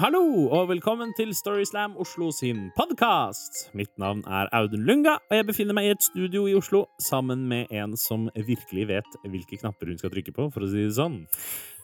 Hallo, 0.00 0.22
og 0.50 0.68
velkommen 0.70 1.12
til 1.16 1.34
Storyslam 1.36 1.94
Oslo 2.00 2.30
sin 2.34 2.70
podkast. 2.76 3.66
Mitt 3.76 3.92
navn 4.00 4.22
er 4.26 4.48
Audun 4.56 4.86
Lunga, 4.88 5.18
og 5.28 5.36
jeg 5.36 5.46
befinner 5.50 5.76
meg 5.76 5.88
i 5.88 5.92
et 5.92 6.06
studio 6.06 6.46
i 6.48 6.54
Oslo 6.56 6.84
sammen 7.02 7.44
med 7.50 7.70
en 7.76 7.92
som 8.00 8.24
virkelig 8.34 8.86
vet 8.88 9.18
hvilke 9.28 9.58
knapper 9.60 9.92
hun 9.92 10.00
skal 10.00 10.12
trykke 10.14 10.32
på, 10.34 10.48
for 10.54 10.64
å 10.64 10.70
si 10.72 10.86
det 10.86 10.96
sånn. 10.96 11.20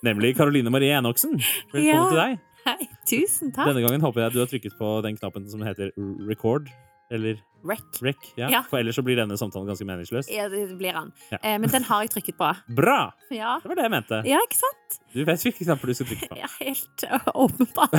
Nemlig 0.07 0.35
Karoline 0.39 0.73
Marie 0.73 0.97
Enoksen. 0.97 1.37
Velkommen 1.75 1.85
Ja. 1.85 2.09
til 2.09 2.21
deg. 2.23 2.39
Hei, 2.65 2.89
tusen 3.07 3.53
takk. 3.55 3.69
Denne 3.71 3.85
gangen 3.87 4.03
håper 4.03 4.25
jeg 4.25 4.33
du 4.35 4.41
har 4.41 4.51
trykket 4.51 4.79
på 4.81 4.95
den 5.05 5.17
knappen 5.21 5.49
som 5.51 5.61
heter 5.63 5.93
record, 6.29 6.69
eller 7.11 7.39
Rec. 7.67 7.81
rec. 8.03 8.17
Ja. 8.39 8.49
Ja. 8.53 8.61
For 8.71 8.79
ellers 8.79 8.95
så 8.95 9.03
blir 9.03 9.17
denne 9.19 9.35
samtalen 9.37 9.67
ganske 9.67 9.85
meningsløs. 9.89 10.29
Ja, 10.31 10.45
det 10.49 10.61
blir 10.79 10.93
han. 10.95 11.09
Ja. 11.33 11.39
Eh, 11.43 11.57
men 11.59 11.69
den 11.73 11.83
har 11.89 12.05
jeg 12.05 12.13
trykket 12.15 12.37
på. 12.39 12.51
Bra! 12.77 13.13
Ja, 13.35 13.57
Det 13.63 13.69
var 13.73 13.75
det 13.81 13.83
jeg 13.89 13.91
mente. 13.97 14.21
ja 14.31 14.39
ikke 14.47 14.61
sant? 14.61 14.99
Du 15.15 15.25
vet 15.25 15.43
hvilke 15.43 15.65
knapper 15.67 15.91
du 15.91 15.95
skal 15.99 16.07
trykke 16.13 16.29
på. 16.31 16.39
Ja, 16.39 16.47
helt 16.61 17.05
uh, 17.11 17.33
åpenbart. 17.35 17.99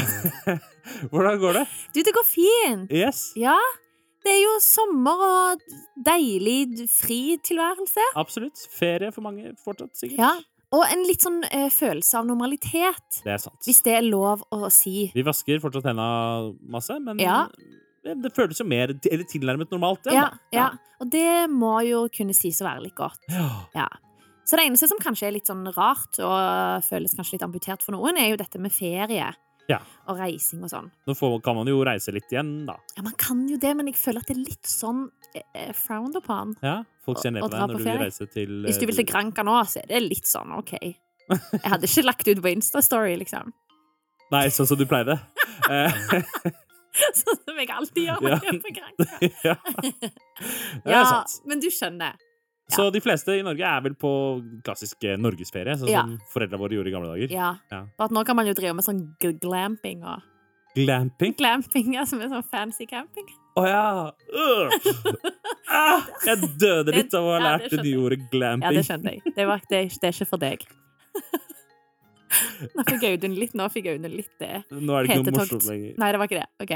Hvordan 1.11 1.39
går 1.43 1.53
det? 1.59 1.65
Du, 1.93 1.99
det 2.07 2.13
går 2.15 2.27
fint. 2.27 2.91
Yes, 2.91 3.33
Ja, 3.37 3.57
det 4.23 4.31
er 4.35 4.39
jo 4.43 4.55
sommer 4.63 5.21
og 5.27 5.61
deilig 6.07 6.87
fri 6.91 7.37
tilværelse. 7.43 8.03
absolutt. 8.19 8.63
Ferie 8.79 9.11
for 9.15 9.21
mange 9.27 9.53
fortsatt, 9.63 9.91
sikkert. 9.99 10.19
Ja, 10.19 10.31
og 10.75 10.83
en 10.93 11.03
litt 11.07 11.23
sånn 11.25 11.39
ø, 11.47 11.61
følelse 11.73 12.19
av 12.19 12.27
normalitet, 12.29 13.21
Det 13.25 13.31
er 13.33 13.39
sant. 13.41 13.57
hvis 13.65 13.79
det 13.83 13.95
er 13.99 14.03
lov 14.05 14.43
å 14.53 14.69
si. 14.71 15.09
Vi 15.15 15.23
vasker 15.25 15.59
fortsatt 15.63 15.87
hendene 15.91 16.53
masse, 16.69 16.99
men 17.01 17.19
Ja. 17.19 17.47
Det 18.03 18.31
føles 18.35 18.59
jo 18.61 18.65
mer 18.67 18.93
eller 18.95 19.25
tilnærmet 19.29 19.71
normalt. 19.73 20.07
Ja, 20.13 20.29
ja. 20.55 20.69
Og 20.99 21.09
det 21.11 21.49
må 21.51 21.77
jo 21.87 22.05
kunne 22.13 22.35
sies 22.35 22.61
å 22.63 22.67
være 22.67 22.85
litt 22.87 22.97
godt. 22.97 23.21
Ja. 23.31 23.49
Ja. 23.75 23.87
Så 24.49 24.57
det 24.57 24.65
eneste 24.65 24.89
som 24.89 25.01
kanskje 25.01 25.27
er 25.27 25.35
litt 25.35 25.49
sånn 25.49 25.67
rart, 25.75 26.17
og 26.25 26.85
føles 26.87 27.13
kanskje 27.13 27.37
litt 27.37 27.45
amputert 27.45 27.85
for 27.85 27.93
noen, 27.93 28.17
er 28.17 28.31
jo 28.31 28.39
dette 28.39 28.61
med 28.61 28.73
ferie. 28.73 29.29
Ja. 29.69 29.77
Og 30.09 30.17
reising 30.17 30.63
og 30.65 30.71
sånn. 30.71 30.87
Nå 31.05 31.13
får, 31.13 31.35
kan 31.45 31.59
man 31.59 31.69
jo 31.69 31.83
reise 31.85 32.13
litt 32.15 32.31
igjen, 32.33 32.63
da. 32.65 32.79
Ja, 32.97 33.03
man 33.05 33.13
kan 33.21 33.43
jo 33.51 33.59
det, 33.61 33.75
men 33.77 33.91
jeg 33.91 33.99
føler 34.01 34.23
at 34.23 34.31
det 34.31 34.39
er 34.39 34.41
litt 34.41 34.69
sånn 34.71 35.03
eh, 35.37 35.69
frowned 35.77 36.17
upon. 36.17 36.55
Ja, 36.65 36.79
Folk 37.05 37.21
ser 37.21 37.35
ned 37.35 37.45
på 37.45 37.51
deg 37.53 37.61
når 37.61 37.77
du 37.77 37.85
vil 37.85 38.01
reise 38.01 38.25
til 38.33 38.55
Hvis 38.65 38.81
du 38.81 38.87
vil 38.89 38.97
til 38.97 39.05
eh, 39.05 39.11
Granca 39.11 39.45
nå, 39.45 39.59
så 39.69 39.83
er 39.83 39.91
det 39.93 40.01
litt 40.07 40.29
sånn 40.29 40.55
OK. 40.57 40.73
Jeg 40.79 41.69
hadde 41.69 41.85
ikke 41.85 42.07
lagt 42.07 42.31
ut 42.31 42.41
på 42.41 42.51
Insta-story, 42.55 43.13
liksom. 43.21 43.53
Nei, 44.33 44.47
sånn 44.53 44.69
som 44.69 44.81
du 44.81 44.87
pleide. 44.89 45.19
Sånn 47.21 47.37
som 47.45 47.59
jeg 47.61 47.69
alltid 47.75 48.07
gjør 48.07 48.23
når 48.25 48.33
jeg 48.33 48.53
er 48.53 48.63
på 48.63 48.73
Granka. 48.79 49.05
ja. 49.45 49.55
Det 50.83 50.89
er 50.89 50.95
Ja, 50.95 51.03
sant. 51.09 51.37
men 51.49 51.59
du 51.63 51.67
skjønner. 51.73 52.17
Så 52.69 52.85
de 52.93 52.99
fleste 53.01 53.33
i 53.33 53.41
Norge 53.45 53.65
er 53.65 53.81
vel 53.81 53.95
på 53.97 54.09
klassisk 54.65 55.03
eh, 55.09 55.15
norgesferie, 55.17 55.73
sånn 55.81 55.89
Ja. 55.89 56.03
som 56.05 56.17
foreldra 56.33 56.59
våre 56.61 56.77
gjorde 56.77 56.91
i 56.91 56.93
gamle 56.93 57.09
dager. 57.15 57.31
Ja. 57.33 57.47
Ja. 57.73 57.79
Bare 57.97 58.11
at 58.11 58.13
nå 58.13 58.21
kan 58.27 58.37
man 58.37 58.45
jo 58.49 58.53
drive 58.57 58.75
med 58.77 58.85
sånn 58.85 58.99
gl- 59.21 59.39
glamping 59.41 60.03
og 60.05 60.21
Glamping. 60.77 61.33
Glamping, 61.33 61.95
ja, 61.95 62.03
som 62.05 62.19
er 62.21 62.29
sånn 62.29 62.43
fancy 62.45 62.85
camping. 62.85 63.25
Å 63.57 63.63
ja! 63.65 63.85
Uh. 64.29 64.69
Ah, 65.65 66.05
jeg 66.27 66.45
døde 66.61 66.93
litt 66.93 67.13
av 67.17 67.25
å 67.25 67.31
ha 67.33 67.39
lært 67.41 67.71
det 67.73 67.81
nye 67.87 67.97
ordet 67.97 68.19
glamping. 68.29 68.67
Ja, 68.69 68.77
det 68.77 68.85
skjønte 68.85 69.15
jeg. 69.15 69.33
Det, 69.33 69.47
var, 69.49 69.63
det, 69.65 69.79
det 69.97 70.11
er 70.11 70.13
ikke 70.13 70.29
for 70.29 70.43
deg. 70.45 70.61
Nå 72.75 72.83
fikk 72.89 73.03
Audun 73.13 73.35
litt, 73.39 73.53
nå 73.57 73.69
fikk 73.73 73.85
Audun 73.93 74.11
litt 74.15 74.35
det. 74.39 74.61
Nå 74.71 74.93
er 74.99 75.03
det 75.07 75.15
ikke 75.17 75.31
noe 75.31 75.39
morsomt 75.41 75.65
lenger. 75.69 75.93
Nei, 75.97 76.11
det 76.13 76.19
var 76.21 76.27
ikke 76.29 76.41
det. 76.43 76.49
Ok. 76.65 76.73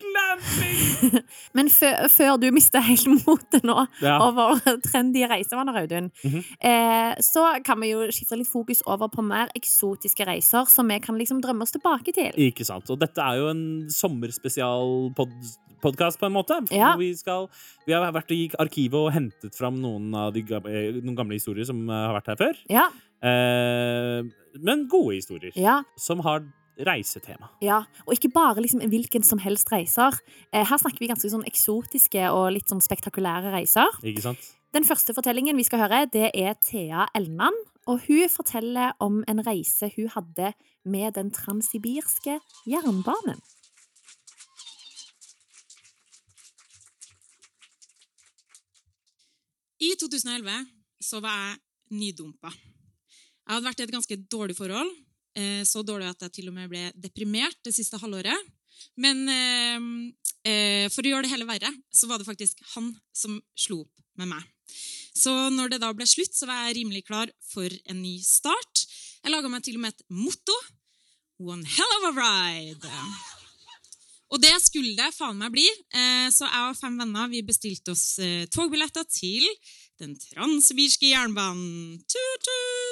Glamping! 0.00 1.20
Men 1.56 1.68
før, 1.68 2.06
før 2.08 2.38
du 2.40 2.46
mister 2.56 2.80
helt 2.80 3.04
motet 3.26 3.64
nå 3.68 3.74
Ja. 4.00 4.14
over 4.24 4.56
trendy 4.86 5.26
reisevaner, 5.28 5.76
Audun, 5.82 6.08
Mhm. 6.24 6.40
eh, 6.64 7.14
så 7.20 7.44
kan 7.64 7.76
vi 7.84 7.90
jo 7.92 8.06
skifte 8.08 8.36
litt 8.40 8.48
fokus 8.48 8.80
over 8.88 9.08
på 9.12 9.20
mer 9.22 9.48
eksotiske 9.58 10.24
reiser 10.26 10.64
som 10.72 10.88
vi 10.88 10.96
kan 11.04 11.18
liksom 11.20 11.42
drømme 11.44 11.62
oss 11.68 11.72
tilbake 11.76 12.12
til. 12.16 12.32
Ikke 12.48 12.64
sant. 12.64 12.88
Og 12.90 12.96
dette 12.98 13.20
er 13.20 13.36
jo 13.42 13.48
en 13.52 13.62
sommerspesialpodkast, 13.92 16.18
på 16.20 16.26
en 16.28 16.34
måte. 16.34 16.56
Ja. 16.74 16.90
Vi, 17.00 17.12
skal, 17.16 17.46
vi 17.86 17.92
har 17.96 18.10
vært 18.12 18.32
i 18.36 18.48
arkivet 18.60 18.98
og 19.00 19.12
hentet 19.14 19.54
fram 19.56 19.78
noen 19.80 20.10
av 20.16 20.32
de 20.34 20.42
gamle, 20.48 20.90
noen 21.00 21.16
gamle 21.16 21.36
historier 21.38 21.64
som 21.68 21.80
eh, 21.88 22.02
har 22.08 22.16
vært 22.18 22.32
her 22.34 22.40
før. 22.40 22.54
Ja, 22.72 22.88
Eh, 23.22 24.24
men 24.60 24.88
gode 24.88 25.14
historier. 25.20 25.52
ja, 25.56 25.82
Som 25.96 26.20
har 26.20 26.44
reisetema. 26.80 27.50
ja. 27.60 27.82
Og 28.06 28.14
ikke 28.14 28.32
bare 28.32 28.60
liksom 28.60 28.80
hvilken 28.80 29.22
som 29.22 29.38
helst 29.38 29.70
reiser. 29.72 30.16
Eh, 30.52 30.64
her 30.64 30.78
snakker 30.78 30.98
vi 30.98 31.08
ganske 31.08 31.28
sånn 31.30 31.44
eksotiske 31.44 32.30
og 32.32 32.52
litt 32.52 32.68
sånn 32.68 32.80
spektakulære 32.80 33.52
reiser. 33.52 33.88
Ikke 34.02 34.22
sant? 34.22 34.56
Den 34.72 34.84
første 34.84 35.12
fortellingen 35.14 35.56
vi 35.56 35.64
skal 35.66 35.80
høre, 35.82 36.06
det 36.12 36.30
er 36.34 36.54
Thea 36.62 37.06
Elnan. 37.14 37.52
Og 37.86 38.00
hun 38.06 38.28
forteller 38.28 38.92
om 39.00 39.24
en 39.28 39.40
reise 39.46 39.90
hun 39.96 40.08
hadde 40.08 40.52
med 40.84 41.14
den 41.14 41.30
transsibirske 41.30 42.38
jernbanen. 42.66 43.40
I 49.80 49.94
2011 50.00 50.66
så 51.00 51.20
var 51.24 51.36
jeg 51.40 51.56
nydumpa. 52.00 52.52
Jeg 53.50 53.56
hadde 53.56 53.66
vært 53.66 53.80
i 53.82 53.82
et 53.82 53.90
ganske 53.90 54.16
dårlig 54.30 54.54
forhold. 54.54 54.90
eh, 55.34 55.64
Så 55.66 55.82
dårlig 55.82 56.06
at 56.06 56.20
jeg 56.22 56.32
til 56.36 56.48
og 56.48 56.54
med 56.54 56.68
ble 56.70 56.92
deprimert 56.94 57.56
det 57.66 57.74
siste 57.74 57.98
halvåret. 57.98 58.38
Men 58.94 59.26
eh, 59.26 59.80
eh, 60.46 60.86
for 60.86 61.02
å 61.02 61.10
gjøre 61.10 61.26
det 61.26 61.32
hele 61.32 61.48
verre, 61.48 61.72
så 61.90 62.06
var 62.06 62.18
det 62.18 62.28
faktisk 62.28 62.62
han 62.76 62.92
som 63.12 63.40
slo 63.58 63.80
opp 63.82 64.04
med 64.22 64.30
meg. 64.30 64.46
Så 65.18 65.34
når 65.50 65.74
det 65.74 65.80
da 65.82 65.90
ble 65.92 66.06
slutt, 66.06 66.30
så 66.30 66.46
var 66.46 66.68
jeg 66.68 66.78
rimelig 66.78 67.02
klar 67.08 67.26
for 67.42 67.66
en 67.66 67.98
ny 67.98 68.20
start. 68.22 68.86
Jeg 69.24 69.34
laga 69.34 69.50
meg 69.50 69.66
til 69.66 69.80
og 69.80 69.82
med 69.82 69.98
et 69.98 70.06
motto. 70.14 70.54
One 71.42 71.66
hell 71.66 71.92
of 71.98 72.06
a 72.06 72.14
ride! 72.14 72.94
Og 74.30 74.38
det 74.38 74.54
skulle 74.62 74.94
det 74.94 75.10
faen 75.10 75.40
meg 75.42 75.50
bli. 75.50 75.66
Så 76.30 76.46
jeg 76.46 76.68
og 76.70 76.78
fem 76.78 76.94
venner 77.00 77.26
vi 77.32 77.42
bestilte 77.42 77.96
oss 77.96 78.20
togbilletter 78.54 79.02
til 79.10 79.42
den 79.98 80.14
transsibirske 80.14 81.10
jernbanen. 81.10 81.98
Tut-tut! 82.06 82.89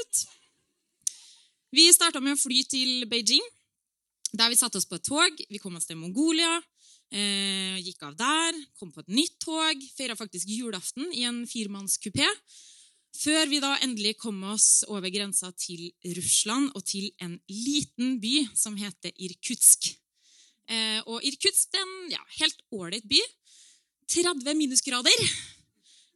Vi 1.69 1.85
starta 1.93 2.21
med 2.25 2.33
å 2.33 2.41
fly 2.41 2.63
til 2.65 3.05
Beijing, 3.11 3.45
der 4.33 4.49
vi 4.49 4.57
satte 4.57 4.81
oss 4.81 4.87
på 4.89 4.97
et 4.97 5.05
tog. 5.05 5.41
Vi 5.53 5.61
kom 5.61 5.75
oss 5.77 5.85
til 5.85 5.99
Mongolia, 6.01 6.63
eh, 7.13 7.77
gikk 7.85 8.07
av 8.09 8.17
der, 8.17 8.57
kom 8.81 8.91
på 8.91 9.01
et 9.05 9.13
nytt 9.13 9.37
tog, 9.45 9.83
feira 9.97 10.17
faktisk 10.17 10.49
julaften 10.49 11.13
i 11.13 11.27
en 11.29 11.45
firemannskupé. 11.45 12.25
Før 13.19 13.49
vi 13.51 13.61
da 13.61 13.75
endelig 13.85 14.17
kom 14.17 14.43
oss 14.45 14.83
over 14.89 15.11
grensa 15.11 15.53
til 15.53 15.93
Russland 16.17 16.73
og 16.75 16.87
til 16.87 17.11
en 17.21 17.39
liten 17.51 18.19
by 18.21 18.49
som 18.55 18.77
heter 18.77 19.13
Irkutsk. 19.19 19.93
Eh, 20.69 21.03
og 21.05 21.21
Irkutsk 21.23 21.75
er 21.75 21.85
en 21.85 22.11
ja, 22.13 22.25
helt 22.41 22.65
ålreit 22.73 23.05
by. 23.05 23.21
30 24.09 24.57
minusgrader. 24.57 25.58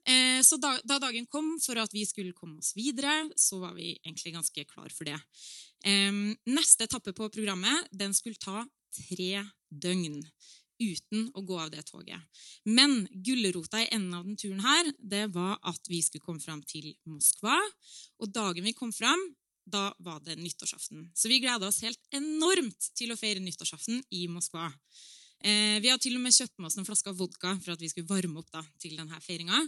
Eh, 0.09 0.41
så 0.43 0.59
da, 0.59 0.75
da 0.85 0.99
dagen 1.03 1.27
kom 1.31 1.55
for 1.63 1.79
at 1.83 1.93
vi 1.95 2.05
skulle 2.09 2.37
komme 2.37 2.59
oss 2.63 2.73
videre, 2.79 3.29
så 3.39 3.61
var 3.63 3.77
vi 3.79 3.93
egentlig 4.03 4.35
ganske 4.35 4.65
klar 4.71 4.91
for 4.95 5.09
det. 5.09 5.19
Neste 5.83 6.87
etappe 6.87 7.11
på 7.11 7.27
programmet 7.35 7.89
den 7.91 8.13
skulle 8.15 8.39
ta 8.39 8.61
tre 8.95 9.41
døgn 9.67 10.21
uten 10.83 11.29
å 11.35 11.43
gå 11.47 11.59
av 11.61 11.71
det 11.73 11.85
toget. 11.89 12.21
Men 12.65 13.07
gulrota 13.25 13.83
i 13.83 13.89
enden 13.95 14.17
av 14.19 14.27
den 14.27 14.39
turen 14.39 14.63
her, 14.65 14.91
det 14.99 15.29
var 15.35 15.59
at 15.69 15.91
vi 15.91 16.03
skulle 16.05 16.25
komme 16.25 16.43
fram 16.43 16.63
til 16.67 16.93
Moskva. 17.09 17.59
Og 18.23 18.33
dagen 18.35 18.67
vi 18.67 18.75
kom 18.77 18.93
fram, 18.95 19.21
da 19.63 19.91
var 20.03 20.23
det 20.27 20.39
nyttårsaften. 20.41 21.11
Så 21.15 21.31
vi 21.31 21.41
gleda 21.43 21.69
oss 21.69 21.83
helt 21.87 22.01
enormt 22.15 22.91
til 22.99 23.15
å 23.15 23.19
feire 23.19 23.43
nyttårsaften 23.43 24.03
i 24.11 24.27
Moskva. 24.31 24.71
Eh, 25.43 25.79
vi 25.83 25.91
hadde 25.91 26.03
til 26.05 26.17
og 26.19 26.23
med 26.23 26.35
kjøpt 26.35 26.59
med 26.59 26.69
oss 26.69 26.79
noen 26.79 26.87
flasker 26.87 27.15
vodka 27.19 27.57
for 27.59 27.75
at 27.75 27.83
vi 27.83 27.91
skulle 27.91 28.11
varme 28.11 28.39
opp 28.39 28.51
da, 28.55 28.63
til 28.83 28.95
denne 28.99 29.19
feiringa. 29.25 29.59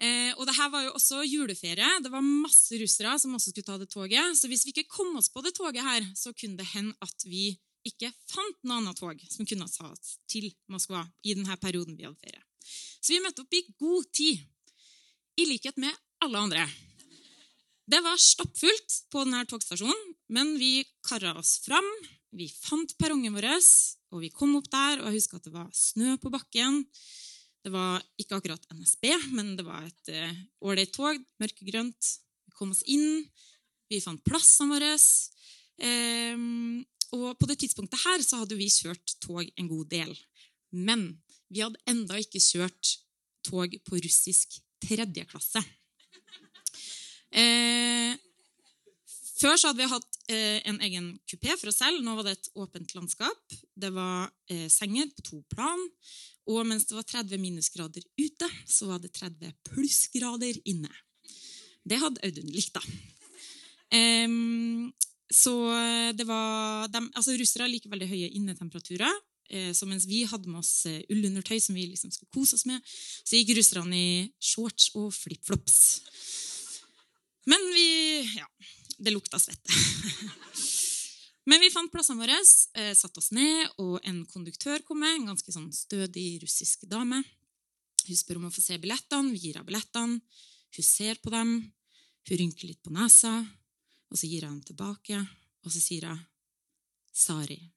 Eh, 0.00 0.32
og 0.34 0.46
det 0.48 0.56
her 0.56 0.70
var 0.72 0.86
jo 0.86 0.94
også 0.96 1.22
juleferie. 1.28 1.88
Det 2.02 2.10
var 2.10 2.24
masse 2.24 2.78
russere 2.80 3.14
som 3.20 3.36
også 3.36 3.52
skulle 3.52 3.68
ta 3.68 3.78
det 3.78 3.90
toget. 3.92 4.36
Så 4.38 4.50
hvis 4.50 4.64
vi 4.66 4.74
ikke 4.74 4.90
kom 4.90 5.12
oss 5.20 5.30
på 5.30 5.44
det 5.44 5.52
toget 5.58 5.84
her, 5.84 6.06
så 6.16 6.32
kunne 6.34 6.58
det 6.58 6.70
hende 6.72 6.96
at 7.04 7.26
vi 7.28 7.52
ikke 7.86 8.10
fant 8.28 8.58
noe 8.66 8.80
annet 8.80 8.98
tog 9.00 9.20
som 9.32 9.46
kunne 9.48 9.68
ta 9.70 9.88
oss 9.88 10.16
til 10.28 10.50
Moskva 10.72 11.04
i 11.24 11.36
denne 11.36 11.56
perioden 11.60 11.96
vi 11.96 12.06
hadde 12.08 12.20
ferie. 12.20 12.42
Så 13.00 13.14
vi 13.14 13.22
møtte 13.24 13.44
opp 13.44 13.56
i 13.56 13.64
god 13.80 14.08
tid, 14.12 14.40
i 15.40 15.46
likhet 15.48 15.78
med 15.80 15.94
alle 16.24 16.42
andre. 16.44 16.64
Det 17.90 18.02
var 18.04 18.20
stappfullt 18.20 18.96
på 19.10 19.24
denne 19.24 19.46
togstasjonen, 19.48 20.12
men 20.30 20.52
vi 20.60 20.84
kara 21.06 21.32
oss 21.40 21.56
fram. 21.64 21.86
Vi 22.36 22.46
fant 22.52 22.92
perrongen 23.00 23.34
vår, 23.34 23.48
og 24.10 24.22
vi 24.24 24.30
kom 24.34 24.56
opp 24.58 24.68
der, 24.72 25.00
og 25.00 25.08
jeg 25.08 25.20
husker 25.20 25.38
at 25.38 25.46
det 25.46 25.54
var 25.54 25.68
snø 25.76 26.16
på 26.22 26.32
bakken. 26.32 26.82
Det 27.60 27.72
var 27.74 28.00
ikke 28.20 28.38
akkurat 28.38 28.64
NSB, 28.74 29.06
men 29.36 29.52
det 29.58 29.66
var 29.66 29.84
et 29.86 30.12
ålreit 30.64 30.90
uh, 30.90 30.96
tog, 30.96 31.20
mørkegrønt. 31.42 32.12
Vi 32.48 32.56
kom 32.56 32.72
oss 32.74 32.82
inn, 32.90 33.22
vi 33.90 34.00
fant 34.02 34.22
plassene 34.26 34.74
våre. 34.74 34.94
Um, 35.80 36.80
og 37.16 37.34
på 37.40 37.48
det 37.50 37.58
tidspunktet 37.62 38.02
her 38.04 38.22
så 38.24 38.42
hadde 38.42 38.58
vi 38.58 38.70
kjørt 38.70 39.16
tog 39.22 39.44
en 39.44 39.70
god 39.70 39.90
del. 39.92 40.14
Men 40.70 41.12
vi 41.50 41.62
hadde 41.64 41.82
enda 41.90 42.18
ikke 42.20 42.42
kjørt 42.42 42.96
tog 43.46 43.74
på 43.86 44.00
russisk 44.04 44.60
tredjeklasse. 44.84 45.62
Eh, 47.30 48.16
før 49.38 49.54
så 49.54 49.70
hadde 49.70 49.78
vi 49.78 49.90
hatt 49.90 50.09
en 50.32 50.80
egen 50.86 51.12
kupé 51.28 51.54
for 51.56 51.70
oss 51.70 51.80
selv. 51.82 52.02
Nå 52.04 52.14
var 52.18 52.28
det 52.28 52.36
et 52.36 52.50
åpent 52.60 52.94
landskap. 52.96 53.54
Det 53.74 53.90
var 53.94 54.30
eh, 54.50 54.68
senger 54.72 55.10
på 55.16 55.26
to 55.26 55.40
plan. 55.52 55.80
Og 56.50 56.64
mens 56.66 56.86
det 56.88 56.96
var 56.96 57.06
30 57.06 57.40
minusgrader 57.40 58.04
ute, 58.18 58.48
så 58.66 58.90
var 58.90 59.02
det 59.02 59.12
30 59.14 59.52
plussgrader 59.70 60.58
inne. 60.70 60.90
Det 61.86 62.00
hadde 62.00 62.22
Audun 62.26 62.50
likt, 62.50 62.74
da. 62.74 62.82
Um, 63.90 64.90
så 65.30 65.52
det 66.14 66.26
var 66.26 66.88
de, 66.90 67.00
altså 67.14 67.34
Russere 67.38 67.68
liker 67.70 67.90
veldig 67.92 68.08
høye 68.10 68.32
innetemperaturer. 68.38 69.14
Eh, 69.50 69.72
så 69.74 69.86
mens 69.86 70.06
vi 70.06 70.22
hadde 70.30 70.50
med 70.50 70.60
oss 70.62 70.86
eh, 70.86 71.02
ullundertøy 71.10 71.58
som 71.58 71.74
vi 71.74 71.88
liksom 71.90 72.12
skulle 72.14 72.30
kose 72.34 72.54
oss 72.54 72.66
med, 72.70 72.78
så 72.86 73.38
gikk 73.38 73.56
russerne 73.58 73.98
i 73.98 74.12
shorts 74.38 74.92
og 74.94 75.10
flipflops. 75.14 75.80
Men 77.50 77.64
vi 77.74 77.88
Ja, 78.36 78.46
det 79.00 79.14
lukta 79.14 79.40
svette. 79.40 79.72
Men 81.50 81.62
vi 81.62 81.70
fant 81.72 81.90
plassene 81.92 82.20
våre, 82.20 82.36
eh, 82.78 82.92
satte 82.94 83.18
oss 83.18 83.32
ned, 83.34 83.72
og 83.80 83.98
en 84.06 84.22
konduktør 84.28 84.84
kom 84.86 85.00
med. 85.02 85.16
En 85.16 85.30
ganske 85.32 85.52
sånn 85.52 85.70
stødig 85.74 86.42
russisk 86.44 86.84
dame. 86.90 87.22
Hun 88.06 88.16
spør 88.16 88.40
om 88.40 88.48
å 88.50 88.54
få 88.54 88.62
se 88.62 88.78
billettene. 88.78 89.32
Vi 89.32 89.46
gir 89.46 89.58
henne 89.58 89.66
billettene. 89.66 90.20
Hun 90.76 90.86
ser 90.86 91.18
på 91.22 91.32
dem. 91.32 91.56
Hun 92.28 92.36
rynker 92.36 92.68
litt 92.68 92.82
på 92.84 92.92
nesa, 92.94 93.32
og 94.10 94.18
så 94.18 94.28
gir 94.28 94.44
jeg 94.44 94.50
dem 94.50 94.62
tilbake. 94.68 95.20
Og 95.64 95.72
så 95.72 95.80
sier 95.82 96.06
hun 96.06 96.20
'Sari'. 97.10 97.72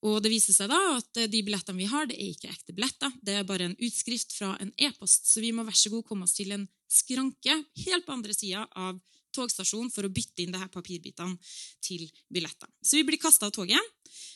Og 0.00 0.22
det 0.24 0.32
viser 0.32 0.56
seg 0.56 0.70
da 0.72 0.78
at 0.96 1.20
eh, 1.20 1.28
de 1.28 1.42
billettene 1.44 1.76
vi 1.76 1.88
har, 1.90 2.06
det 2.08 2.16
er 2.16 2.32
ikke 2.32 2.48
ekte 2.48 2.72
billetter. 2.72 3.12
Det 3.20 3.36
er 3.36 3.44
bare 3.44 3.68
en 3.68 3.76
utskrift 3.76 4.32
fra 4.32 4.54
en 4.60 4.72
e-post. 4.80 5.28
Så 5.28 5.44
vi 5.44 5.52
må 5.52 5.64
vær 5.66 5.76
så 5.76 5.92
god 5.92 6.06
komme 6.08 6.24
oss 6.24 6.36
til 6.38 6.52
en 6.56 6.66
skranke 6.90 7.58
helt 7.84 8.06
på 8.06 8.16
andre 8.16 8.34
sida 8.34 8.64
av 8.72 8.98
togstasjonen 9.34 9.90
for 9.94 10.06
å 10.06 10.12
bytte 10.12 10.44
inn 10.44 10.54
det 10.54 10.60
her 10.62 10.70
papirbitene 10.72 11.38
til 11.84 12.06
billetter. 12.32 12.70
Så 12.82 13.00
vi 13.00 13.06
blir 13.08 13.20
kasta 13.22 13.48
av 13.48 13.54
toget, 13.56 13.80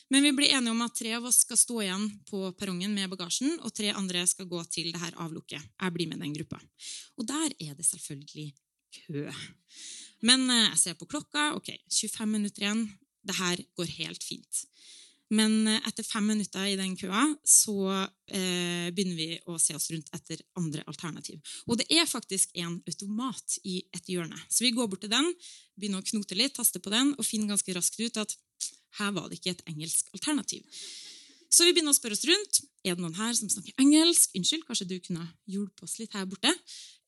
men 0.09 0.23
vi 0.23 0.33
blir 0.37 0.53
enige 0.55 0.73
om 0.73 0.83
at 0.85 0.95
tre 0.97 1.15
av 1.17 1.25
oss 1.27 1.41
skal 1.45 1.59
stå 1.59 1.79
igjen 1.83 2.05
på 2.29 2.41
perrongen 2.59 2.93
med 2.95 3.11
bagasjen, 3.11 3.57
og 3.61 3.73
tre 3.75 3.91
andre 3.95 4.25
skal 4.29 4.49
gå 4.49 4.61
til 4.71 4.91
det 4.93 5.01
her 5.01 5.17
avlukket. 5.21 5.59
Jeg 5.59 5.95
blir 5.95 6.11
med 6.11 6.21
den 6.23 6.35
gruppa. 6.37 6.61
Og 7.19 7.27
der 7.27 7.55
er 7.59 7.73
det 7.75 7.87
selvfølgelig 7.87 8.51
kø. 8.95 9.25
Men 10.25 10.47
eh, 10.49 10.69
jeg 10.71 10.81
ser 10.81 10.99
på 10.99 11.09
klokka. 11.09 11.51
Ok, 11.57 11.73
25 11.91 12.31
minutter 12.31 12.65
igjen. 12.65 12.85
Det 13.25 13.35
her 13.39 13.61
går 13.77 13.91
helt 13.99 14.23
fint. 14.23 14.63
Men 15.33 15.67
eh, 15.67 15.81
etter 15.89 16.05
fem 16.05 16.27
minutter 16.29 16.67
i 16.69 16.77
den 16.77 16.93
køa 16.99 17.23
så 17.47 17.77
eh, 17.95 18.91
begynner 18.93 19.17
vi 19.17 19.29
å 19.49 19.57
se 19.61 19.73
oss 19.77 19.89
rundt 19.93 20.11
etter 20.13 20.43
andre 20.59 20.83
alternativ. 20.85 21.41
Og 21.65 21.79
det 21.81 21.87
er 21.89 22.09
faktisk 22.09 22.53
en 22.61 22.77
automat 22.85 23.57
i 23.65 23.79
et 23.95 24.11
hjørne. 24.11 24.37
Så 24.49 24.67
vi 24.67 24.73
går 24.75 24.89
bort 24.91 25.01
til 25.05 25.13
den, 25.13 25.31
begynner 25.79 26.03
å 26.03 26.09
knote 26.11 26.37
litt, 26.37 26.55
taste 26.57 26.81
på 26.81 26.93
den 26.93 27.15
og 27.15 27.25
finner 27.25 27.55
ganske 27.55 27.77
raskt 27.77 27.99
ut 28.01 28.21
at 28.21 28.37
her 28.99 29.11
var 29.15 29.27
det 29.29 29.39
ikke 29.39 29.55
et 29.55 29.65
engelsk 29.71 30.13
alternativ. 30.15 30.63
Så 31.51 31.65
vi 31.65 31.73
begynner 31.75 31.93
å 31.93 31.97
spørre 31.97 32.17
oss 32.17 32.25
rundt. 32.27 32.61
Er 32.85 32.95
det 32.95 33.03
noen 33.03 33.17
her 33.17 33.33
som 33.37 33.49
snakker 33.51 33.81
engelsk? 33.81 34.33
Unnskyld, 34.37 34.65
kanskje 34.67 34.89
du 34.89 34.97
kunne 35.03 35.25
hjulpet 35.49 35.87
oss 35.87 35.97
litt 36.01 36.15
her 36.15 36.27
borte? 36.29 36.51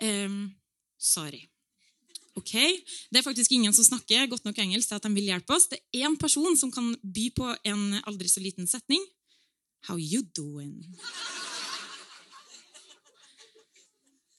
Ehm, 0.04 0.56
sorry. 0.98 1.42
Ok, 2.38 2.54
Det 3.10 3.18
er 3.18 3.26
faktisk 3.26 3.52
ingen 3.52 3.74
som 3.74 3.86
snakker 3.86 4.28
godt 4.30 4.46
nok 4.46 4.58
engelsk 4.62 4.92
til 4.92 5.00
at 5.00 5.06
de 5.08 5.14
vil 5.16 5.30
hjelpe 5.32 5.56
oss. 5.56 5.68
Det 5.72 5.80
er 5.80 6.06
én 6.06 6.18
person 6.22 6.58
som 6.58 6.72
kan 6.72 6.94
by 7.02 7.30
på 7.34 7.50
en 7.66 7.98
aldri 8.06 8.30
så 8.30 8.44
liten 8.44 8.68
setning. 8.70 9.02
How 9.90 9.98
you 9.98 10.22
doing? 10.36 10.84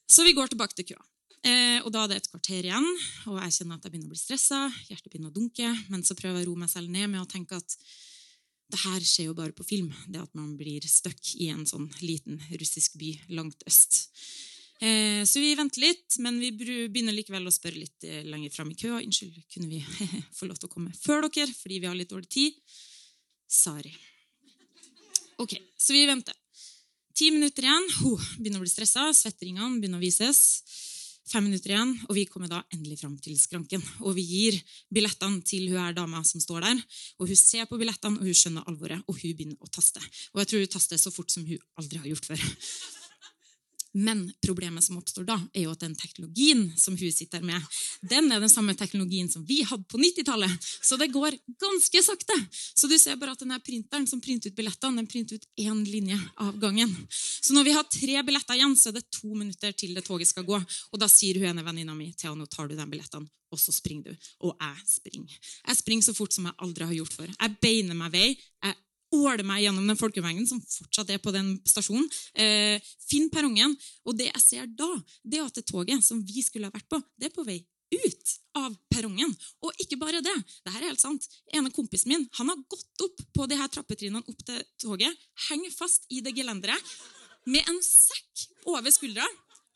Så 0.07 0.25
vi 0.25 0.33
går 0.33 0.47
tilbake 0.47 0.75
til 0.79 0.93
køa. 0.93 1.03
Eh, 1.43 1.79
og 1.85 1.93
Da 1.93 2.05
er 2.05 2.09
det 2.09 2.17
et 2.17 2.31
kvarter 2.31 2.67
igjen, 2.67 2.87
og 3.31 3.39
jeg 3.43 3.53
kjenner 3.57 3.79
at 3.79 3.85
jeg 3.85 3.93
begynner 3.93 4.11
å 4.11 4.15
bli 4.15 4.19
stressa. 4.19 4.61
Hjertet 4.89 5.11
begynner 5.11 5.31
å 5.31 5.35
dunke, 5.35 5.69
men 5.89 6.03
så 6.03 6.15
prøver 6.19 6.41
jeg 6.41 6.49
å 6.49 6.51
roe 6.51 6.63
meg 6.63 6.71
selv 6.71 6.91
ned 6.91 7.11
med 7.11 7.23
å 7.23 7.31
tenke 7.31 7.57
at 7.57 7.77
det 8.69 8.81
her 8.83 9.01
skjer 9.01 9.31
jo 9.31 9.37
bare 9.39 9.55
på 9.57 9.67
film. 9.67 9.93
Det 10.07 10.21
at 10.21 10.35
man 10.35 10.57
blir 10.59 10.85
stuck 10.87 11.35
i 11.41 11.49
en 11.49 11.65
sånn 11.67 11.89
liten 12.03 12.41
russisk 12.61 12.99
by 13.01 13.15
langt 13.39 13.63
øst. 13.67 14.09
Eh, 14.79 15.25
så 15.27 15.41
vi 15.43 15.55
venter 15.59 15.83
litt, 15.83 16.19
men 16.23 16.39
vi 16.39 16.53
begynner 16.55 17.15
likevel 17.17 17.49
å 17.51 17.55
spørre 17.55 17.81
litt 17.83 18.05
eh, 18.07 18.23
lenger 18.27 18.53
fram 18.55 18.71
i 18.71 18.77
køa. 18.79 19.01
Unnskyld, 19.03 19.41
kunne 19.55 19.71
vi 19.71 19.81
få 20.39 20.47
lov 20.47 20.61
til 20.61 20.71
å 20.71 20.75
komme 20.75 20.95
før 20.95 21.27
dere 21.27 21.51
fordi 21.51 21.81
vi 21.83 21.91
har 21.91 21.99
litt 21.99 22.13
dårlig 22.13 22.31
tid? 22.31 22.61
Sorry. 23.49 23.95
Ok, 25.43 25.57
så 25.79 25.95
vi 25.95 26.05
venter. 26.07 26.37
Ti 27.19 27.33
minutter 27.35 27.67
igjen. 27.67 27.89
Ho, 28.03 28.13
begynner 28.39 28.63
å 28.63 28.67
bli 28.67 28.71
stressa. 28.71 29.09
Svetteringene 29.15 29.81
begynner 29.81 29.99
å 29.99 30.05
vises. 30.05 30.45
Fem 31.29 31.45
minutter 31.45 31.75
igjen, 31.75 31.91
og 32.07 32.15
vi 32.17 32.23
kommer 32.31 32.49
da 32.49 32.63
endelig 32.73 33.03
fram 33.03 33.17
til 33.21 33.35
skranken. 33.37 33.83
Og 34.07 34.15
vi 34.17 34.23
gir 34.25 34.57
billettene 34.95 35.43
til 35.45 35.67
hun 35.69 35.83
her 35.83 35.97
dama 35.97 36.23
som 36.25 36.41
står 36.41 36.65
der. 36.65 36.85
Og 37.19 37.29
hun 37.29 37.41
ser 37.41 37.67
på 37.69 37.77
billettene, 37.81 38.23
og 38.23 38.31
hun 38.31 38.39
skjønner 38.39 38.71
alvoret, 38.71 39.03
og 39.05 39.19
hun 39.19 39.35
begynner 39.35 39.59
å 39.61 39.69
taste. 39.75 40.01
Og 40.33 40.41
jeg 40.41 40.53
tror 40.53 40.65
hun 40.65 40.73
taster 40.73 41.03
så 41.03 41.13
fort 41.13 41.35
som 41.35 41.45
hun 41.45 41.61
aldri 41.81 42.01
har 42.01 42.09
gjort 42.15 42.31
før. 42.31 42.47
Men 43.97 44.27
problemet 44.45 44.85
som 44.85 44.99
oppstår 44.99 45.25
da, 45.29 45.39
er 45.57 45.65
jo 45.65 45.73
at 45.73 45.81
den 45.81 45.95
teknologien 45.97 46.67
som 46.77 46.97
hun 46.99 47.13
sitter 47.13 47.43
med, 47.45 47.63
den 48.05 48.29
er 48.33 48.43
den 48.43 48.53
samme 48.53 48.75
teknologien 48.77 49.31
som 49.33 49.45
vi 49.49 49.63
hadde 49.67 49.89
på 49.89 50.01
90-tallet. 50.01 50.69
Så 50.85 50.99
det 51.01 51.09
går 51.15 51.39
ganske 51.61 52.03
sakte. 52.05 52.37
Så 52.53 52.91
du 52.91 52.99
ser 53.01 53.17
bare 53.17 53.33
at 53.33 53.43
denne 53.43 53.59
printeren 53.65 54.07
som 54.07 54.21
printer 54.21 54.53
ut 54.53 54.59
billettene, 54.59 55.01
den 55.01 55.09
printer 55.11 55.41
ut 55.41 55.49
én 55.57 55.81
linje 55.89 56.19
av 56.37 56.59
gangen. 56.61 56.93
Så 57.11 57.57
når 57.57 57.69
vi 57.69 57.77
har 57.79 57.89
tre 57.89 58.23
billetter 58.29 58.59
igjen, 58.59 58.77
så 58.77 58.91
er 58.91 58.99
det 58.99 59.09
to 59.15 59.33
minutter 59.33 59.73
til 59.73 59.97
det 59.97 60.05
toget 60.07 60.31
skal 60.31 60.47
gå. 60.49 60.61
Og 60.93 61.01
da 61.01 61.09
sier 61.11 61.41
hun 61.41 61.49
ene 61.51 61.65
venninna 61.65 61.97
mi 61.97 62.13
Thea, 62.13 62.35
nå 62.37 62.47
tar 62.51 62.69
du 62.69 62.77
de 62.77 62.87
billettene, 62.89 63.29
og 63.49 63.61
så 63.61 63.73
springer 63.73 64.13
du. 64.13 64.29
Og 64.45 64.53
jeg 64.53 64.85
springer. 64.93 65.39
Jeg 65.65 65.81
springer 65.81 66.11
så 66.11 66.17
fort 66.17 66.37
som 66.37 66.51
jeg 66.51 66.59
aldri 66.65 66.91
har 66.91 66.99
gjort 67.01 67.17
før. 67.23 67.33
Jeg 67.33 67.57
beiner 67.63 67.97
meg 67.99 68.13
vei. 68.13 68.29
Jeg 68.37 68.77
åle 69.15 69.45
meg 69.47 69.63
gjennom 69.65 69.87
den 69.89 69.99
folkemengden 69.99 70.47
som 70.49 70.61
fortsatt 70.61 71.11
er 71.15 71.23
på 71.23 71.33
den 71.35 71.55
stasjonen. 71.69 72.07
Eh, 72.35 72.77
finn 73.09 73.31
perrongen. 73.33 73.75
Og 74.09 74.17
det 74.19 74.29
jeg 74.31 74.45
ser 74.45 74.69
da, 74.69 74.89
det 75.25 75.41
er 75.41 75.49
at 75.49 75.59
det 75.59 75.67
toget 75.69 76.05
som 76.05 76.21
vi 76.25 76.45
skulle 76.45 76.69
ha 76.69 76.75
vært 76.75 76.89
på, 76.91 77.01
det 77.17 77.31
er 77.31 77.35
på 77.35 77.47
vei 77.47 77.61
ut 77.89 78.35
av 78.59 78.75
perrongen. 78.93 79.33
Og 79.65 79.83
ikke 79.83 79.99
bare 80.01 80.21
det. 80.25 80.35
det 80.65 80.75
her 80.75 80.83
er 80.83 80.93
helt 80.93 81.03
sant. 81.03 81.29
ene 81.55 81.73
kompisen 81.73 82.13
min 82.13 82.27
han 82.37 82.53
har 82.53 82.65
gått 82.69 83.05
opp 83.07 83.23
på 83.35 83.47
de 83.49 83.57
her 83.59 83.71
trappetrinnene 83.73 84.25
opp 84.29 84.45
til 84.45 84.63
toget, 84.83 85.29
henger 85.49 85.73
fast 85.73 86.09
i 86.13 86.21
det 86.25 86.35
gelenderet 86.37 86.97
med 87.49 87.65
en 87.69 87.81
sekk 87.85 88.49
over 88.69 88.93
skuldra. 88.93 89.27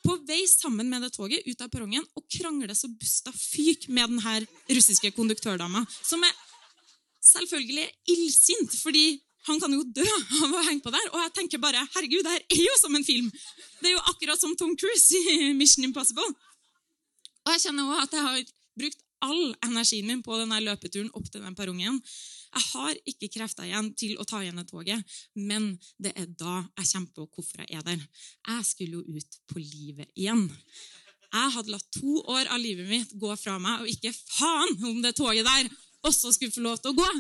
På 0.03 0.17
vei 0.27 0.43
sammen 0.51 0.89
med 0.91 1.05
det 1.05 1.13
toget 1.15 1.47
ut 1.47 1.61
av 1.63 1.71
perrongen 1.71 2.05
og 2.19 2.25
krangler 2.27 2.75
så 2.75 2.91
busta 2.91 3.31
fyk 3.33 3.87
med 3.89 4.11
den 4.11 4.23
her 4.25 4.47
russiske 4.75 5.13
konduktørdama. 5.15 5.87
som 6.03 6.25
er 6.27 6.33
selvfølgelig 7.33 7.89
illsint, 8.15 8.75
fordi 8.83 9.07
han 9.49 9.59
kan 9.59 9.75
jo 9.75 9.83
dø 9.83 10.07
av 10.07 10.55
å 10.55 10.65
henge 10.69 10.85
på 10.85 10.93
der. 10.95 11.07
Og 11.11 11.21
jeg 11.25 11.35
tenker 11.39 11.63
bare 11.63 11.83
herregud, 11.97 12.23
det 12.23 12.35
her 12.37 12.45
er 12.57 12.65
jo 12.69 12.75
som 12.81 12.95
en 12.95 13.07
film! 13.07 13.31
Det 13.81 13.91
er 13.91 13.97
jo 13.97 14.05
akkurat 14.13 14.41
som 14.41 14.55
Tom 14.59 14.77
Cruise 14.79 15.19
i 15.19 15.51
Mission 15.59 15.87
Impossible. 15.89 16.29
Og 17.43 17.57
jeg 17.57 17.65
kjenner 17.65 17.89
også 17.89 18.05
at 18.07 18.15
jeg 18.19 18.29
har 18.29 18.53
brukt 18.83 19.03
all 19.23 19.43
energien 19.67 20.07
min 20.09 20.23
på 20.23 20.35
denne 20.39 20.61
løpeturen 20.63 21.11
opp 21.19 21.27
til 21.31 21.43
den 21.45 21.57
perrongen. 21.59 21.99
Jeg 22.53 22.65
har 22.69 22.97
ikke 23.09 23.31
krefter 23.39 23.67
igjen 23.67 23.93
til 23.99 24.19
å 24.21 24.27
ta 24.29 24.43
igjen 24.43 24.59
det 24.61 24.67
toget, 24.69 25.15
men 25.39 25.73
det 26.03 26.13
er 26.19 26.27
da 26.29 26.59
jeg 26.79 26.91
kommer 26.91 27.15
på 27.17 27.29
hvorfor 27.37 27.63
jeg 27.63 27.79
er 27.79 27.87
der. 27.87 28.03
Jeg 28.51 28.67
skulle 28.69 29.01
jo 29.01 29.19
ut 29.19 29.39
på 29.51 29.63
livet 29.63 30.11
igjen. 30.19 30.45
Jeg 31.33 31.55
hadde 31.55 31.73
latt 31.73 31.89
to 31.97 32.19
år 32.29 32.51
av 32.53 32.61
livet 32.61 32.91
mitt 32.91 33.15
gå 33.19 33.31
fra 33.41 33.57
meg, 33.63 33.83
og 33.83 33.89
ikke 33.89 34.13
faen 34.13 34.75
om 34.91 35.01
det 35.05 35.15
toget 35.17 35.49
der 35.49 35.71
også 36.07 36.33
skulle 36.35 36.55
få 36.55 36.65
lov 36.65 36.81
til 36.83 36.93
å 36.93 36.99
gå. 36.99 37.11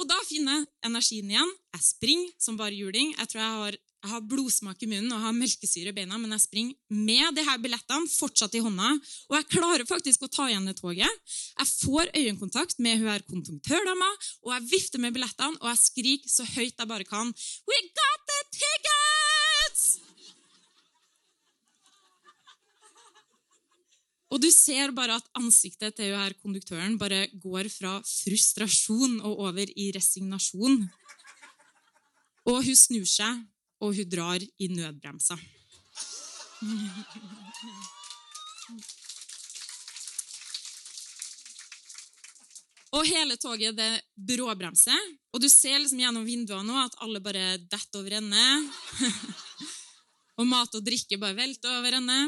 Og 0.00 0.08
da 0.08 0.16
finner 0.24 0.60
jeg 0.60 0.68
energien 0.88 1.30
igjen. 1.32 1.54
Jeg 1.76 1.84
springer 1.84 2.34
som 2.40 2.56
bare 2.56 2.76
juling. 2.76 3.12
Jeg 3.18 3.30
tror 3.30 3.40
jeg 3.42 3.56
har, 3.58 3.76
jeg 3.76 4.12
har 4.14 4.22
blodsmak 4.30 4.84
i 4.84 4.88
munnen 4.88 5.12
og 5.12 5.24
har 5.26 5.34
melkesyre 5.36 5.92
i 5.92 5.96
beina, 5.96 6.16
men 6.20 6.32
jeg 6.36 6.44
springer 6.46 7.02
med 7.04 7.36
de 7.36 7.44
her 7.44 7.60
billettene 7.60 8.08
fortsatt 8.08 8.56
i 8.56 8.62
hånda. 8.64 8.94
Og 9.28 9.36
jeg 9.36 9.50
klarer 9.52 9.88
faktisk 9.88 10.24
å 10.24 10.30
ta 10.32 10.48
igjen 10.48 10.70
det 10.70 10.78
toget. 10.80 11.36
Jeg 11.58 11.72
får 11.74 12.14
øyekontakt 12.16 12.80
med 12.80 13.02
hun 13.02 13.12
her 13.12 13.26
konduktørdama, 13.28 14.08
og 14.46 14.56
jeg 14.56 14.70
vifter 14.72 15.04
med 15.04 15.18
billettene, 15.18 15.60
og 15.60 15.68
jeg 15.74 15.84
skriker 15.84 16.32
så 16.32 16.48
høyt 16.54 16.80
jeg 16.80 16.92
bare 16.94 17.08
kan. 17.08 17.34
We 17.68 17.84
got 17.92 18.26
the 18.32 18.40
tickets! 18.56 18.99
Og 24.30 24.38
du 24.38 24.46
ser 24.54 24.92
bare 24.94 25.16
at 25.18 25.30
ansiktet 25.38 25.96
til 25.98 26.14
her 26.14 26.34
konduktøren 26.38 26.94
bare 26.98 27.24
går 27.42 27.66
fra 27.72 27.96
frustrasjon 28.06 29.18
og 29.26 29.46
over 29.48 29.72
i 29.74 29.90
resignasjon. 29.96 30.84
Og 32.50 32.60
hun 32.62 32.78
snur 32.78 33.08
seg, 33.10 33.40
og 33.82 33.96
hun 33.96 34.10
drar 34.10 34.42
i 34.42 34.68
nødbremsa. 34.70 35.34
Og 42.90 43.06
hele 43.06 43.36
toget 43.38 43.76
det 43.78 43.90
bråbremser, 44.14 44.98
og 45.30 45.42
du 45.42 45.46
ser 45.50 45.78
liksom 45.78 46.00
gjennom 46.02 46.26
vinduene 46.26 46.66
nå 46.66 46.78
at 46.84 46.96
alle 47.02 47.22
bare 47.22 47.58
detter 47.62 48.00
over 48.02 48.16
ende. 48.18 48.46
og 50.38 50.46
mat 50.50 50.74
og 50.74 50.86
drikke 50.86 51.18
bare 51.18 51.38
velter 51.38 51.78
over 51.78 51.98
ende. 51.98 52.18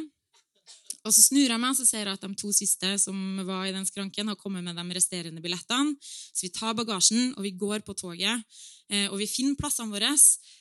Og 1.02 1.10
så 1.10 1.22
snur 1.24 1.50
jeg 1.50 1.58
meg 1.58 1.74
så 1.74 1.84
ser 1.86 2.06
jeg 2.06 2.14
at 2.14 2.22
de 2.22 2.36
to 2.38 2.52
siste 2.54 2.92
som 3.02 3.16
var 3.46 3.66
i 3.66 3.74
den 3.74 3.86
skranken, 3.88 4.28
har 4.30 4.38
kommet 4.38 4.62
med 4.62 4.78
de 4.78 4.84
resterende 4.94 5.42
billettene. 5.42 5.96
Så 6.00 6.46
vi 6.46 6.52
tar 6.54 6.76
bagasjen, 6.78 7.32
og 7.34 7.42
vi 7.42 7.54
går 7.58 7.82
på 7.86 7.96
toget. 7.98 8.44
Eh, 8.86 9.08
og 9.08 9.18
vi 9.18 9.26
finner 9.26 9.58
plassene 9.58 9.90
våre. 9.90 10.12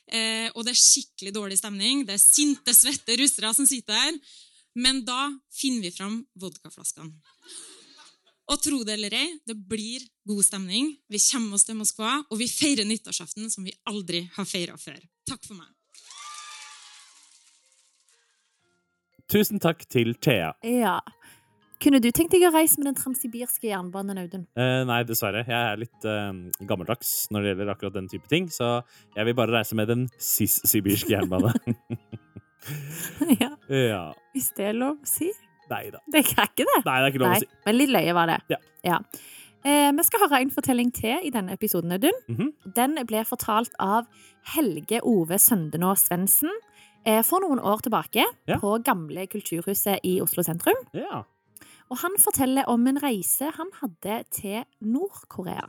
Eh, 0.09 0.47
og 0.55 0.65
det 0.65 0.73
er 0.73 0.81
skikkelig 0.81 1.35
dårlig 1.35 1.59
stemning. 1.61 2.05
Det 2.07 2.17
er 2.17 2.23
sinte, 2.23 2.73
svette 2.73 3.19
russere 3.21 3.53
som 3.53 3.69
sitter 3.69 3.93
der. 3.93 4.17
Men 4.81 5.03
da 5.05 5.27
finner 5.53 5.85
vi 5.85 5.93
fram 5.93 6.17
vodkaflaskene. 6.41 7.13
Og 8.51 8.59
tro 8.59 8.81
det 8.83 8.97
eller 8.97 9.13
ei, 9.15 9.27
det 9.47 9.55
blir 9.55 10.03
god 10.27 10.41
stemning. 10.43 10.89
Vi 11.11 11.21
kommer 11.29 11.55
oss 11.55 11.67
til 11.67 11.77
Moskva, 11.79 12.17
og 12.27 12.41
vi 12.41 12.49
feirer 12.51 12.87
nyttårsaften 12.87 13.51
som 13.53 13.67
vi 13.67 13.75
aldri 13.87 14.25
har 14.33 14.49
feira 14.49 14.75
før. 14.79 14.99
Takk 15.29 15.45
for 15.45 15.59
meg. 15.59 15.69
Tusen 19.31 19.61
takk 19.63 19.85
til 19.87 20.11
Thea. 20.19 20.51
Ja. 20.67 20.97
Kunne 21.81 22.01
du 22.03 22.09
tenkt 22.13 22.33
deg 22.35 22.43
å 22.45 22.51
reise 22.51 22.81
med 22.81 22.89
den 22.89 22.97
transsibirske 22.99 23.69
jernbanen, 23.69 24.19
Audun? 24.19 24.43
Eh, 24.59 24.81
nei, 24.85 24.99
dessverre. 25.07 25.45
Jeg 25.47 25.55
er 25.55 25.79
litt 25.79 26.07
eh, 26.07 26.27
gammeldags 26.67 27.13
når 27.31 27.45
det 27.45 27.53
gjelder 27.53 27.71
akkurat 27.73 27.95
den 27.95 28.09
type 28.11 28.27
ting, 28.29 28.49
så 28.51 28.81
jeg 29.15 29.29
vil 29.29 29.37
bare 29.39 29.55
reise 29.55 29.77
med 29.79 29.87
den 29.89 30.03
cis-sibirske 30.19 31.15
jernbanen. 31.15 31.55
ja, 33.41 33.53
ja. 33.71 34.03
hvis 34.35 34.51
det 34.57 34.67
er 34.73 34.75
lov 34.77 34.99
å 34.99 35.09
si. 35.09 35.31
Nei 35.71 35.85
da. 35.95 36.03
Det 36.11 36.25
er 36.25 36.51
ikke 36.51 36.67
det. 36.67 36.81
Nei, 36.83 36.97
det 36.97 37.05
er 37.07 37.13
ikke 37.13 37.23
lov 37.23 37.31
Nei, 37.31 37.39
å 37.39 37.45
si. 37.45 37.61
men 37.69 37.79
litt 37.79 37.95
løye 37.95 38.17
var 38.19 38.33
det. 38.33 38.59
Ja. 38.83 38.99
Eh, 39.63 39.91
vi 39.95 40.05
skal 40.09 40.25
høre 40.25 40.41
en 40.43 40.51
fortelling 40.51 40.91
til 40.93 41.23
i 41.23 41.31
denne 41.31 41.55
episoden, 41.55 41.95
Audun. 41.95 42.19
Mhm. 42.27 42.51
Den 42.75 42.99
ble 43.07 43.23
fortalt 43.29 43.71
av 43.79 44.11
Helge 44.57 44.99
Ove 45.07 45.39
Søndenå 45.39 45.95
Svendsen 45.95 46.51
for 47.25 47.41
noen 47.41 47.59
år 47.59 47.81
tilbake 47.81 48.23
Ja. 48.47 48.57
på 48.59 48.77
Gamle 48.85 49.27
Kulturhuset 49.27 49.99
i 50.03 50.19
Oslo 50.21 50.43
sentrum. 50.43 50.77
Ja. 50.93 51.23
Og 51.89 51.97
han 51.97 52.11
forteller 52.19 52.63
om 52.69 52.87
en 52.87 53.01
reise 53.03 53.51
han 53.57 53.69
hadde 53.81 54.23
til 54.31 54.63
Nord-Korea. 54.81 55.67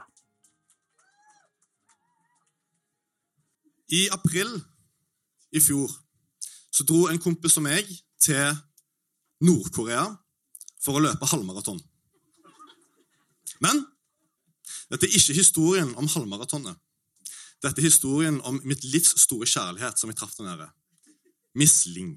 I 3.93 4.09
april 4.13 4.49
i 5.53 5.61
fjor 5.61 5.91
så 6.73 6.85
dro 6.89 7.07
en 7.11 7.19
kompis 7.21 7.57
og 7.61 7.67
meg 7.67 7.89
til 8.23 8.55
Nord-Korea 9.45 10.05
for 10.83 10.97
å 10.97 11.03
løpe 11.05 11.29
halvmaraton. 11.29 11.81
Men 13.63 13.83
dette 14.91 15.07
er 15.09 15.17
ikke 15.19 15.37
historien 15.37 15.93
om 16.01 16.09
halvmaratonet. 16.09 16.79
Dette 17.63 17.79
er 17.83 17.87
historien 17.87 18.41
om 18.49 18.61
mitt 18.67 18.83
livs 18.85 19.13
store 19.23 19.47
kjærlighet 19.47 20.01
som 20.01 20.11
jeg 20.11 20.19
traff 20.19 20.35
der 20.39 20.49
nede. 20.49 20.71
Miss 21.55 21.87
Ling. 21.87 22.17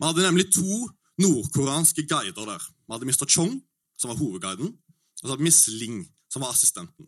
Vi 0.00 0.06
hadde 0.06 0.24
nemlig 0.24 0.48
to 0.54 0.88
nordkoreanske 1.20 2.06
guider 2.08 2.46
der. 2.48 2.62
Vi 2.86 2.94
hadde 2.94 3.06
Mr. 3.06 3.26
Chong, 3.28 3.60
som 3.98 4.10
var 4.10 4.16
hovedguiden, 4.16 4.72
og 4.72 5.20
så 5.20 5.28
hadde 5.28 5.44
Miss 5.44 5.68
Ling, 5.68 6.04
som 6.32 6.42
var 6.42 6.54
assistenten. 6.54 7.06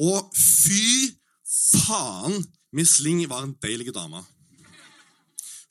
Og 0.00 0.30
fy 0.36 1.12
faen, 1.44 2.40
Miss 2.72 2.98
Ling 3.04 3.22
var 3.28 3.44
en 3.44 3.54
deilig 3.62 3.94
dame. 3.94 4.24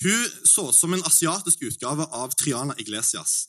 Hun 0.03 0.29
så 0.45 0.67
ut 0.69 0.75
som 0.75 0.93
en 0.93 1.03
asiatisk 1.07 1.63
utgave 1.63 2.05
av 2.11 2.35
Triana 2.35 2.75
Iglesias. 2.77 3.47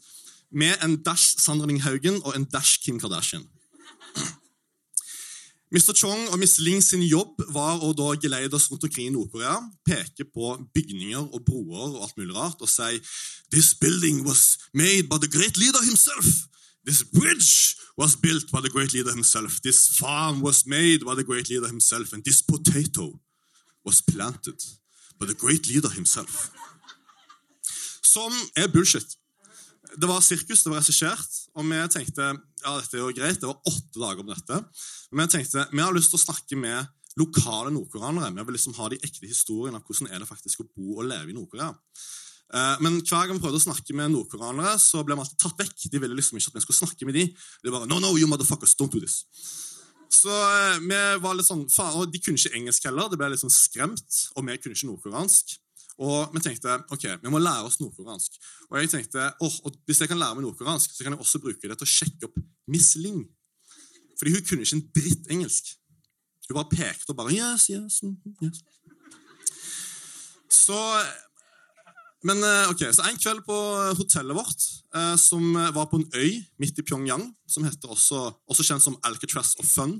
Med 0.51 0.79
en 0.83 0.97
dash 1.03 1.39
Sandra 1.43 1.67
Ling 1.67 1.83
Haugen 1.83 2.21
og 2.23 2.35
en 2.37 2.47
dash 2.47 2.79
Kim 2.83 3.01
Kardashian. 3.01 3.47
Mr. 5.75 5.91
Chong 5.91 6.29
og 6.31 6.39
Miss 6.39 6.61
Ling 6.63 6.79
sin 6.85 7.03
jobb 7.03 7.41
var 7.51 7.81
å 7.83 7.89
da 7.99 8.13
geleide 8.23 8.55
oss 8.55 8.69
rundt 8.71 8.85
omkring 8.87 9.09
i 9.09 9.15
Nord-Korea, 9.15 9.57
peke 9.83 10.23
på 10.23 10.53
bygninger 10.71 11.25
og 11.35 11.41
broer 11.43 11.97
og 11.97 12.05
alt 12.05 12.21
mulig 12.21 12.37
rart, 12.37 12.63
og 12.63 12.71
si 12.71 13.01
This 13.51 13.73
building 13.75 14.23
was 14.23 14.57
made 14.73 15.09
by 15.11 15.19
the 15.19 15.27
great 15.27 15.59
leader 15.59 15.83
himself. 15.83 16.47
This 16.87 17.03
bridge 17.03 17.75
was 17.99 18.15
built 18.15 18.53
by 18.53 18.61
the 18.61 18.71
great 18.71 18.93
leader 18.95 19.11
himself. 19.11 19.61
This 19.63 19.89
farm 19.99 20.43
was 20.43 20.65
made 20.67 21.05
by 21.05 21.15
the 21.15 21.25
great 21.25 21.51
leader 21.51 21.67
himself. 21.67 22.13
And 22.13 22.23
this 22.25 22.43
potato 22.43 23.19
was 23.85 24.01
planted 24.01 24.63
by 25.19 25.27
the 25.27 25.35
great 25.35 25.67
leader 25.67 25.91
himself. 25.91 26.51
Som 28.03 28.33
er 28.57 28.69
bullshit. 28.69 29.17
Det 29.99 30.09
var 30.09 30.21
sirkus, 30.21 30.63
det 30.63 30.71
var 30.71 30.79
regissert, 30.79 31.44
og 31.55 31.69
vi 31.71 31.79
tenkte 31.93 32.33
ja, 32.65 32.75
dette 32.81 32.97
er 32.97 33.03
jo 33.03 33.15
greit, 33.15 33.41
det 33.41 33.49
var 33.51 33.71
åtte 33.71 34.01
dager 34.01 34.25
om 34.25 34.31
dette. 34.33 34.61
Men 35.13 35.29
vi 35.29 35.37
tenkte 35.37 35.67
vi 35.71 35.83
har 35.85 35.95
lyst 35.95 36.11
til 36.15 36.19
å 36.21 36.25
snakke 36.25 36.59
med 36.59 36.91
lokale 37.21 37.71
nordkoreanere. 37.75 38.33
Vi 38.35 38.45
vil 38.49 38.57
liksom 38.57 38.75
ha 38.79 38.89
de 38.91 38.99
ekte 39.05 39.29
historiene 39.31 39.79
av 39.79 39.87
hvordan 39.87 40.11
er 40.11 40.23
det 40.23 40.31
faktisk 40.31 40.65
å 40.65 40.69
bo 40.73 40.99
og 40.99 41.09
leve 41.11 41.31
i 41.31 41.37
Nord-Korea. 41.37 41.71
Eh, 42.55 42.77
Men 42.83 42.99
hver 43.03 43.29
gang 43.29 43.39
vi 43.39 43.45
prøvde 43.45 43.61
å 43.61 43.67
snakke 43.69 43.95
med 43.97 44.13
nordkoreanere, 44.15 44.75
så 44.83 45.05
ble 45.07 45.17
vi 45.17 45.25
alltid 45.25 45.43
tatt 45.45 45.61
vekk. 45.63 45.87
De 45.93 46.03
ville 46.03 46.19
liksom 46.19 46.41
ikke 46.41 46.53
at 46.53 46.59
vi 46.59 46.65
skulle 46.67 46.83
snakke 46.83 47.09
med 47.09 47.19
de. 47.19 47.29
De 47.63 47.75
bare, 47.75 47.89
no, 47.91 48.01
no, 48.03 48.17
you 48.19 48.27
motherfuckers, 48.31 48.75
don't 48.81 48.93
do 48.93 49.03
this. 49.03 49.23
Så 50.15 50.31
eh, 50.31 50.81
vi 50.83 51.01
var 51.23 51.39
litt 51.39 51.49
sånn, 51.49 51.67
faen, 51.71 52.01
og 52.01 52.11
De 52.13 52.21
kunne 52.23 52.39
ikke 52.41 52.57
engelsk 52.59 52.89
heller, 52.89 53.11
det 53.11 53.21
ble 53.21 53.31
litt 53.33 53.43
sånn 53.43 53.53
skremt. 53.53 54.21
Og 54.35 54.47
vi 54.47 54.59
kunne 54.59 54.79
ikke 54.79 54.91
nordkoreansk. 54.91 55.59
Og 56.03 56.35
vi 56.35 56.43
tenkte 56.43 56.81
ok, 56.95 57.07
vi 57.23 57.31
må 57.31 57.39
lære 57.39 57.69
oss 57.69 57.79
nordkoreansk. 57.79 58.39
Og 58.71 58.79
jeg 58.81 58.91
tenkte, 58.91 59.29
og 59.45 59.79
hvis 59.87 60.03
jeg 60.03 60.11
kan 60.11 60.19
lære 60.19 60.39
meg 60.39 60.47
nordkoreansk, 60.47 60.95
så 60.95 61.05
kan 61.05 61.15
jeg 61.15 61.23
også 61.23 61.41
bruke 61.43 61.71
det 61.71 61.79
til 61.79 61.87
å 61.87 61.93
sjekke 61.95 62.29
opp 62.29 62.41
Miss 62.71 62.95
Ling. 62.99 63.23
Fordi 64.19 64.35
hun 64.35 64.47
kunne 64.49 64.67
ikke 64.67 64.79
en 64.81 64.89
dritt 64.97 65.31
engelsk. 65.35 65.75
Hun 66.49 66.59
bare 66.59 66.73
pekte 66.73 67.15
og 67.15 67.21
bare 67.21 67.35
yes, 67.35 67.69
yes, 67.73 68.03
mhm, 68.03 68.35
yes. 68.43 68.65
Så 70.55 70.79
men 72.25 72.41
eh, 72.41 72.71
ok, 72.73 72.87
så 72.97 73.05
En 73.05 73.19
kveld 73.21 73.43
på 73.45 73.57
hotellet 73.99 74.37
vårt, 74.37 74.63
eh, 74.97 75.17
som 75.21 75.43
var 75.77 75.91
på 75.91 76.01
en 76.01 76.07
øy 76.17 76.39
midt 76.63 76.79
i 76.81 76.85
Pyongyang, 76.87 77.27
som 77.47 77.67
heter 77.67 77.93
også, 77.93 78.21
også 78.49 78.65
kjent 78.65 78.85
som 78.85 78.97
Alcatraz 79.05 79.53
of 79.61 79.69
Fun 79.69 79.99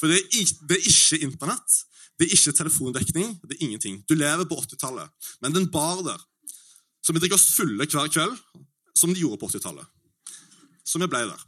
For 0.00 0.08
det 0.08 0.22
er, 0.22 0.54
det 0.70 0.78
er 0.78 0.88
ikke 0.88 1.20
internett, 1.26 1.76
det 2.16 2.26
er 2.26 2.32
ikke 2.36 2.54
telefondekning, 2.56 3.34
det 3.44 3.56
er 3.56 3.66
ingenting. 3.66 4.00
Du 4.08 4.14
lever 4.16 4.48
på 4.48 4.56
80-tallet. 4.62 5.28
Men 5.40 5.52
det 5.52 5.60
er 5.60 5.66
en 5.66 5.74
bar 5.74 6.02
der. 6.06 6.22
som 7.06 7.14
vi 7.14 7.20
drikker 7.22 7.38
oss 7.38 7.52
fulle 7.54 7.86
hver 7.86 8.08
kveld, 8.10 8.32
som 8.98 9.12
de 9.14 9.20
gjorde 9.20 9.38
på 9.38 9.46
80-tallet. 9.46 9.86
Så 10.82 10.98
vi 10.98 11.06
ble 11.06 11.20
der. 11.28 11.42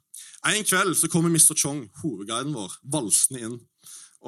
En 0.46 0.64
kveld 0.64 0.94
så 0.94 1.08
kommer 1.10 1.32
Mr. 1.32 1.56
Chong, 1.58 1.88
hovedguiden 2.02 2.54
vår, 2.54 2.76
valsende 2.92 3.40
inn. 3.42 3.56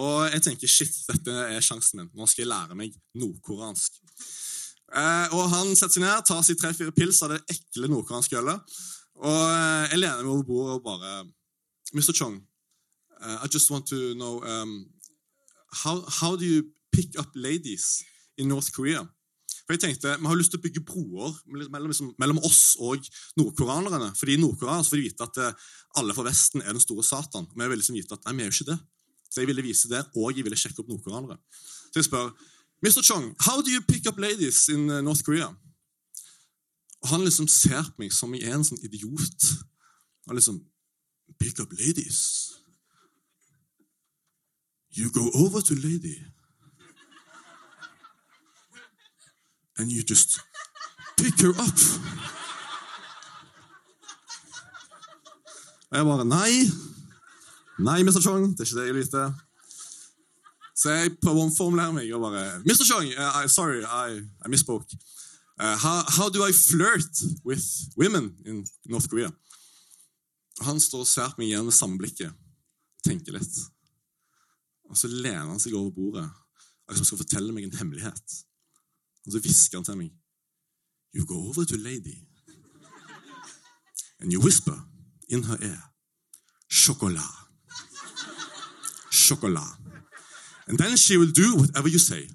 Og 0.00 0.26
jeg 0.32 0.42
tenker 0.42 0.70
shit, 0.70 0.96
dette 1.06 1.30
er 1.30 1.62
sjansen 1.62 2.00
min. 2.00 2.10
Nå 2.14 2.26
skal 2.26 2.44
jeg 2.44 2.50
lære 2.50 2.78
meg 2.78 2.96
nordkoreansk. 3.18 4.00
Eh, 4.90 5.34
og 5.36 5.50
Han 5.54 5.70
setter 5.76 6.00
seg 6.00 6.02
ned, 6.02 6.24
tar 6.26 6.42
seg 6.46 6.58
tre-fire 6.58 6.94
pils 6.94 7.22
av 7.22 7.34
det 7.34 7.40
ekle 7.54 7.90
nordkoreanske 7.92 8.38
ølet. 8.40 8.78
Og 9.22 9.42
eh, 9.44 9.90
jeg 9.92 10.02
lener 10.02 10.24
meg 10.24 10.32
over 10.32 10.46
bordet 10.48 10.78
og 10.78 10.86
bare 10.86 11.14
Mr. 11.94 12.14
Chong, 12.14 12.40
uh, 13.20 13.38
I 13.44 13.48
just 13.52 13.70
want 13.70 13.86
to 13.90 14.14
know 14.14 14.42
um, 14.46 14.84
how, 15.84 16.04
how 16.20 16.36
do 16.36 16.44
you 16.44 16.62
pick 16.92 17.18
up 17.18 17.30
ladies 17.34 18.04
in 18.36 18.48
North 18.48 18.72
Korea? 18.72 19.06
For 19.66 19.76
jeg 19.76 19.80
tenkte, 19.80 20.16
Vi 20.18 20.26
har 20.26 20.34
lyst 20.34 20.50
til 20.50 20.58
å 20.58 20.64
bygge 20.64 20.82
broer 20.82 21.34
mellom, 21.46 21.90
liksom, 21.92 22.14
mellom 22.18 22.40
oss 22.42 22.74
og 22.82 23.04
nordkoreanerne. 23.38 24.08
Fordi 24.18 24.34
i 24.34 24.40
Nord-Korea 24.42 24.82
får 24.82 24.98
de 24.98 25.04
vite 25.04 25.26
at 25.26 25.36
eh, 25.38 25.68
alle 26.00 26.14
fra 26.16 26.24
Vesten 26.26 26.64
er 26.64 26.74
den 26.74 26.82
store 26.82 27.04
Satan. 27.06 27.46
Og 27.46 27.54
vi 27.54 27.68
vil 27.70 27.78
liksom 27.78 27.94
vite 27.94 28.16
at 28.16 28.26
nei, 28.26 28.34
vi 28.34 28.42
er 28.42 28.50
jo 28.50 28.56
ikke 28.56 28.72
det. 28.72 28.78
Så 29.30 29.44
jeg 29.44 29.50
ville 29.52 29.62
vise 29.62 29.90
det, 29.92 30.00
og 30.18 30.34
jeg 30.34 30.42
ville 30.42 30.58
sjekke 30.58 30.82
opp 30.82 30.90
nordkoreanere. 30.90 31.38
Så 31.92 32.00
jeg 32.00 32.08
spør 32.08 32.32
Mr. 32.82 33.04
Chong, 33.06 33.30
how 33.46 33.60
do 33.62 33.70
you 33.70 33.82
pick 33.86 34.08
up 34.10 34.18
ladies 34.18 34.64
in 34.72 34.90
uh, 34.90 34.98
North 35.06 35.22
Korea? 35.22 35.52
Og 37.04 37.08
han 37.12 37.22
liksom 37.22 37.46
ser 37.46 37.84
på 37.92 38.02
meg 38.02 38.14
som 38.16 38.34
jeg 38.34 38.48
er 38.48 38.56
en 38.58 38.66
sånn 38.66 38.80
idiot. 38.82 39.52
Han 40.26 40.38
liksom 40.40 40.58
Pick 41.38 41.60
up 41.62 41.70
ladies? 41.78 42.58
You 44.92 45.10
go 45.10 45.30
over 45.34 45.60
to 45.60 45.74
lady. 45.74 46.18
And 49.78 49.90
you 49.90 50.02
just 50.02 50.40
pick 51.16 51.40
her 51.40 51.50
up. 51.50 51.78
Og 55.90 55.96
jeg 55.98 56.04
bare 56.04 56.24
Nei. 56.24 56.52
Nei, 57.78 58.02
Mr. 58.02 58.20
Chong, 58.20 58.58
det 58.58 58.60
er 58.60 58.64
ikke 58.64 58.80
det 58.80 58.86
jeg 58.86 58.94
vite. 58.94 59.22
Så 60.76 60.90
jeg 60.90 61.16
prøver 61.22 61.40
å 61.40 61.46
omformulere 61.48 61.94
meg 61.96 62.12
og 62.14 62.22
bare 62.26 62.44
Mr. 62.64 62.84
Chong, 62.84 63.08
uh, 63.16 63.40
I, 63.40 63.48
sorry, 63.48 63.80
I, 63.84 64.20
I 64.44 64.52
misspoke. 64.52 64.96
Uh, 65.60 65.76
how, 65.76 66.04
how 66.08 66.28
do 66.28 66.44
I 66.44 66.52
flirt 66.52 67.24
with 67.44 67.64
women 67.96 68.34
in 68.46 68.64
North 68.88 69.08
Korea? 69.08 69.30
Han 70.64 70.80
står 70.80 71.04
og 71.04 71.08
ser 71.08 71.34
på 71.34 71.42
meg 71.42 71.50
igjen 71.50 71.66
med 71.66 71.76
samme 71.76 72.00
blikket, 72.00 72.32
tenker 73.04 73.36
litt. 73.36 73.60
Og 74.90 74.98
så 74.98 75.10
lener 75.10 75.48
han 75.48 75.62
seg 75.62 75.76
over 75.78 75.92
bordet 75.94 76.26
og 76.26 76.94
liksom 76.94 77.06
skal 77.06 77.20
fortelle 77.22 77.54
meg 77.54 77.68
en 77.68 77.76
hemmelighet. 77.78 78.40
Og 79.26 79.34
så 79.34 79.42
hvisker 79.42 79.78
han 79.78 79.86
til 79.86 80.00
meg 80.00 80.16
You 81.14 81.26
go 81.26 81.34
over 81.48 81.64
to 81.66 81.76
lady 81.76 82.18
and 84.20 84.32
you 84.32 84.40
whisper 84.42 84.76
in 85.28 85.44
her 85.44 85.56
ear 85.62 85.90
Chocolat. 86.70 87.34
Chocolat. 89.10 89.78
And 90.68 90.78
then 90.78 90.96
she 90.96 91.16
will 91.16 91.32
do 91.32 91.56
whatever 91.56 91.88
you 91.88 91.98
say. 91.98 92.28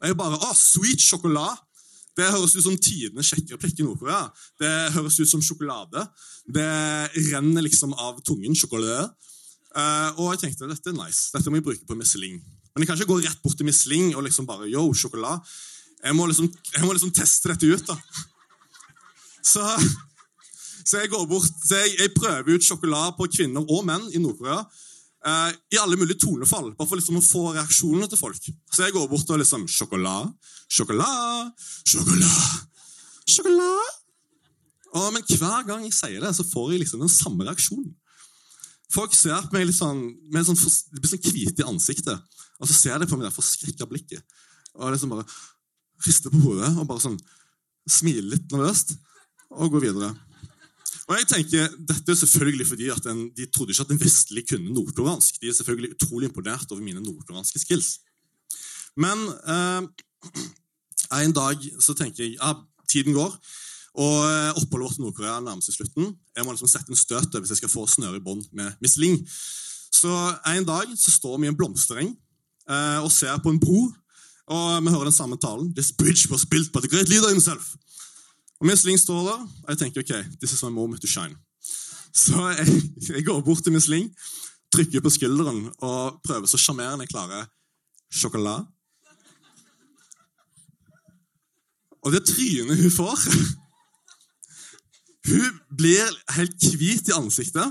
Og 0.00 0.08
jeg 0.08 0.16
bare 0.16 0.38
Å, 0.38 0.52
sweet 0.54 1.02
chocolat. 1.02 1.62
Det 2.16 2.30
høres 2.32 2.54
ut 2.56 2.64
som 2.64 2.76
tidenes 2.80 3.28
sjekkereplikk 3.28 3.80
i 3.80 3.84
Nord-Korea. 3.84 4.22
Det 4.60 4.70
høres 4.94 5.18
ut 5.20 5.28
som 5.28 5.42
sjokolade. 5.44 6.06
Det 6.48 6.68
renner 7.32 7.66
liksom 7.66 7.92
av 7.92 8.22
tungen. 8.24 8.54
Sjokolade. 8.56 9.10
Eh, 9.76 10.10
og 10.16 10.32
jeg 10.32 10.46
tenkte 10.46 10.68
dette 10.70 10.92
er 10.92 10.96
nice. 10.96 11.28
Dette 11.34 11.52
må 11.52 11.60
jeg 11.60 11.66
bruke 11.66 11.88
på 11.88 11.98
Michelin. 11.98 12.38
Men 12.72 12.84
jeg 12.84 12.88
kan 12.88 12.98
ikke 12.98 13.12
gå 13.12 13.20
rett 13.24 13.42
bort 13.44 13.58
til 13.58 13.68
Michelin 13.68 14.14
og 14.14 14.24
liksom 14.24 14.48
bare 14.48 14.68
yo, 14.72 14.88
sjokolade. 14.96 15.44
Jeg 16.04 16.16
må 16.16 16.26
liksom, 16.30 16.48
jeg 16.74 16.84
må 16.84 16.94
liksom 16.94 17.12
teste 17.16 17.52
dette 17.52 17.68
ut, 17.68 17.92
da. 17.92 17.96
Så, 19.46 19.62
så 20.82 20.98
jeg 20.98 21.10
går 21.12 21.22
bort, 21.30 21.52
så 21.62 21.78
jeg, 21.78 21.92
jeg 22.00 22.10
prøver 22.16 22.56
ut 22.56 22.64
sjokolade 22.66 23.12
på 23.14 23.28
kvinner 23.30 23.62
og 23.70 23.84
menn 23.86 24.08
i 24.10 24.18
Nord-Korea. 24.18 24.56
Uh, 25.22 25.52
I 25.70 25.78
alle 25.78 25.94
mulige 25.98 26.18
tonefall, 26.18 26.72
bare 26.74 26.90
for 26.90 26.98
liksom 26.98 27.20
å 27.20 27.22
få 27.22 27.42
reaksjonene 27.54 28.08
til 28.10 28.18
folk. 28.18 28.48
Så 28.74 28.82
jeg 28.82 28.96
går 28.96 29.06
bort 29.12 29.30
og 29.30 29.38
liksom 29.38 29.68
Sjokolade, 29.70 30.32
sjokolade, 30.66 31.46
sjokolade, 31.86 32.58
sjokolade. 33.22 33.86
Og, 34.96 35.06
men 35.14 35.22
hver 35.30 35.70
gang 35.70 35.86
jeg 35.86 35.94
sier 35.94 36.26
det, 36.26 36.34
så 36.34 36.46
får 36.50 36.74
jeg 36.74 36.82
liksom 36.82 37.06
den 37.06 37.14
samme 37.14 37.46
reaksjonen. 37.46 37.94
Folk 38.92 39.14
ser 39.16 39.40
på 39.48 39.56
meg 39.56 39.66
litt 39.66 39.78
sånn, 39.78 40.02
med 40.32 40.46
sånn, 40.46 40.58
de 40.94 41.02
blir 41.02 41.10
sånn 41.10 41.24
hvite 41.26 41.64
i 41.64 41.68
ansiktet. 41.68 42.38
Og 42.60 42.68
så 42.70 42.76
ser 42.76 43.00
de 43.02 43.08
på 43.08 43.18
meg 43.18 43.28
det 43.28 43.34
forskrekka 43.34 43.88
blikket. 43.90 44.38
Og 44.76 44.92
liksom 44.94 45.12
bare 45.12 45.26
rister 46.04 46.32
på 46.32 46.42
hodet 46.44 46.70
og 46.76 46.86
bare 46.88 47.02
sånn 47.02 47.18
smiler 47.88 48.34
litt 48.34 48.52
nervøst 48.52 48.94
og 49.56 49.74
går 49.74 49.86
videre. 49.88 50.12
Og 51.06 51.14
jeg 51.20 51.28
tenker, 51.30 51.74
Dette 51.86 52.12
er 52.12 52.18
selvfølgelig 52.18 52.66
fordi 52.66 52.88
at 52.90 53.04
en, 53.10 53.26
de 53.36 53.46
trodde 53.46 53.74
ikke 53.74 53.86
at 53.86 53.92
en 53.94 54.00
vestlig 54.00 54.42
kunne 54.48 54.74
nordkoreansk. 54.74 55.38
De 55.40 55.50
er 55.50 55.56
selvfølgelig 55.56 55.94
utrolig 55.94 56.30
imponert 56.30 56.72
over 56.72 56.82
mine 56.82 57.02
nordkoreanske 57.02 57.62
skills. 57.62 57.92
Men 58.98 59.22
eh, 59.46 59.86
en 61.20 61.36
dag 61.36 61.62
så 61.84 61.94
tenker 61.94 62.24
jeg 62.24 62.38
ja, 62.40 62.54
tiden 62.90 63.14
går, 63.14 63.36
og 63.96 64.16
eh, 64.28 64.58
oppholdet 64.60 64.84
vårt 64.84 64.98
i 64.98 65.04
Nord-Korea 65.04 65.38
nærmer 65.40 65.64
seg 65.64 65.78
slutten. 65.78 66.10
Jeg 66.36 66.44
må 66.44 66.52
liksom 66.52 66.68
sette 66.68 66.92
en 66.92 67.00
støt 67.00 67.38
hvis 67.38 67.54
jeg 67.54 67.62
skal 67.62 67.72
få 67.72 67.86
snøre 67.88 68.18
i 68.18 68.24
bånd 68.24 68.44
med 68.56 68.76
Miss 68.84 68.98
Ling. 69.00 69.16
Så 69.96 70.12
en 70.52 70.66
dag 70.68 70.92
så 71.00 71.14
står 71.14 71.38
vi 71.38 71.48
i 71.48 71.52
en 71.52 71.56
blomstereng 71.56 72.10
eh, 72.12 72.98
og 73.00 73.08
ser 73.14 73.40
på 73.40 73.54
en 73.54 73.60
bro, 73.62 73.86
og 74.52 74.84
vi 74.84 74.92
hører 74.92 75.08
den 75.08 75.16
samme 75.16 75.40
talen. 75.40 75.72
This 75.74 75.92
bridge 75.96 76.28
was 76.30 76.44
built 76.44 76.72
by 76.74 76.84
the 76.84 76.92
great 76.92 77.08
leader 77.08 77.32
himself. 77.32 77.72
Og 78.60 78.68
Miss 78.68 78.84
Ling 78.84 79.00
står 79.00 79.24
der, 79.30 79.40
og 79.64 79.72
jeg 79.72 79.78
tenker 79.78 80.04
ok, 80.04 80.14
this 80.40 80.52
is 80.52 80.62
my 80.62 80.70
moment 80.70 81.00
to 81.00 81.08
shine. 81.08 81.36
Så 82.14 82.48
jeg, 82.56 82.82
jeg 83.08 83.24
går 83.24 83.40
bort 83.40 83.64
til 83.64 83.72
Miss 83.72 83.88
Ling, 83.88 84.12
trykker 84.72 85.00
på 85.00 85.12
skulderen 85.12 85.70
og 85.78 86.20
prøver 86.24 86.48
så 86.48 86.60
sjarmerende 86.60 87.04
jeg 87.04 87.12
klarer 87.16 87.48
sjokolade. 88.12 88.66
Og 92.04 92.12
det 92.12 92.26
trynet 92.28 92.82
hun 92.82 92.92
får 92.92 93.24
Hun 95.26 95.60
blir 95.78 96.10
helt 96.36 96.66
hvit 96.78 97.10
i 97.10 97.16
ansiktet 97.16 97.66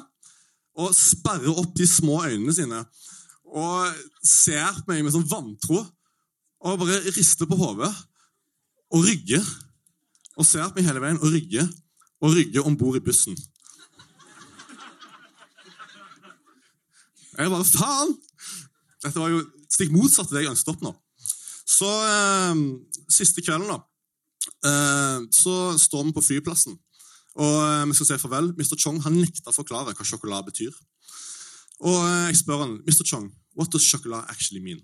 og 0.75 0.95
sperrer 0.95 1.55
opp 1.55 1.75
de 1.77 1.88
små 1.88 2.19
øynene 2.25 2.53
sine 2.55 2.81
og 3.55 3.95
ser 4.25 4.81
på 4.81 4.91
meg 4.91 5.05
med 5.05 5.13
sånn 5.15 5.29
vantro 5.29 5.79
og 6.65 6.79
bare 6.81 7.00
rister 7.15 7.47
på 7.47 7.57
hodet 7.59 7.91
og 8.91 9.05
rygger. 9.05 9.43
Og 10.35 10.47
ser 10.47 10.67
på 10.67 10.81
meg 10.81 10.89
hele 10.89 11.03
veien 11.03 11.21
og 11.21 11.31
rygger 11.31 11.67
og 12.25 12.33
rygger 12.35 12.67
om 12.67 12.75
bord 12.79 12.97
i 13.00 13.03
bussen. 13.05 13.38
Jeg 17.35 17.51
bare 17.51 17.67
faen! 17.67 18.15
Dette 19.03 19.19
var 19.19 19.31
jo 19.31 19.43
stikk 19.69 19.91
motsatt 19.93 20.31
av 20.31 20.38
det 20.38 20.45
jeg 20.45 20.53
ønsket 20.53 20.71
opp 20.74 20.85
nå. 20.85 20.93
Så 21.75 21.89
eh, 22.07 22.62
siste 23.12 23.43
kvelden, 23.43 23.67
da, 23.69 23.79
eh, 24.69 25.25
så 25.35 25.75
står 25.79 26.07
vi 26.07 26.15
på 26.15 26.24
flyplassen. 26.24 26.77
Og 27.36 27.56
eh, 27.60 27.86
vi 27.89 27.98
skal 27.98 28.10
si 28.12 28.20
farvel. 28.22 28.54
Mr. 28.56 28.77
Chong 28.80 29.01
han 29.04 29.18
nekta 29.20 29.51
å 29.51 29.56
forklare 29.56 29.96
hva 29.96 30.08
sjokolade 30.08 30.51
betyr. 30.51 30.75
Og 31.84 31.98
eh, 32.00 32.30
jeg 32.32 32.39
spør 32.44 32.63
han, 32.63 32.77
Mr. 32.88 33.04
Chong, 33.04 33.27
what 33.58 33.72
does 33.74 33.88
chocolate 33.88 34.32
actually 34.32 34.63
mean? 34.63 34.80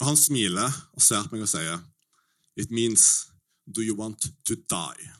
Og 0.00 0.08
han 0.10 0.18
smiler 0.18 0.70
og 0.94 1.02
ser 1.02 1.26
på 1.26 1.36
meg 1.36 1.46
og 1.46 1.50
sier, 1.50 1.82
It 2.54 2.70
means 2.70 3.26
do 3.66 3.82
you 3.82 3.96
want 3.98 4.28
to 4.46 4.54
die? 4.54 5.10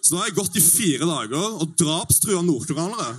Så 0.00 0.16
da 0.16 0.24
har 0.24 0.28
jeg 0.28 0.36
gått 0.40 0.56
i 0.58 0.64
fire 0.64 1.06
dager 1.06 1.60
og 1.62 1.76
drapstrua 1.78 2.40
nordkoreanere. 2.42 3.12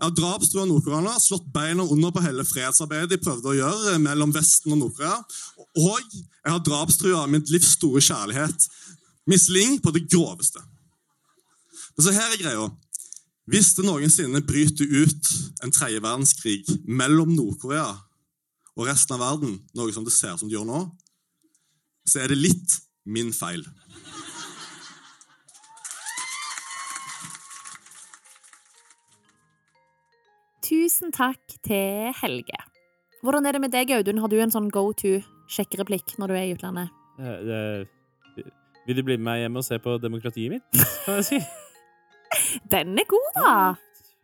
Har 0.00 0.12
drapstrua 0.16 0.64
nordkoreanere, 0.64 1.20
slått 1.20 1.48
beina 1.52 1.84
under 1.84 2.12
på 2.14 2.22
hele 2.24 2.44
fredsarbeidet 2.48 3.12
de 3.12 3.20
prøvde 3.20 3.50
å 3.52 3.56
gjøre 3.58 3.98
mellom 4.00 4.32
Vesten 4.32 4.72
og 4.72 4.80
Nord-Korea. 4.80 5.18
Og 5.76 6.14
jeg 6.16 6.48
har 6.48 6.62
drapstrua 6.64 7.26
mitt 7.28 7.52
livs 7.52 7.74
store 7.76 8.00
kjærlighet, 8.04 8.68
Miss 9.28 9.50
Ling, 9.52 9.76
på 9.82 9.92
det 9.94 10.06
groveste. 10.08 10.62
Men 11.96 12.06
så 12.06 12.14
her 12.16 12.32
er 12.32 12.40
greia. 12.40 12.70
Hvis 13.50 13.74
det 13.76 13.84
noensinne 13.84 14.40
bryter 14.46 14.88
ut 14.88 15.30
en 15.64 15.74
tredje 15.74 16.00
verdenskrig 16.00 16.62
mellom 16.86 17.34
Nord-Korea 17.34 17.90
og 18.78 18.86
resten 18.88 19.16
av 19.16 19.24
verden, 19.24 19.58
noe 19.76 19.92
som 19.92 20.06
det 20.06 20.14
ser 20.14 20.32
ut 20.32 20.42
som 20.42 20.48
det 20.48 20.56
gjør 20.56 20.68
nå, 20.68 20.84
så 22.08 22.22
er 22.22 22.32
det 22.32 22.40
litt 22.40 22.76
min 23.04 23.34
feil. 23.34 23.64
Tusen 30.70 31.10
takk 31.10 31.56
til 31.66 32.12
Helge. 32.20 32.58
Hvordan 33.24 33.46
er 33.46 33.56
det 33.56 33.60
med 33.64 33.72
deg, 33.74 33.90
Audun? 33.96 34.20
Har 34.22 34.30
du 34.30 34.36
en 34.38 34.52
sånn 34.54 34.68
go 34.70 34.92
to 34.94 35.16
sjekkereplikk 35.50 36.14
når 36.20 36.30
du 36.30 36.34
er 36.38 36.44
i 36.46 36.52
utlandet? 36.54 36.92
Uh, 37.18 37.82
uh, 38.38 38.44
vil 38.86 39.00
du 39.00 39.02
bli 39.02 39.16
med 39.18 39.26
meg 39.26 39.40
hjem 39.42 39.58
og 39.58 39.66
se 39.66 39.80
på 39.82 39.96
demokratiet 39.98 40.54
mitt? 40.54 40.84
Kan 41.08 41.18
jeg 41.18 41.26
si? 41.26 41.40
Den 42.70 42.94
er 43.02 43.08
god, 43.10 43.32
da! 43.34 43.54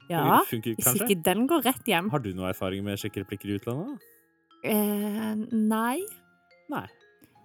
Ja. 0.07 0.39
Funker 0.47 0.79
Hvis 0.79 1.03
ikke 1.03 1.19
den 1.27 1.49
går 1.51 1.67
rett 1.67 1.91
hjem. 1.91 2.13
Har 2.15 2.23
du 2.23 2.31
noe 2.39 2.53
erfaring 2.53 2.87
med 2.87 3.03
sjekkereplikker 3.03 3.51
i 3.51 3.59
utlandet? 3.59 4.07
Eh, 4.63 5.35
nei. 5.51 5.99
Nei. 6.71 6.87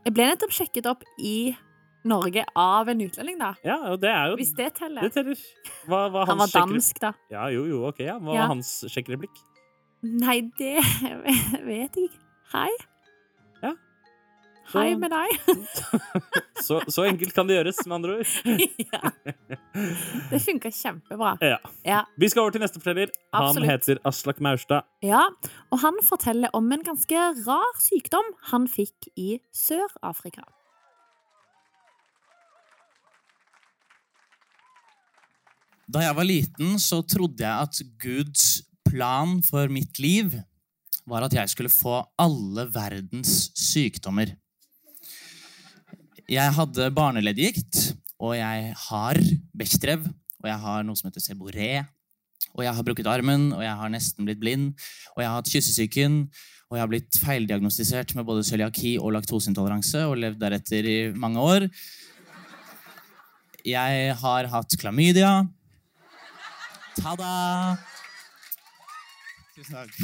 Jeg 0.05 0.13
ble 0.13 0.29
nettopp 0.29 0.53
sjekket 0.53 0.93
opp 0.93 1.01
i 1.17 1.55
Norge 2.03 2.43
av 2.57 2.89
en 2.89 3.01
utlending, 3.05 3.37
da. 3.39 3.53
Ja, 3.63 3.75
og 3.91 3.99
det 4.01 4.09
er 4.09 4.31
jo 4.31 4.35
Hvis 4.39 4.53
det 4.57 4.71
Det 4.73 4.79
teller. 5.13 5.35
Hva, 5.87 6.09
Hva 6.09 6.25
Han 6.25 6.37
var 6.41 6.47
dansk, 6.53 6.99
da. 6.99 7.13
Ja, 7.29 7.47
jo, 7.53 7.65
jo, 7.69 7.83
ok, 7.87 7.99
ja. 7.99 8.17
Hva 8.19 8.33
Ja. 8.33 8.41
var 8.47 8.47
hans 8.55 8.71
sjekkereplikk? 8.89 9.35
Nei, 10.03 10.41
det 10.57 10.77
vet 11.69 11.95
jeg 11.95 12.09
ikke. 12.09 12.19
Hei. 12.53 12.69
Ja. 13.61 13.73
Hei 14.73 14.95
med 14.95 15.11
deg. 15.11 15.29
Så, 16.61 16.77
så 16.93 17.03
enkelt 17.09 17.33
kan 17.33 17.47
det 17.49 17.55
gjøres, 17.57 17.79
med 17.89 17.95
andre 17.95 18.17
ord. 18.19 18.33
ja. 18.93 19.09
Det 20.29 20.39
funka 20.43 20.69
kjempebra. 20.69 21.31
Ja. 21.41 21.57
Ja. 21.83 22.03
Vi 22.21 22.29
skal 22.29 22.43
over 22.43 22.51
til 22.53 22.61
neste 22.61 22.77
forteller. 22.79 23.09
Han 23.33 23.47
Absolutt. 23.47 23.69
heter 23.71 24.01
Aslak 24.05 24.39
Maurstad. 24.45 24.85
ja. 25.01 25.23
Og 25.71 25.79
han 25.81 25.97
forteller 26.05 26.49
om 26.53 26.69
en 26.71 26.83
ganske 26.85 27.17
rar 27.47 27.79
sykdom 27.81 28.29
han 28.51 28.67
fikk 28.69 29.09
i 29.17 29.39
Sør-Afrika. 29.55 30.43
Da 35.91 36.05
jeg 36.05 36.15
var 36.15 36.27
liten, 36.27 36.77
så 36.79 37.01
trodde 37.03 37.43
jeg 37.43 37.51
at 37.51 37.79
Guds 37.99 38.61
plan 38.87 39.39
for 39.43 39.67
mitt 39.71 39.99
liv 39.99 40.37
var 41.09 41.25
at 41.25 41.35
jeg 41.35 41.51
skulle 41.51 41.71
få 41.73 41.97
alle 42.21 42.67
verdens 42.71 43.49
sykdommer. 43.59 44.31
Jeg 46.31 46.55
hadde 46.55 46.87
barneleddgikt, 46.95 47.97
og 48.23 48.37
jeg 48.37 48.71
har 48.85 49.19
Bechdrev, 49.57 50.07
og 50.39 50.47
jeg 50.47 50.59
har 50.63 50.87
noe 50.87 50.95
som 50.95 51.09
heter 51.09 51.25
seboré, 51.25 51.71
og 52.55 52.63
jeg 52.63 52.77
har 52.77 52.87
brukket 52.87 53.11
armen, 53.11 53.49
og 53.51 53.65
jeg 53.65 53.75
har 53.81 53.91
nesten 53.91 54.27
blitt 54.27 54.39
blind, 54.39 54.71
og 55.17 55.23
jeg 55.23 55.27
har 55.27 55.39
hatt 55.41 55.51
kyssesyken, 55.51 56.21
og 56.69 56.77
jeg 56.77 56.85
har 56.85 56.91
blitt 56.93 57.19
feildiagnostisert 57.19 58.15
med 58.15 58.29
både 58.29 58.47
cøliaki 58.47 58.95
og 59.01 59.17
laktoseintoleranse 59.17 60.05
og 60.07 60.21
levd 60.23 60.39
deretter 60.39 60.87
i 60.87 60.99
mange 61.11 61.43
år. 61.43 61.67
Jeg 63.67 64.13
har 64.21 64.47
hatt 64.55 64.79
klamydia. 64.79 65.41
Ta-da! 66.99 67.77
Tusen 69.55 69.75
takk. 69.75 69.95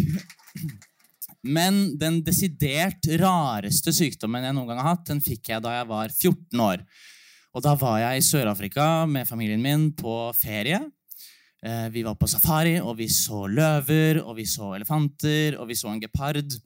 Men 1.47 1.97
den 2.00 2.21
desidert 2.26 3.06
rareste 3.21 3.93
sykdommen 3.95 4.43
jeg 4.43 4.56
noen 4.58 4.71
gang 4.71 4.82
har 4.82 4.95
hatt, 4.95 5.06
den 5.10 5.21
fikk 5.23 5.52
jeg 5.54 5.63
da 5.63 5.76
jeg 5.78 5.89
var 5.89 6.12
14 6.12 6.63
år. 6.63 6.84
Og 7.56 7.63
da 7.65 7.73
var 7.80 8.00
jeg 8.02 8.19
i 8.19 8.26
Sør-Afrika 8.26 8.88
med 9.10 9.28
familien 9.30 9.62
min 9.63 9.89
på 9.97 10.15
ferie. 10.38 10.80
Eh, 11.63 11.88
Vi 11.93 12.04
var 12.06 12.15
på 12.19 12.28
safari, 12.30 12.78
og 12.80 12.97
vi 13.00 13.08
så 13.10 13.45
løver, 13.50 14.21
og 14.23 14.36
vi 14.38 14.45
så 14.45 14.73
elefanter, 14.76 15.58
og 15.60 15.67
vi 15.71 15.78
så 15.80 15.89
en 15.93 16.02
gepard 16.04 16.58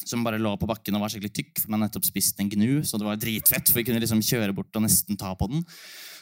som 0.00 0.24
bare 0.24 0.40
lå 0.40 0.54
på 0.56 0.66
bakken 0.66 0.96
og 0.96 1.02
var 1.04 1.12
skikkelig 1.12 1.34
tykk, 1.36 1.58
for 1.60 1.74
man 1.74 1.84
nettopp 1.84 2.06
spist 2.08 2.38
en 2.40 2.48
gnu, 2.48 2.80
så 2.88 2.96
det 2.98 3.04
var 3.04 3.18
dritfett, 3.20 3.68
for 3.68 3.82
vi 3.82 3.84
kunne 3.84 4.00
liksom 4.00 4.22
kjøre 4.24 4.54
bort 4.56 4.74
og 4.78 4.86
nesten 4.86 5.18
ta 5.20 5.34
på 5.36 5.50
den. 5.52 5.60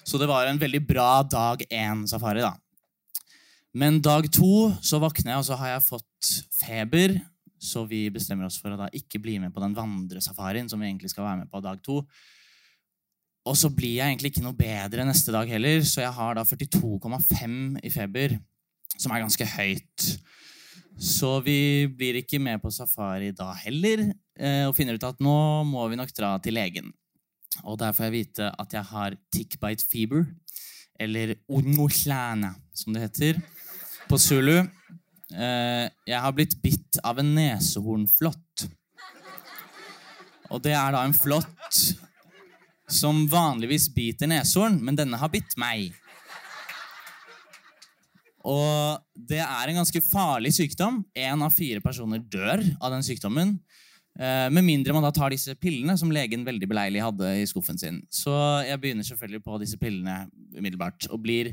Så 0.02 0.18
det 0.18 0.26
var 0.28 0.48
en 0.48 0.58
veldig 0.58 0.80
bra 0.88 1.22
dag 1.22 1.62
én-safari, 1.70 2.42
da. 2.42 2.56
Men 3.78 4.00
dag 4.02 4.26
to 4.34 4.72
så 4.82 4.98
våkner 4.98 5.34
jeg, 5.34 5.38
og 5.38 5.46
så 5.46 5.58
har 5.60 5.76
jeg 5.76 5.86
fått 5.86 6.30
feber. 6.56 7.14
Så 7.62 7.84
vi 7.90 8.06
bestemmer 8.14 8.48
oss 8.48 8.58
for 8.58 8.74
å 8.74 8.78
da 8.78 8.88
ikke 8.94 9.20
bli 9.22 9.36
med 9.42 9.52
på 9.54 9.62
den 9.62 9.74
vandresafarien 9.76 10.70
som 10.70 10.80
vi 10.80 10.88
egentlig 10.88 11.10
skal 11.12 11.26
være 11.26 11.42
med 11.42 11.50
på 11.52 11.60
dag 11.62 11.80
to. 11.84 12.00
Og 13.48 13.56
så 13.58 13.70
blir 13.72 13.98
jeg 13.98 14.10
egentlig 14.10 14.32
ikke 14.32 14.44
noe 14.44 14.58
bedre 14.58 15.06
neste 15.06 15.32
dag 15.34 15.48
heller, 15.50 15.82
så 15.86 16.02
jeg 16.02 16.14
har 16.14 16.36
da 16.36 16.44
42,5 16.46 17.78
i 17.86 17.92
feber, 17.92 18.34
som 18.98 19.14
er 19.14 19.22
ganske 19.24 19.46
høyt. 19.54 20.06
Så 20.98 21.30
vi 21.46 21.86
blir 21.94 22.18
ikke 22.20 22.40
med 22.42 22.60
på 22.62 22.72
safari 22.74 23.30
da 23.36 23.52
heller, 23.62 24.08
eh, 24.38 24.64
og 24.66 24.74
finner 24.76 24.98
ut 24.98 25.06
at 25.06 25.22
nå 25.22 25.38
må 25.70 25.86
vi 25.90 25.98
nok 26.00 26.12
dra 26.16 26.34
til 26.42 26.58
legen. 26.58 26.90
Og 27.62 27.78
der 27.80 27.94
får 27.94 28.08
jeg 28.08 28.16
vite 28.16 28.50
at 28.58 28.74
jeg 28.74 28.90
har 28.90 29.16
tick 29.34 29.56
bite 29.62 29.86
fever, 29.86 30.26
eller 30.98 31.36
onoklana, 31.46 32.56
som 32.74 32.92
det 32.92 33.06
heter 33.06 33.38
på 34.08 34.18
zulu. 34.20 34.56
Eh, 34.58 35.86
jeg 36.08 36.20
har 36.24 36.34
blitt 36.34 36.56
bitt 36.62 37.00
av 37.04 37.20
en 37.20 37.32
neshornflått. 37.36 38.68
Og 40.48 40.62
det 40.64 40.72
er 40.72 40.94
da 40.94 41.04
en 41.04 41.16
flått 41.16 41.80
som 42.88 43.26
vanligvis 43.28 43.90
biter 43.92 44.30
neshorn, 44.30 44.78
men 44.80 44.96
denne 44.96 45.20
har 45.20 45.32
bitt 45.32 45.56
meg. 45.60 45.92
Og 48.48 49.02
det 49.28 49.42
er 49.44 49.68
en 49.68 49.82
ganske 49.82 50.02
farlig 50.08 50.54
sykdom. 50.56 51.02
Én 51.12 51.44
av 51.44 51.52
fire 51.52 51.82
personer 51.84 52.22
dør 52.22 52.62
av 52.80 52.94
den 52.94 53.04
sykdommen. 53.04 53.58
Eh, 54.18 54.48
med 54.50 54.64
mindre 54.64 54.94
man 54.96 55.04
da 55.04 55.12
tar 55.14 55.34
disse 55.34 55.52
pillene 55.60 55.98
som 56.00 56.10
legen 56.14 56.46
veldig 56.46 56.68
beleilig 56.70 57.04
hadde 57.04 57.34
i 57.42 57.46
skuffen 57.46 57.78
sin. 57.78 58.00
Så 58.10 58.32
jeg 58.66 58.80
begynner 58.80 59.06
selvfølgelig 59.06 59.44
på 59.44 59.60
disse 59.60 59.78
pillene 59.78 60.24
umiddelbart 60.56 61.10
og 61.12 61.20
blir 61.26 61.52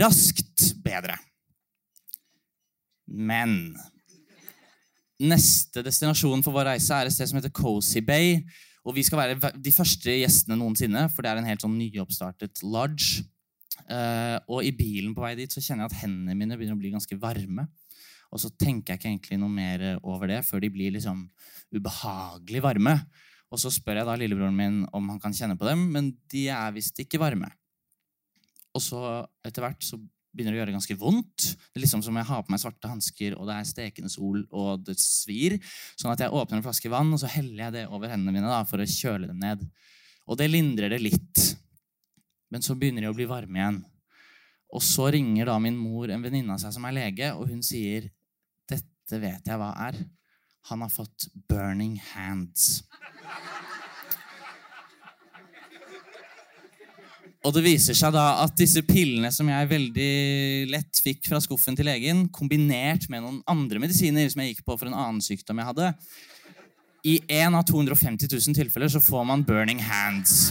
raskt 0.00 0.72
bedre. 0.82 1.18
Men 3.10 3.74
neste 5.20 5.82
destinasjon 5.84 6.44
for 6.44 6.54
vår 6.56 6.72
reise 6.72 6.96
er 6.96 7.08
et 7.08 7.14
sted 7.14 7.28
som 7.28 7.40
heter 7.40 7.52
Cozy 7.54 8.02
Bay. 8.04 8.38
Og 8.86 8.96
vi 8.96 9.04
skal 9.04 9.20
være 9.20 9.52
de 9.60 9.72
første 9.74 10.14
gjestene 10.22 10.56
noensinne, 10.56 11.04
for 11.12 11.22
det 11.22 11.32
er 11.32 11.40
en 11.40 11.50
helt 11.50 11.64
sånn 11.64 11.76
nyoppstartet 11.76 12.62
lodge. 12.64 13.26
Uh, 13.90 14.38
og 14.46 14.62
i 14.64 14.72
bilen 14.76 15.12
på 15.16 15.22
vei 15.24 15.34
dit 15.38 15.50
så 15.50 15.62
kjenner 15.62 15.84
jeg 15.84 15.92
at 15.92 16.02
hendene 16.04 16.36
mine 16.38 16.56
begynner 16.56 16.78
å 16.78 16.80
bli 16.80 16.92
ganske 16.94 17.18
varme. 17.20 17.66
Og 18.30 18.38
så 18.38 18.52
tenker 18.54 18.94
jeg 18.94 19.00
ikke 19.00 19.10
egentlig 19.10 19.40
noe 19.42 19.50
mer 19.50 19.82
over 20.06 20.30
det 20.30 20.44
før 20.46 20.62
de 20.62 20.70
blir 20.72 20.94
liksom 20.94 21.24
ubehagelig 21.74 22.62
varme. 22.62 22.94
Og 23.50 23.58
så 23.58 23.72
spør 23.74 24.00
jeg 24.00 24.06
da 24.06 24.14
lillebroren 24.18 24.54
min 24.56 24.82
om 24.94 25.08
han 25.10 25.18
kan 25.22 25.34
kjenne 25.34 25.58
på 25.58 25.66
dem, 25.66 25.88
men 25.90 26.12
de 26.30 26.46
er 26.54 26.76
visst 26.76 26.98
ikke 27.02 27.18
varme. 27.20 27.50
Og 28.70 28.84
så 28.84 29.00
etter 29.46 29.64
hvert 29.64 29.82
så 29.82 29.98
begynner 30.30 30.54
å 30.54 30.60
gjøre 30.60 30.74
ganske 30.74 30.96
vondt. 30.98 31.46
Det 31.58 31.78
er 31.80 31.84
liksom 31.84 32.02
som 32.06 32.16
jeg 32.18 32.28
har 32.28 32.42
på 32.44 32.52
meg 32.54 32.62
svarte 32.62 32.90
hansker, 32.90 33.36
og 33.36 33.48
det 33.48 33.56
er 33.56 33.68
stekende 33.68 34.10
sol, 34.12 34.44
og 34.50 34.84
det 34.86 34.96
svir. 35.02 35.56
Sånn 35.98 36.12
at 36.12 36.22
jeg 36.22 36.34
åpner 36.34 36.60
en 36.60 36.66
flaske 36.66 36.92
vann, 36.92 37.10
og 37.14 37.22
så 37.22 37.30
heller 37.32 37.66
jeg 37.66 37.76
det 37.78 37.86
over 37.90 38.12
hendene 38.12 38.36
mine 38.36 38.50
da, 38.50 38.60
for 38.68 38.82
å 38.82 38.88
kjøle 38.88 39.30
dem 39.30 39.40
ned. 39.42 39.64
Og 40.30 40.38
det 40.38 40.50
lindrer 40.50 40.92
det 40.92 41.00
litt. 41.02 41.46
Men 42.50 42.62
så 42.66 42.76
begynner 42.78 43.06
de 43.06 43.10
å 43.10 43.16
bli 43.16 43.26
varme 43.30 43.58
igjen. 43.58 43.82
Og 44.70 44.82
så 44.86 45.08
ringer 45.10 45.50
da 45.50 45.58
min 45.62 45.78
mor 45.78 46.10
en 46.14 46.22
venninne 46.22 46.54
av 46.54 46.62
seg 46.62 46.74
som 46.76 46.86
er 46.86 46.94
lege, 46.94 47.32
og 47.34 47.50
hun 47.50 47.62
sier 47.66 48.06
dette 48.70 49.18
vet 49.22 49.50
jeg 49.50 49.58
hva 49.58 49.72
er. 49.88 49.98
Han 50.70 50.84
har 50.84 50.92
fått 50.92 51.26
burning 51.50 51.96
hands. 52.12 52.84
Og 57.40 57.54
det 57.56 57.62
viser 57.64 57.96
seg 57.96 58.12
da 58.12 58.42
at 58.42 58.56
disse 58.58 58.82
pillene 58.84 59.30
som 59.32 59.48
jeg 59.48 59.70
veldig 59.70 60.10
lett 60.74 61.00
fikk 61.00 61.24
fra 61.30 61.40
skuffen 61.40 61.76
til 61.76 61.88
legen, 61.88 62.26
kombinert 62.28 63.06
med 63.08 63.24
noen 63.24 63.38
andre 63.48 63.80
medisiner 63.80 64.28
som 64.28 64.42
jeg 64.42 64.54
gikk 64.54 64.66
på 64.66 64.76
for 64.76 64.90
en 64.90 64.98
annen 64.98 65.22
sykdom 65.24 65.62
jeg 65.62 65.70
hadde 65.70 65.92
I 67.08 67.14
én 67.40 67.56
av 67.56 67.64
250 67.64 68.28
000 68.28 68.58
tilfeller 68.60 68.92
så 68.92 69.00
får 69.00 69.24
man 69.30 69.46
burning 69.46 69.80
hands. 69.80 70.50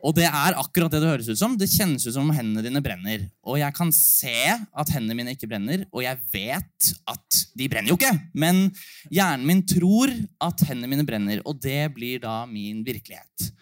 Og 0.00 0.16
det 0.16 0.26
er 0.26 0.56
akkurat 0.58 0.90
det 0.90 1.02
det 1.04 1.10
høres 1.12 1.28
ut 1.28 1.38
som. 1.38 1.54
Det 1.60 1.68
kjennes 1.70 2.02
ut 2.08 2.14
som 2.14 2.24
om 2.24 2.34
hendene 2.34 2.64
dine 2.64 2.82
brenner. 2.82 3.26
Og 3.44 3.60
jeg 3.60 3.76
kan 3.76 3.92
se 3.94 4.34
at 4.56 4.92
hendene 4.94 5.18
mine 5.18 5.36
ikke 5.36 5.48
brenner, 5.50 5.84
og 5.92 6.02
jeg 6.02 6.18
vet 6.32 6.92
at 7.12 7.40
de 7.54 7.68
brenner 7.70 7.92
jo 7.92 7.98
ikke. 8.00 8.14
Men 8.32 8.66
hjernen 9.12 9.46
min 9.46 9.62
tror 9.68 10.10
at 10.42 10.64
hendene 10.66 10.90
mine 10.94 11.06
brenner, 11.06 11.44
og 11.44 11.60
det 11.62 11.84
blir 11.94 12.24
da 12.24 12.42
min 12.48 12.80
virkelighet. 12.86 13.52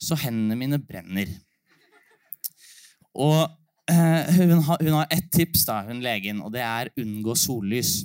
Så 0.00 0.16
hendene 0.16 0.56
mine 0.56 0.78
brenner. 0.80 1.28
Og 3.14 3.42
eh, 3.90 4.30
hun, 4.38 4.62
har, 4.64 4.80
hun 4.80 4.96
har 4.96 5.10
ett 5.12 5.28
tips, 5.34 5.66
da, 5.68 5.82
hun 5.88 6.00
legen, 6.04 6.40
og 6.44 6.54
det 6.54 6.62
er 6.64 6.92
unngå 7.00 7.34
sollys. 7.36 8.00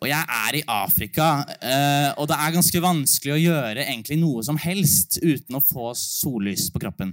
Og 0.00 0.08
jeg 0.08 0.24
er 0.32 0.56
i 0.56 0.64
Afrika, 0.70 1.28
eh, 1.60 2.10
og 2.16 2.28
det 2.30 2.36
er 2.38 2.54
ganske 2.54 2.80
vanskelig 2.80 3.34
å 3.34 3.42
gjøre 3.42 3.84
egentlig 3.84 4.16
noe 4.20 4.44
som 4.46 4.56
helst 4.60 5.18
uten 5.20 5.58
å 5.58 5.64
få 5.64 5.90
sollys 5.98 6.70
på 6.72 6.80
kroppen. 6.80 7.12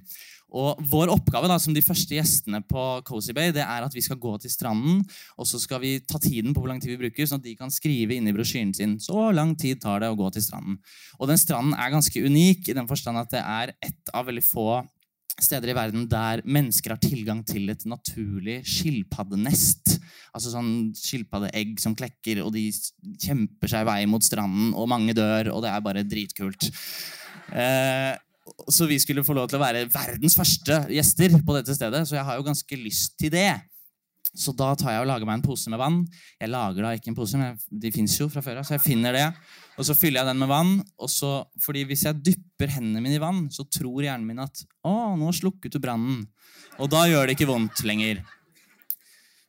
Og 0.58 0.82
Vår 0.90 1.12
oppgave 1.14 1.50
da, 1.52 1.60
som 1.62 1.76
de 1.76 1.84
første 1.86 2.18
gjestene 2.18 2.64
på 2.66 2.84
Cozy 3.08 3.36
Bay 3.38 3.54
det 3.56 3.64
er 3.66 3.86
at 3.86 3.94
vi 3.94 4.04
skal 4.04 4.20
gå 4.22 4.34
til 4.42 4.52
stranden 4.54 5.04
og 5.38 5.48
så 5.50 5.60
skal 5.62 5.82
vi 5.84 5.98
ta 6.02 6.20
tiden 6.22 6.56
på 6.56 6.64
hvor 6.64 6.72
lang 6.72 6.82
tid 6.82 6.96
vi 6.96 7.02
bruker, 7.06 7.28
sånn 7.30 7.42
at 7.42 7.48
de 7.48 7.56
kan 7.60 7.74
skrive 7.74 8.18
inn 8.18 8.28
i 8.30 8.36
brosjyren 8.36 8.74
sin 8.76 8.98
så 9.04 9.30
lang 9.36 9.54
tid 9.60 9.82
tar 9.84 10.02
det 10.04 10.12
å 10.12 10.18
gå 10.18 10.30
til 10.34 10.46
stranden. 10.46 10.80
Og 11.22 11.30
den 11.30 11.40
stranden 11.42 11.78
er 11.78 11.94
ganske 11.94 12.24
unik 12.24 12.72
i 12.72 12.78
den 12.78 12.90
forstand 12.90 13.22
at 13.22 13.34
det 13.34 13.44
er 13.44 13.76
ett 13.86 14.14
av 14.16 14.30
veldig 14.30 14.46
få 14.46 14.70
steder 15.38 15.70
i 15.70 15.76
verden 15.78 16.08
der 16.10 16.42
mennesker 16.48 16.96
har 16.96 17.02
tilgang 17.02 17.44
til 17.46 17.70
et 17.70 17.84
naturlig 17.90 18.64
skilpaddenest. 18.66 19.98
Altså 20.34 20.54
sånn 20.54 20.72
skilpaddeegg 20.98 21.78
som 21.82 21.96
klekker, 21.98 22.42
og 22.46 22.54
de 22.56 22.68
kjemper 23.22 23.72
seg 23.72 23.86
vei 23.88 24.00
mot 24.10 24.26
stranden, 24.26 24.72
og 24.74 24.90
mange 24.90 25.14
dør, 25.18 25.54
og 25.54 25.64
det 25.66 25.74
er 25.74 25.86
bare 25.86 26.06
dritkult. 26.08 26.70
Eh, 27.54 28.14
så 28.72 28.88
vi 28.90 29.00
skulle 29.02 29.26
få 29.26 29.36
lov 29.38 29.50
til 29.50 29.60
å 29.60 29.64
være 29.64 29.88
verdens 29.92 30.38
første 30.38 30.84
gjester 30.94 31.40
på 31.46 31.58
dette 31.58 31.76
stedet, 31.78 32.04
så 32.08 32.18
jeg 32.18 32.28
har 32.28 32.40
jo 32.40 32.46
ganske 32.48 32.80
lyst 32.80 33.18
til 33.20 33.34
det. 33.34 33.50
Så 34.38 34.52
da 34.54 34.74
tar 34.78 34.94
jeg 34.94 35.02
og 35.02 35.08
lager 35.10 35.26
meg 35.26 35.40
en 35.40 35.46
pose 35.46 35.72
med 35.72 35.80
vann. 35.82 36.02
Jeg 36.38 36.52
lager 36.52 36.86
da 36.86 36.92
ikke 36.94 37.10
en 37.10 37.18
pose, 37.18 37.40
men 37.40 37.58
de 37.72 37.92
fins 37.94 38.18
jo 38.20 38.28
fra 38.30 38.44
før 38.46 38.60
av, 38.62 38.68
så 38.68 38.76
jeg 38.76 38.84
finner 38.84 39.16
det. 39.16 39.26
Og 39.80 39.88
så 39.88 39.96
fyller 39.98 40.22
jeg 40.22 40.30
den 40.30 40.42
med 40.42 40.52
vann. 40.52 40.74
og 40.98 41.10
så, 41.10 41.32
fordi 41.64 41.86
hvis 41.90 42.06
jeg 42.06 42.22
dypper 42.26 42.74
hendene 42.76 43.02
mine 43.02 43.18
i 43.18 43.24
vann, 43.24 43.46
så 43.54 43.66
tror 43.66 44.04
hjernen 44.06 44.28
min 44.28 44.44
at 44.44 44.64
å, 44.86 45.16
nå 45.18 45.32
slukket 45.34 45.74
du 45.74 45.82
brannen. 45.82 46.26
Og 46.78 46.92
da 46.92 47.08
gjør 47.10 47.26
det 47.26 47.38
ikke 47.38 47.50
vondt 47.50 47.82
lenger. 47.88 48.22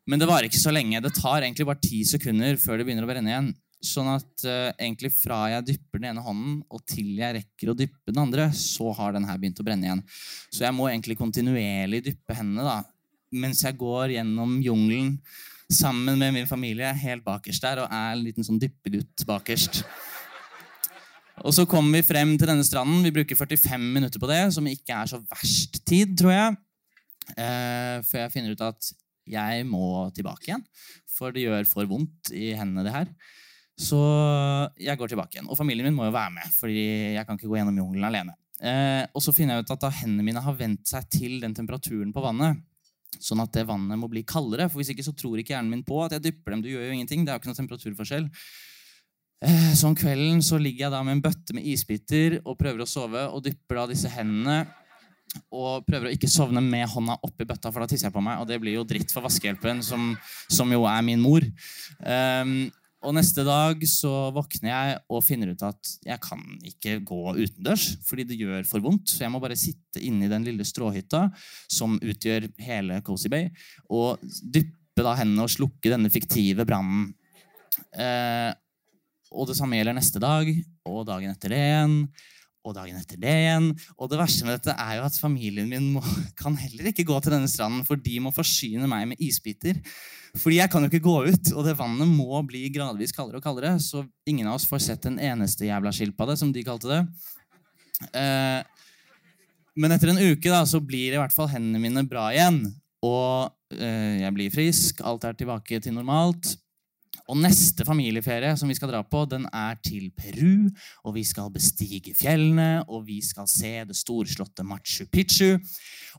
Men 0.08 0.20
det 0.20 0.28
varer 0.30 0.48
ikke 0.48 0.60
så 0.60 0.72
lenge. 0.72 1.02
Det 1.04 1.12
tar 1.18 1.42
egentlig 1.42 1.68
bare 1.68 1.84
ti 1.84 2.00
sekunder 2.08 2.56
før 2.60 2.78
det 2.78 2.88
begynner 2.88 3.04
å 3.04 3.10
brenne 3.10 3.32
igjen. 3.34 3.50
Sånn 3.84 4.08
at 4.10 4.42
uh, 4.42 4.72
egentlig 4.74 5.12
fra 5.14 5.44
jeg 5.52 5.66
dypper 5.68 6.00
den 6.00 6.08
ene 6.10 6.22
hånden 6.24 6.56
og 6.74 6.82
til 6.88 7.12
jeg 7.20 7.36
rekker 7.36 7.70
å 7.70 7.76
dyppe 7.78 8.10
den 8.10 8.24
andre, 8.24 8.48
så 8.56 8.90
har 8.98 9.14
den 9.14 9.28
her 9.28 9.38
begynt 9.38 9.60
å 9.62 9.66
brenne 9.66 9.86
igjen. 9.86 10.02
Så 10.50 10.64
jeg 10.64 10.74
må 10.74 10.88
egentlig 10.90 11.18
kontinuerlig 11.20 12.02
dyppe 12.08 12.34
hendene 12.34 12.66
da, 12.66 12.78
mens 13.38 13.62
jeg 13.62 13.78
går 13.78 14.16
gjennom 14.16 14.58
jungelen 14.64 15.14
sammen 15.68 16.18
med 16.18 16.32
min 16.34 16.48
familie 16.48 16.90
helt 16.96 17.22
bakerst 17.26 17.62
der 17.62 17.82
og 17.84 17.92
er 17.92 18.14
en 18.14 18.24
liten 18.24 18.46
sånn 18.46 18.60
dyppegutt 18.60 19.26
bakerst. 19.28 19.82
Og 21.46 21.54
så 21.54 21.66
kommer 21.70 22.00
vi 22.00 22.08
frem 22.08 22.32
til 22.34 22.50
denne 22.50 22.66
stranden. 22.66 23.04
Vi 23.06 23.14
bruker 23.14 23.38
45 23.38 23.84
minutter 23.94 24.18
på 24.18 24.30
det, 24.30 24.40
som 24.56 24.66
ikke 24.66 24.96
er 24.96 25.10
så 25.10 25.20
verst 25.22 25.78
tid, 25.86 26.16
tror 26.18 26.34
jeg. 26.34 26.56
Uh, 27.36 28.00
før 28.08 28.24
jeg 28.24 28.32
finner 28.34 28.56
ut 28.56 28.64
at 28.64 28.94
jeg 29.28 29.66
må 29.68 30.08
tilbake 30.16 30.48
igjen, 30.48 30.64
for 31.12 31.34
det 31.34 31.44
gjør 31.44 31.68
for 31.68 31.90
vondt 31.90 32.32
i 32.32 32.54
hendene, 32.56 32.86
det 32.86 32.94
her. 32.94 33.12
Så 33.78 33.98
jeg 34.82 34.98
går 34.98 35.12
tilbake 35.12 35.36
igjen. 35.36 35.48
Og 35.48 35.58
familien 35.58 35.86
min 35.86 35.94
må 35.94 36.08
jo 36.08 36.14
være 36.14 36.34
med, 36.34 36.54
fordi 36.58 36.82
jeg 37.14 37.26
kan 37.26 37.38
ikke 37.38 37.50
gå 37.50 37.60
gjennom 37.60 37.78
jungelen 37.78 38.08
alene. 38.08 38.34
Eh, 38.58 39.04
og 39.14 39.22
så 39.22 39.30
finner 39.34 39.54
jeg 39.54 39.68
ut 39.68 39.76
at 39.76 39.84
da 39.84 39.92
hendene 40.00 40.26
mine 40.26 40.42
har 40.42 40.56
vent 40.58 40.82
seg 40.90 41.06
til 41.14 41.36
den 41.44 41.54
temperaturen 41.54 42.10
på 42.14 42.24
vannet, 42.24 42.58
Sånn 43.18 43.40
at 43.42 43.54
det 43.54 43.66
vannet 43.66 43.98
må 43.98 44.08
bli 44.10 44.22
kaldere. 44.26 44.68
For 44.68 44.80
hvis 44.80 44.92
ikke 44.92 45.06
så 45.06 45.14
tror 45.16 45.40
ikke 45.40 45.54
hjernen 45.54 45.72
min 45.72 45.84
på 45.86 45.96
at 46.04 46.14
jeg 46.14 46.28
dypper 46.28 46.54
dem. 46.54 46.62
Du 46.62 46.70
gjør 46.70 46.84
jo 46.86 46.96
ingenting. 46.98 47.24
Det 47.24 47.32
er 47.32 47.38
jo 47.38 47.42
ikke 47.42 47.50
noe 47.50 47.58
temperaturforskjell. 47.58 48.26
Eh, 49.48 49.70
så 49.78 49.88
om 49.88 49.96
kvelden 49.98 50.42
så 50.44 50.58
ligger 50.60 50.86
jeg 50.86 50.94
da 50.94 51.00
med 51.06 51.16
en 51.16 51.22
bøtte 51.24 51.54
med 51.56 51.66
isbiter 51.66 52.40
og 52.44 52.58
prøver 52.60 52.82
å 52.84 52.90
sove 52.90 53.24
og 53.30 53.42
dypper 53.46 53.80
da 53.80 53.86
disse 53.90 54.12
hendene. 54.12 54.60
Og 55.52 55.84
prøver 55.88 56.08
å 56.08 56.14
ikke 56.14 56.30
sovne 56.30 56.62
med 56.64 56.86
hånda 56.88 57.18
oppi 57.26 57.46
bøtta, 57.48 57.72
for 57.72 57.84
da 57.84 57.90
tisser 57.90 58.08
jeg 58.08 58.14
på 58.14 58.22
meg. 58.24 58.40
Og 58.40 58.48
det 58.48 58.60
blir 58.62 58.78
jo 58.78 58.86
dritt 58.88 59.12
for 59.12 59.26
vaskehjelpen, 59.26 59.82
som, 59.84 60.12
som 60.48 60.70
jo 60.72 60.86
er 60.88 61.02
min 61.04 61.20
mor. 61.20 61.44
Um, 62.00 62.54
og 63.06 63.14
neste 63.14 63.44
dag 63.46 63.82
så 63.86 64.10
våkner 64.34 64.70
jeg 64.72 64.94
og 65.14 65.22
finner 65.22 65.52
ut 65.54 65.62
at 65.62 65.90
jeg 66.02 66.18
kan 66.22 66.40
ikke 66.66 66.96
gå 67.06 67.20
utendørs 67.36 67.92
fordi 68.06 68.24
det 68.26 68.38
gjør 68.40 68.66
for 68.66 68.82
vondt. 68.82 69.12
Så 69.12 69.22
jeg 69.22 69.30
må 69.30 69.40
bare 69.42 69.58
sitte 69.58 70.02
inne 70.02 70.26
i 70.26 70.32
den 70.32 70.46
lille 70.46 70.66
stråhytta 70.66 71.28
som 71.70 71.94
utgjør 72.02 72.48
hele 72.66 72.98
Cozy 73.06 73.30
Bay, 73.30 73.52
og 73.86 74.18
dyppe 74.42 75.04
da 75.06 75.14
hendene 75.20 75.46
og 75.46 75.54
slukke 75.54 75.92
denne 75.92 76.10
fiktive 76.10 76.66
brannen. 76.66 77.12
Eh, 77.94 78.50
og 79.30 79.46
det 79.46 79.58
samme 79.58 79.78
gjelder 79.78 79.94
neste 79.94 80.18
dag 80.22 80.50
og 80.88 81.04
dagen 81.06 81.30
etter 81.30 81.54
det 81.54 81.62
igjen. 81.68 81.96
Og 82.66 82.74
dagen 82.76 82.98
etter 82.98 83.20
det 83.20 83.34
igjen. 83.42 83.70
Og 83.96 84.10
det 84.10 84.20
verste 84.20 84.46
med 84.46 84.58
dette 84.58 84.74
er 84.74 84.98
jo 84.98 85.06
at 85.06 85.18
familien 85.20 85.68
min 85.70 85.90
må, 85.96 86.02
kan 86.40 86.56
heller 86.58 86.90
ikke 86.90 87.06
gå 87.08 87.18
til 87.22 87.34
denne 87.34 87.50
stranden, 87.50 87.84
for 87.88 88.00
de 88.00 88.18
må 88.24 88.32
forsyne 88.34 88.88
meg 88.90 89.08
med 89.12 89.22
isbiter. 89.24 89.80
Fordi 90.38 90.58
jeg 90.60 90.70
kan 90.72 90.84
jo 90.84 90.90
ikke 90.90 91.04
gå 91.06 91.16
ut, 91.30 91.52
og 91.54 91.64
det 91.66 91.78
vannet 91.78 92.10
må 92.10 92.42
bli 92.46 92.66
gradvis 92.74 93.14
kaldere 93.16 93.40
og 93.40 93.46
kaldere. 93.46 93.76
Så 93.82 94.04
ingen 94.28 94.48
av 94.48 94.58
oss 94.58 94.68
får 94.68 94.84
sett 94.90 95.08
en 95.08 95.20
eneste 95.22 95.68
jævla 95.68 95.94
skilpadde, 95.94 96.36
som 96.40 96.52
de 96.54 96.66
kalte 96.66 96.90
det. 96.92 97.00
Eh, 98.12 98.60
men 99.78 99.94
etter 99.94 100.12
en 100.12 100.20
uke 100.20 100.50
da, 100.50 100.64
så 100.66 100.82
blir 100.82 101.14
i 101.14 101.20
hvert 101.20 101.34
fall 101.34 101.50
hendene 101.52 101.80
mine 101.82 102.04
bra 102.10 102.28
igjen. 102.34 102.64
Og 103.06 103.48
eh, 103.74 104.24
jeg 104.24 104.34
blir 104.34 104.54
frisk, 104.54 105.02
alt 105.06 105.26
er 105.26 105.38
tilbake 105.38 105.80
til 105.82 105.94
normalt. 105.96 106.56
Og 107.28 107.36
neste 107.36 107.84
familieferie 107.84 108.54
som 108.56 108.70
vi 108.70 108.76
skal 108.78 108.88
dra 108.88 109.02
på, 109.04 109.26
den 109.28 109.44
er 109.52 109.76
til 109.84 110.08
Peru. 110.16 110.70
Og 111.04 111.12
vi 111.18 111.26
skal 111.28 111.52
bestige 111.52 112.14
fjellene, 112.16 112.86
og 112.88 113.04
vi 113.04 113.18
skal 113.24 113.48
se 113.50 113.74
det 113.84 113.96
storslåtte 113.98 114.64
Machu 114.64 115.04
Picchu. 115.12 115.58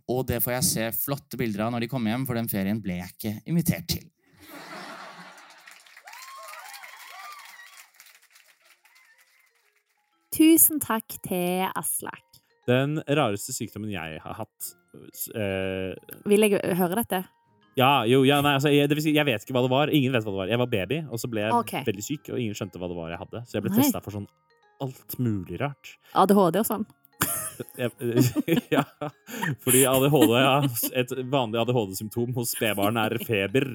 Og 0.06 0.28
det 0.30 0.38
får 0.46 0.60
jeg 0.60 0.68
se 0.70 0.86
flotte 1.00 1.40
bilder 1.40 1.66
av 1.66 1.74
når 1.74 1.86
de 1.86 1.90
kommer 1.90 2.14
hjem, 2.14 2.28
for 2.30 2.38
den 2.38 2.50
ferien 2.52 2.82
ble 2.84 3.00
jeg 3.02 3.16
ikke 3.16 3.34
invitert 3.50 3.90
til. 3.90 4.06
Tusen 10.40 10.78
takk 10.80 11.18
til 11.26 11.66
Aslak. 11.74 12.24
Den 12.70 13.00
rareste 13.02 13.52
sykdommen 13.56 13.90
jeg 13.90 14.22
har 14.22 14.38
hatt 14.38 14.70
eh, 15.34 15.98
Vil 16.30 16.46
jeg 16.46 16.62
høre 16.78 17.02
dette? 17.02 17.24
Ja, 17.80 18.04
jo, 18.10 18.22
ja, 18.28 18.42
nei, 18.44 18.58
altså, 18.60 18.72
jeg, 18.74 18.90
det 18.92 18.98
vil 18.98 19.06
si, 19.06 19.16
jeg 19.16 19.28
vet 19.28 19.46
ikke 19.46 19.56
hva 19.56 19.64
det 19.64 19.72
var. 19.72 19.92
Ingen 19.96 20.16
vet 20.16 20.26
hva 20.26 20.34
det 20.34 20.42
var. 20.42 20.52
Jeg 20.52 20.60
var 20.60 20.72
baby, 20.72 21.02
og 21.08 21.22
så 21.22 21.30
ble 21.32 21.46
jeg 21.46 21.56
okay. 21.56 21.84
veldig 21.88 22.06
syk, 22.06 22.32
og 22.34 22.42
ingen 22.42 22.58
skjønte 22.58 22.82
hva 22.82 22.90
det 22.92 22.98
var 22.98 23.14
jeg 23.14 23.22
hadde. 23.22 23.44
Så 23.48 23.58
jeg 23.58 23.66
ble 23.66 23.76
testa 23.78 24.02
for 24.04 24.18
sånn 24.18 24.28
alt 24.84 25.16
mulig 25.20 25.60
rart. 25.62 25.94
ADHD 26.16 26.60
og 26.62 26.68
sånn? 26.68 26.86
Ja, 28.76 28.84
fordi 29.64 29.82
ADHD, 29.90 30.34
ja, 30.40 30.54
et 31.02 31.12
vanlig 31.32 31.60
ADHD-symptom 31.64 32.34
hos 32.38 32.52
spedbarn 32.56 32.98
er 33.02 33.16
feber. 33.26 33.66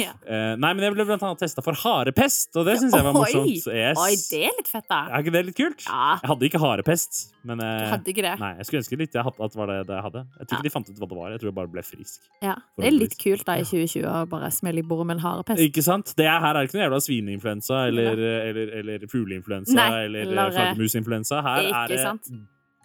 Ja. 0.00 0.12
Uh, 0.24 0.54
nei, 0.60 0.70
men 0.74 0.84
jeg 0.86 0.94
ble 0.96 1.06
blant 1.08 1.24
annet 1.26 1.42
testa 1.42 1.64
for 1.64 1.76
harepest, 1.76 2.50
og 2.60 2.66
det 2.68 2.78
syns 2.80 2.94
jeg 2.96 3.06
var 3.06 3.16
morsomt. 3.16 3.68
Yes. 3.70 4.00
Oi, 4.00 4.12
det 4.30 4.42
er 4.48 4.56
litt 4.58 4.70
fett, 4.70 4.86
da. 4.90 5.00
Er 5.10 5.24
ikke 5.24 5.34
det 5.36 5.42
litt 5.50 5.58
kult? 5.58 5.84
Ja, 5.86 6.16
Jeg 6.22 6.30
hadde 6.32 6.48
ikke 6.50 6.62
harepest, 6.62 7.20
men 7.48 7.62
uh, 7.64 7.70
hadde 7.94 8.12
ikke 8.14 8.24
det. 8.26 8.34
Nei, 8.40 8.52
jeg 8.60 8.68
skulle 8.68 8.82
ønske 8.84 9.00
litt 9.00 9.18
jeg 9.18 9.26
hadde, 9.28 9.44
at 9.46 9.54
det 9.56 9.60
var 9.62 9.72
det, 9.74 9.78
jeg 9.90 10.06
hadde. 10.08 10.24
Jeg 10.40 10.46
tror 10.46 10.56
Ja. 10.56 10.60
ikke 10.60 10.68
de 10.70 10.74
fant 10.76 10.90
ut 10.92 11.00
hva 11.02 11.10
det 11.12 11.18
var. 11.20 11.34
Jeg 11.36 11.42
tror 11.44 11.50
jeg 11.52 11.58
bare 11.60 11.72
ble 11.76 11.84
frisk. 11.86 12.20
Ja. 12.44 12.56
Det 12.80 12.88
er 12.90 12.96
litt 12.96 13.16
kult 13.20 13.44
da 13.48 13.58
i 13.60 13.66
2020 13.68 14.08
å 14.10 14.24
bare 14.30 14.50
smelle 14.54 14.82
i 14.84 14.86
bordet 14.86 15.08
med 15.10 15.18
en 15.20 15.24
harepest. 15.26 15.62
Ikke 15.64 15.84
sant? 15.86 16.14
Det 16.18 16.26
er, 16.28 16.38
her 16.42 16.56
er 16.60 16.68
ikke 16.68 16.78
noe 16.78 16.86
jævla 16.86 17.00
svineinfluensa 17.04 17.82
eller, 17.90 18.24
eller, 18.50 18.72
eller 18.80 19.06
fugleinfluensa 19.10 19.86
eller, 20.06 20.24
eh, 20.24 20.32
flaggermusinfluensa. 20.34 21.42
Her 21.46 21.70
er 21.82 21.92
det 21.92 22.00
sant? 22.02 22.32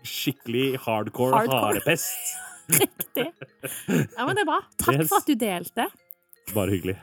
Skikkelig 0.07 0.77
hardcore, 0.85 1.33
Hardcore. 1.35 1.61
harepest. 1.79 2.35
Riktig. 2.81 3.27
Ja, 4.15 4.25
men 4.25 4.33
det 4.37 4.45
er 4.45 4.49
bra. 4.49 4.61
Takk 4.81 4.95
Yes. 5.01 5.09
for 5.11 5.21
at 5.21 5.27
du 5.29 5.35
delte. 5.41 5.85
Bare 6.53 6.73
hyggelig. 6.73 6.95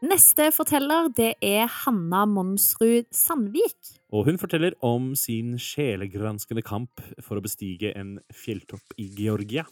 Neste 0.00 0.46
forteller, 0.56 1.10
det 1.12 1.34
er 1.44 1.66
Hanna 1.82 2.22
Monsrud 2.28 3.08
Sandvik. 3.12 3.76
Og 4.16 4.24
hun 4.30 4.38
forteller 4.40 4.72
om 4.84 5.10
sin 5.16 5.54
sjelegranskende 5.60 6.64
kamp 6.64 7.02
for 7.20 7.36
å 7.36 7.44
bestige 7.44 7.92
en 7.96 8.16
fjelltopp 8.32 8.96
i 8.98 9.10
Georgia. 9.20 9.66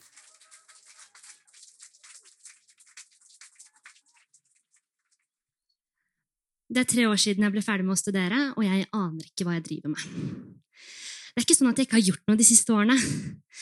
Det 6.69 6.83
er 6.85 6.89
tre 6.91 7.07
år 7.09 7.17
siden 7.21 7.47
jeg 7.47 7.55
ble 7.55 7.63
ferdig 7.65 7.87
med 7.89 7.97
å 7.97 8.01
studere, 8.01 8.41
og 8.57 8.65
jeg 8.67 8.85
aner 8.93 9.29
ikke 9.31 9.47
hva 9.49 9.55
jeg 9.57 9.65
driver 9.71 9.95
med. 9.95 10.03
Det 11.39 11.45
er 11.45 11.47
ikke 11.47 11.55
sånn 11.55 11.69
at 11.71 11.79
jeg 11.79 11.87
ikke 11.87 11.95
har 11.95 12.07
gjort 12.09 12.25
noe 12.27 12.39
de 12.41 12.45
siste 12.49 12.73
årene. 12.75 12.95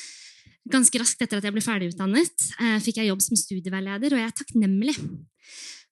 Ganske 0.75 0.97
raskt 0.97 1.21
etter 1.21 1.37
at 1.37 1.45
jeg 1.45 1.53
ble 1.53 1.61
ferdigutdannet, 1.61 2.45
eh, 2.57 2.79
fikk 2.81 3.03
jeg 3.03 3.11
jobb 3.11 3.21
som 3.21 3.37
studieveileder, 3.37 4.15
og 4.17 4.23
jeg 4.23 4.31
er 4.31 4.39
takknemlig. 4.39 4.95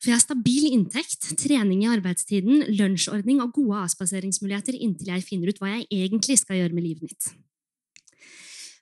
For 0.00 0.08
jeg 0.08 0.16
har 0.16 0.22
stabil 0.24 0.70
inntekt, 0.70 1.28
trening 1.42 1.82
i 1.84 1.90
arbeidstiden, 1.92 2.70
lunsjordning 2.78 3.42
og 3.44 3.52
gode 3.58 3.82
avspaseringsmuligheter 3.82 4.80
inntil 4.80 5.12
jeg 5.12 5.26
finner 5.28 5.52
ut 5.52 5.60
hva 5.60 5.74
jeg 5.74 5.84
egentlig 5.92 6.38
skal 6.40 6.62
gjøre 6.62 6.72
med 6.72 6.88
livet 6.88 7.04
mitt. 7.04 7.28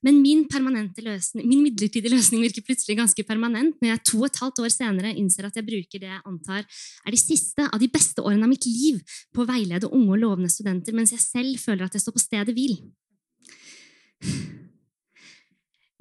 Men 0.03 0.19
min, 0.19 0.47
løsning, 0.51 1.47
min 1.47 1.63
midlertidige 1.63 2.11
løsning 2.11 2.43
virker 2.43 2.65
plutselig 2.67 2.97
ganske 2.99 3.23
permanent 3.23 3.77
når 3.79 3.89
jeg 3.93 4.03
to 4.09 4.19
og 4.19 4.27
et 4.27 4.41
halvt 4.43 4.63
år 4.65 4.73
senere 4.75 5.13
innser 5.15 5.47
at 5.47 5.57
jeg 5.57 5.67
bruker 5.67 6.03
det 6.03 6.11
jeg 6.11 6.25
antar 6.27 6.65
er 7.07 7.15
de 7.15 7.21
siste 7.21 7.69
av 7.69 7.79
de 7.79 7.89
beste 7.93 8.23
årene 8.23 8.43
av 8.43 8.51
mitt 8.51 8.67
liv 8.67 8.99
på 9.31 9.45
å 9.45 9.49
veilede 9.49 9.91
unge 9.93 10.17
og 10.17 10.23
lovende 10.25 10.51
studenter, 10.51 10.97
mens 10.97 11.15
jeg 11.15 11.23
selv 11.23 11.63
føler 11.63 11.87
at 11.87 11.95
jeg 11.95 12.03
står 12.03 12.17
på 12.19 12.25
stedet 12.25 12.57
hvil. 12.57 12.75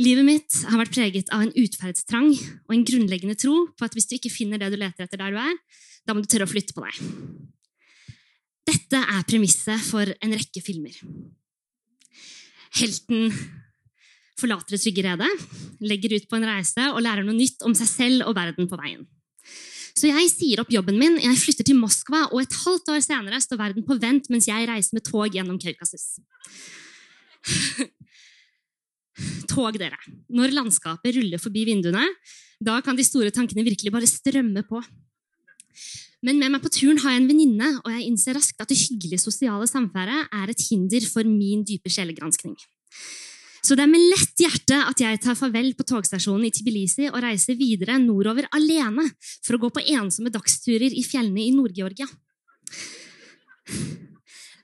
Livet 0.02 0.26
mitt 0.26 0.60
har 0.66 0.82
vært 0.82 0.96
preget 0.96 1.30
av 1.36 1.46
en 1.46 1.54
utferdstrang 1.62 2.32
og 2.34 2.74
en 2.74 2.86
grunnleggende 2.88 3.38
tro 3.38 3.68
på 3.78 3.86
at 3.86 3.94
hvis 3.94 4.10
du 4.10 4.18
ikke 4.18 4.34
finner 4.34 4.58
det 4.58 4.72
du 4.74 4.80
leter 4.82 5.06
etter 5.06 5.22
der 5.22 5.36
du 5.36 5.38
er, 5.44 5.58
da 6.08 6.16
må 6.16 6.24
du 6.24 6.30
tørre 6.32 6.48
å 6.48 6.50
flytte 6.50 6.74
på 6.74 6.82
deg. 6.88 7.02
Dette 8.72 8.98
er 8.98 9.28
premisset 9.30 9.82
for 9.86 10.10
en 10.10 10.34
rekke 10.34 10.64
filmer. 10.64 10.96
Helten 12.80 13.30
forlater 14.42 14.76
det 14.76 14.82
trygge 14.84 15.06
redet, 15.06 15.32
legger 15.86 16.18
ut 16.18 16.28
på 16.30 16.38
en 16.38 16.48
reise 16.50 16.92
og 16.92 17.02
lærer 17.06 17.26
noe 17.28 17.38
nytt 17.38 17.64
om 17.68 17.76
seg 17.78 17.90
selv 17.90 18.28
og 18.28 18.38
verden 18.38 18.70
på 18.70 18.80
veien. 18.82 19.06
Så 19.98 20.08
jeg 20.08 20.30
sier 20.32 20.62
opp 20.64 20.72
jobben 20.72 20.98
min, 21.00 21.18
jeg 21.20 21.40
flytter 21.40 21.68
til 21.68 21.78
Moskva, 21.80 22.26
og 22.32 22.42
et 22.42 22.60
halvt 22.64 22.94
år 22.94 23.02
senere 23.04 23.42
står 23.44 23.60
verden 23.60 23.86
på 23.88 23.98
vent 24.02 24.30
mens 24.32 24.48
jeg 24.50 24.68
reiser 24.70 24.96
med 24.98 25.06
tog 25.08 25.36
gjennom 25.36 25.60
Kaukasus. 25.62 26.06
Tog, 29.52 29.76
dere. 29.78 30.00
Når 30.32 30.54
landskapet 30.56 31.18
ruller 31.18 31.42
forbi 31.42 31.66
vinduene, 31.68 32.06
da 32.64 32.78
kan 32.86 32.98
de 32.98 33.04
store 33.06 33.34
tankene 33.36 33.66
virkelig 33.68 33.92
bare 33.94 34.10
strømme 34.10 34.64
på. 34.66 34.80
Men 36.26 36.38
med 36.38 36.54
meg 36.54 36.62
på 36.64 36.72
turen 36.74 37.02
har 37.02 37.16
jeg 37.16 37.24
en 37.24 37.30
venninne, 37.32 37.70
og 37.82 37.90
jeg 37.92 38.06
innser 38.08 38.38
raskt 38.38 38.62
at 38.62 38.70
det 38.72 38.80
hyggelige 38.80 39.22
sosiale 39.22 39.68
samværet 39.70 40.30
er 40.30 40.54
et 40.54 40.64
hinder 40.70 41.06
for 41.10 41.28
min 41.28 41.66
dype 41.68 41.90
sjelegranskning. 41.92 42.56
Så 43.62 43.78
det 43.78 43.86
er 43.86 43.92
med 43.92 44.02
lett 44.02 44.42
hjerte 44.42 44.78
at 44.90 45.02
jeg 45.04 45.20
tar 45.22 45.38
farvel 45.38 45.70
på 45.78 45.86
togstasjonen 45.86 46.48
i 46.48 46.54
Tbilisi 46.54 47.06
og 47.12 47.20
reiser 47.22 47.60
videre 47.60 48.00
nordover 48.02 48.48
alene 48.58 49.06
for 49.46 49.56
å 49.56 49.62
gå 49.62 49.70
på 49.76 49.84
ensomme 49.94 50.34
dagsturer 50.34 50.90
i 50.90 51.04
fjellene 51.06 51.44
i 51.44 51.52
Nord-Georgia. 51.54 52.08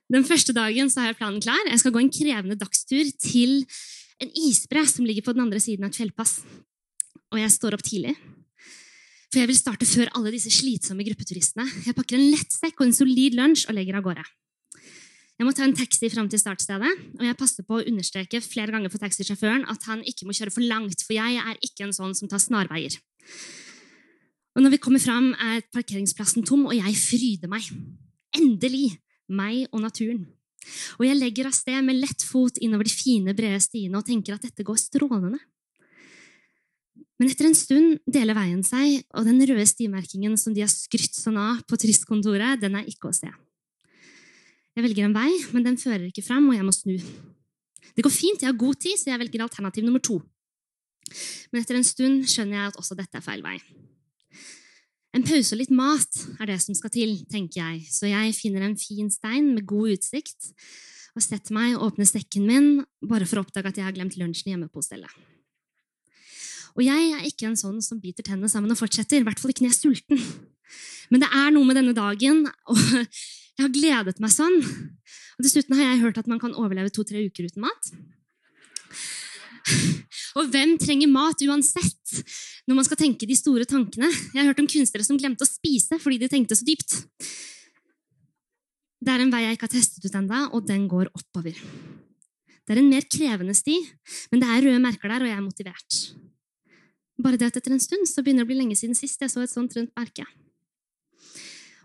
Den 0.08 0.26
første 0.26 0.56
dagen 0.56 0.90
har 0.96 1.12
jeg 1.12 1.20
planen 1.20 1.44
klar. 1.44 1.62
Jeg 1.70 1.82
skal 1.84 1.94
gå 1.94 2.02
en 2.02 2.14
krevende 2.14 2.58
dagstur 2.58 3.12
til 3.22 3.60
en 4.24 4.34
isbre 4.48 4.82
som 4.90 5.06
ligger 5.06 5.28
på 5.28 5.36
den 5.36 5.46
andre 5.46 5.62
siden 5.62 5.86
av 5.86 5.94
et 5.94 6.00
fjellpass. 6.00 6.40
Og 7.36 7.42
jeg 7.42 7.54
står 7.54 7.78
opp 7.78 7.86
tidlig. 7.86 8.16
For 9.28 9.44
jeg 9.44 9.52
vil 9.52 9.60
starte 9.60 9.86
før 9.86 10.10
alle 10.16 10.32
disse 10.34 10.50
slitsomme 10.56 11.06
gruppeturistene. 11.06 11.68
Jeg 11.86 11.96
pakker 11.98 12.18
en 12.18 12.30
lett 12.32 12.56
sekk 12.56 12.80
og 12.80 12.88
en 12.88 12.96
solid 12.96 13.36
lunsj 13.38 13.68
og 13.68 13.76
legger 13.78 14.00
av 14.00 14.08
gårde. 14.08 14.24
Jeg 15.38 15.46
må 15.46 15.54
ta 15.54 15.68
en 15.68 15.76
taxi 15.78 16.10
fram 16.10 16.26
til 16.32 16.42
startstedet, 16.42 16.90
og 17.20 17.24
jeg 17.28 17.38
passer 17.38 17.66
på 17.66 17.78
å 17.78 17.84
understreke 17.86 18.42
flere 18.42 18.74
ganger 18.74 18.90
for 18.90 19.04
taxisjåføren 19.04 19.68
at 19.70 19.84
han 19.86 20.02
ikke 20.10 20.26
må 20.26 20.34
kjøre 20.34 20.54
for 20.56 20.66
langt, 20.66 21.04
for 21.06 21.14
jeg 21.14 21.38
er 21.38 21.60
ikke 21.62 21.86
en 21.86 21.94
sånn 21.94 22.16
som 22.18 22.32
tar 22.32 22.42
snarveier. 22.42 22.98
Og 24.58 24.66
når 24.66 24.74
vi 24.74 24.82
kommer 24.82 25.04
fram, 25.04 25.30
er 25.38 25.62
parkeringsplassen 25.70 26.48
tom, 26.48 26.66
og 26.66 26.74
jeg 26.74 26.96
fryder 26.98 27.52
meg. 27.52 27.70
Endelig! 28.38 28.98
Meg 29.28 29.68
og 29.76 29.84
naturen. 29.84 30.24
Og 30.98 31.04
jeg 31.06 31.20
legger 31.20 31.50
av 31.50 31.56
sted 31.56 31.84
med 31.86 32.00
lett 32.00 32.24
fot 32.24 32.58
innover 32.64 32.88
de 32.88 32.94
fine, 32.96 33.36
brede 33.38 33.60
stiene 33.62 34.00
og 34.00 34.08
tenker 34.08 34.38
at 34.38 34.46
dette 34.48 34.66
går 34.66 34.80
strålende. 34.80 35.38
Men 37.20 37.34
etter 37.34 37.50
en 37.50 37.58
stund 37.58 38.00
deler 38.08 38.38
veien 38.38 38.64
seg, 38.66 39.04
og 39.14 39.28
den 39.28 39.42
røde 39.42 39.66
stimerkingen 39.70 40.38
som 40.40 40.56
de 40.56 40.64
har 40.64 40.72
skrytt 40.72 41.18
sånn 41.18 41.38
av 41.42 41.62
på 41.70 41.78
turistkontoret, 41.82 42.62
den 42.62 42.80
er 42.80 42.90
ikke 42.90 43.12
å 43.12 43.18
se. 43.18 43.30
Jeg 44.78 44.86
velger 44.86 45.08
en 45.08 45.16
vei, 45.16 45.32
men 45.56 45.64
den 45.66 45.78
fører 45.82 46.06
ikke 46.06 46.22
fram, 46.22 46.52
og 46.52 46.54
jeg 46.54 46.66
må 46.66 46.72
snu. 46.76 46.94
Det 47.98 48.04
går 48.06 48.14
fint, 48.14 48.44
jeg 48.44 48.52
har 48.52 48.58
god 48.62 48.78
tid, 48.78 48.94
så 49.00 49.10
jeg 49.10 49.20
velger 49.24 49.42
alternativ 49.42 49.86
nummer 49.88 50.04
to. 50.06 50.20
Men 51.50 51.64
etter 51.64 51.80
en 51.80 51.88
stund 51.88 52.28
skjønner 52.30 52.60
jeg 52.60 52.70
at 52.70 52.78
også 52.78 52.98
dette 53.00 53.18
er 53.18 53.24
feil 53.26 53.42
vei. 53.42 53.56
En 55.18 55.26
pause 55.26 55.56
og 55.56 55.64
litt 55.64 55.74
mat 55.74 56.20
er 56.38 56.52
det 56.52 56.60
som 56.62 56.78
skal 56.78 56.94
til, 56.94 57.16
tenker 57.32 57.58
jeg, 57.58 57.88
så 57.90 58.06
jeg 58.06 58.36
finner 58.38 58.68
en 58.68 58.78
fin 58.78 59.10
stein 59.10 59.48
med 59.56 59.66
god 59.66 59.96
utsikt 59.96 60.52
og 61.18 61.26
setter 61.26 61.56
meg 61.58 61.74
og 61.74 61.88
åpner 61.88 62.06
sekken 62.06 62.46
min 62.46 62.68
bare 63.02 63.26
for 63.26 63.42
å 63.42 63.48
oppdage 63.48 63.72
at 63.72 63.80
jeg 63.82 63.88
har 63.88 63.96
glemt 63.96 64.20
lunsjen 64.20 64.52
hjemme 64.52 64.70
på 64.70 64.84
hostellet. 64.84 65.10
Og 66.78 66.84
jeg 66.86 67.16
er 67.16 67.26
ikke 67.26 67.48
en 67.50 67.58
sånn 67.58 67.82
som 67.82 67.98
biter 67.98 68.22
tennene 68.22 68.52
sammen 68.52 68.70
og 68.70 68.78
fortsetter, 68.78 69.24
i 69.24 69.26
hvert 69.26 69.42
fall 69.42 69.56
ikke 69.56 69.66
når 69.66 69.74
jeg 69.74 69.80
er 69.80 69.82
sulten. 69.82 70.22
Men 71.10 71.24
det 71.24 71.32
er 71.34 71.50
noe 71.56 71.66
med 71.66 71.80
denne 71.80 71.98
dagen, 71.98 72.46
og 72.70 73.08
jeg 73.58 73.66
har 73.66 73.74
gledet 73.74 74.22
meg 74.22 74.34
sånn. 74.34 74.60
Og 75.38 75.46
dessuten 75.46 75.76
har 75.78 75.92
jeg 75.92 76.04
hørt 76.04 76.20
at 76.22 76.30
man 76.30 76.42
kan 76.42 76.54
overleve 76.58 76.94
to-tre 76.94 77.24
uker 77.26 77.50
uten 77.50 77.66
mat. 77.66 77.92
Og 80.38 80.52
hvem 80.54 80.76
trenger 80.80 81.10
mat 81.12 81.42
uansett 81.44 82.22
når 82.70 82.78
man 82.78 82.86
skal 82.86 83.00
tenke 83.00 83.28
de 83.28 83.36
store 83.38 83.66
tankene? 83.68 84.10
Jeg 84.34 84.40
har 84.40 84.52
hørt 84.52 84.62
om 84.62 84.70
kunstnere 84.70 85.06
som 85.06 85.18
glemte 85.20 85.46
å 85.46 85.50
spise 85.50 85.98
fordi 86.02 86.22
de 86.22 86.30
tenkte 86.32 86.58
så 86.58 86.68
dypt. 86.68 87.00
Det 89.02 89.14
er 89.14 89.24
en 89.24 89.34
vei 89.34 89.44
jeg 89.44 89.58
ikke 89.58 89.68
har 89.68 89.76
testet 89.76 90.06
ut 90.06 90.16
ennå, 90.18 90.40
og 90.58 90.66
den 90.68 90.88
går 90.90 91.10
oppover. 91.14 91.58
Det 92.68 92.76
er 92.76 92.82
en 92.82 92.90
mer 92.92 93.06
krevende 93.08 93.54
sti, 93.56 93.78
men 94.32 94.42
det 94.42 94.50
er 94.50 94.66
røde 94.66 94.82
merker 94.84 95.12
der, 95.12 95.24
og 95.24 95.30
jeg 95.30 95.38
er 95.38 95.46
motivert. 95.46 96.00
Bare 97.24 97.40
det 97.40 97.50
at 97.50 97.60
etter 97.62 97.74
en 97.74 97.82
stund 97.82 98.10
så 98.10 98.22
begynner 98.22 98.44
det 98.44 98.50
å 98.50 98.52
bli 98.52 98.60
lenge 98.60 98.78
siden 98.78 98.98
sist 98.98 99.22
jeg 99.22 99.32
så 99.32 99.46
et 99.46 99.54
sånt 99.54 99.74
rundt 99.78 99.94
merke. 99.98 100.26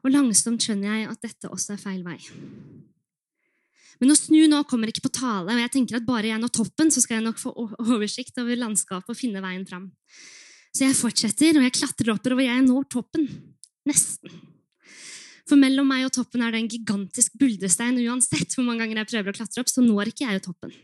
Og 0.03 0.11
langsomt 0.11 0.63
skjønner 0.63 0.97
jeg 0.97 1.11
at 1.13 1.25
dette 1.25 1.51
også 1.51 1.77
er 1.77 1.83
feil 1.83 2.03
vei. 2.07 2.19
Men 4.03 4.11
å 4.11 4.19
snu 4.19 4.41
nå 4.51 4.65
kommer 4.67 4.91
ikke 4.91 5.05
på 5.05 5.13
tale, 5.15 5.55
og 5.55 5.61
jeg 5.63 5.71
tenker 5.77 6.01
at 6.01 6.07
bare 6.07 6.33
jeg 6.33 6.43
når 6.43 6.51
toppen, 6.57 6.89
så 6.91 7.03
skal 7.05 7.21
jeg 7.21 7.27
nok 7.29 7.39
få 7.39 7.53
oversikt 7.55 8.41
over 8.43 8.59
landskapet 8.59 9.15
og 9.15 9.19
finne 9.19 9.43
veien 9.45 9.63
fram. 9.69 9.93
Så 10.75 10.89
jeg 10.89 10.97
fortsetter, 10.99 11.59
og 11.61 11.67
jeg 11.69 11.77
klatrer 11.77 12.11
oppover, 12.17 12.43
jeg 12.49 12.65
når 12.67 12.89
toppen. 12.91 13.29
Nesten. 13.87 14.41
For 15.47 15.61
mellom 15.61 15.87
meg 15.91 16.07
og 16.07 16.15
toppen 16.17 16.43
er 16.43 16.55
det 16.55 16.63
en 16.63 16.71
gigantisk 16.73 17.37
buldrestein, 17.39 18.01
uansett 18.09 18.57
hvor 18.57 18.67
mange 18.67 18.83
ganger 18.83 19.03
jeg 19.03 19.11
prøver 19.13 19.35
å 19.35 19.37
klatre 19.37 19.63
opp, 19.63 19.71
så 19.71 19.85
når 19.85 20.11
ikke 20.11 20.27
jeg 20.27 20.41
jo 20.41 20.45
toppen. 20.49 20.75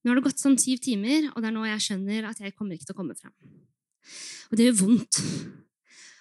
Nå 0.00 0.12
har 0.12 0.20
det 0.20 0.26
gått 0.28 0.42
sånn 0.42 0.58
syv 0.60 0.78
timer, 0.84 1.32
og 1.32 1.42
det 1.42 1.50
er 1.50 1.56
nå 1.56 1.64
jeg 1.66 1.82
skjønner 1.86 2.30
at 2.30 2.38
jeg 2.44 2.54
kommer 2.54 2.76
ikke 2.76 2.88
til 2.88 2.94
å 2.94 3.00
komme 3.00 3.18
frem. 3.18 3.34
Og 4.50 4.58
det 4.58 4.68
gjør 4.68 4.78
vondt. 4.84 5.20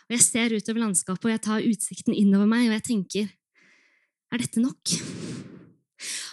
Og 0.10 0.15
jeg 0.17 0.26
ser 0.26 0.56
utover 0.58 0.82
landskapet, 0.82 1.28
og 1.28 1.34
jeg 1.36 1.41
tar 1.45 1.65
utsikten 1.65 2.15
innover 2.17 2.50
meg, 2.50 2.67
og 2.69 2.78
jeg 2.80 2.86
tenker 2.88 3.28
er 4.30 4.41
dette 4.41 4.62
nok? 4.62 4.93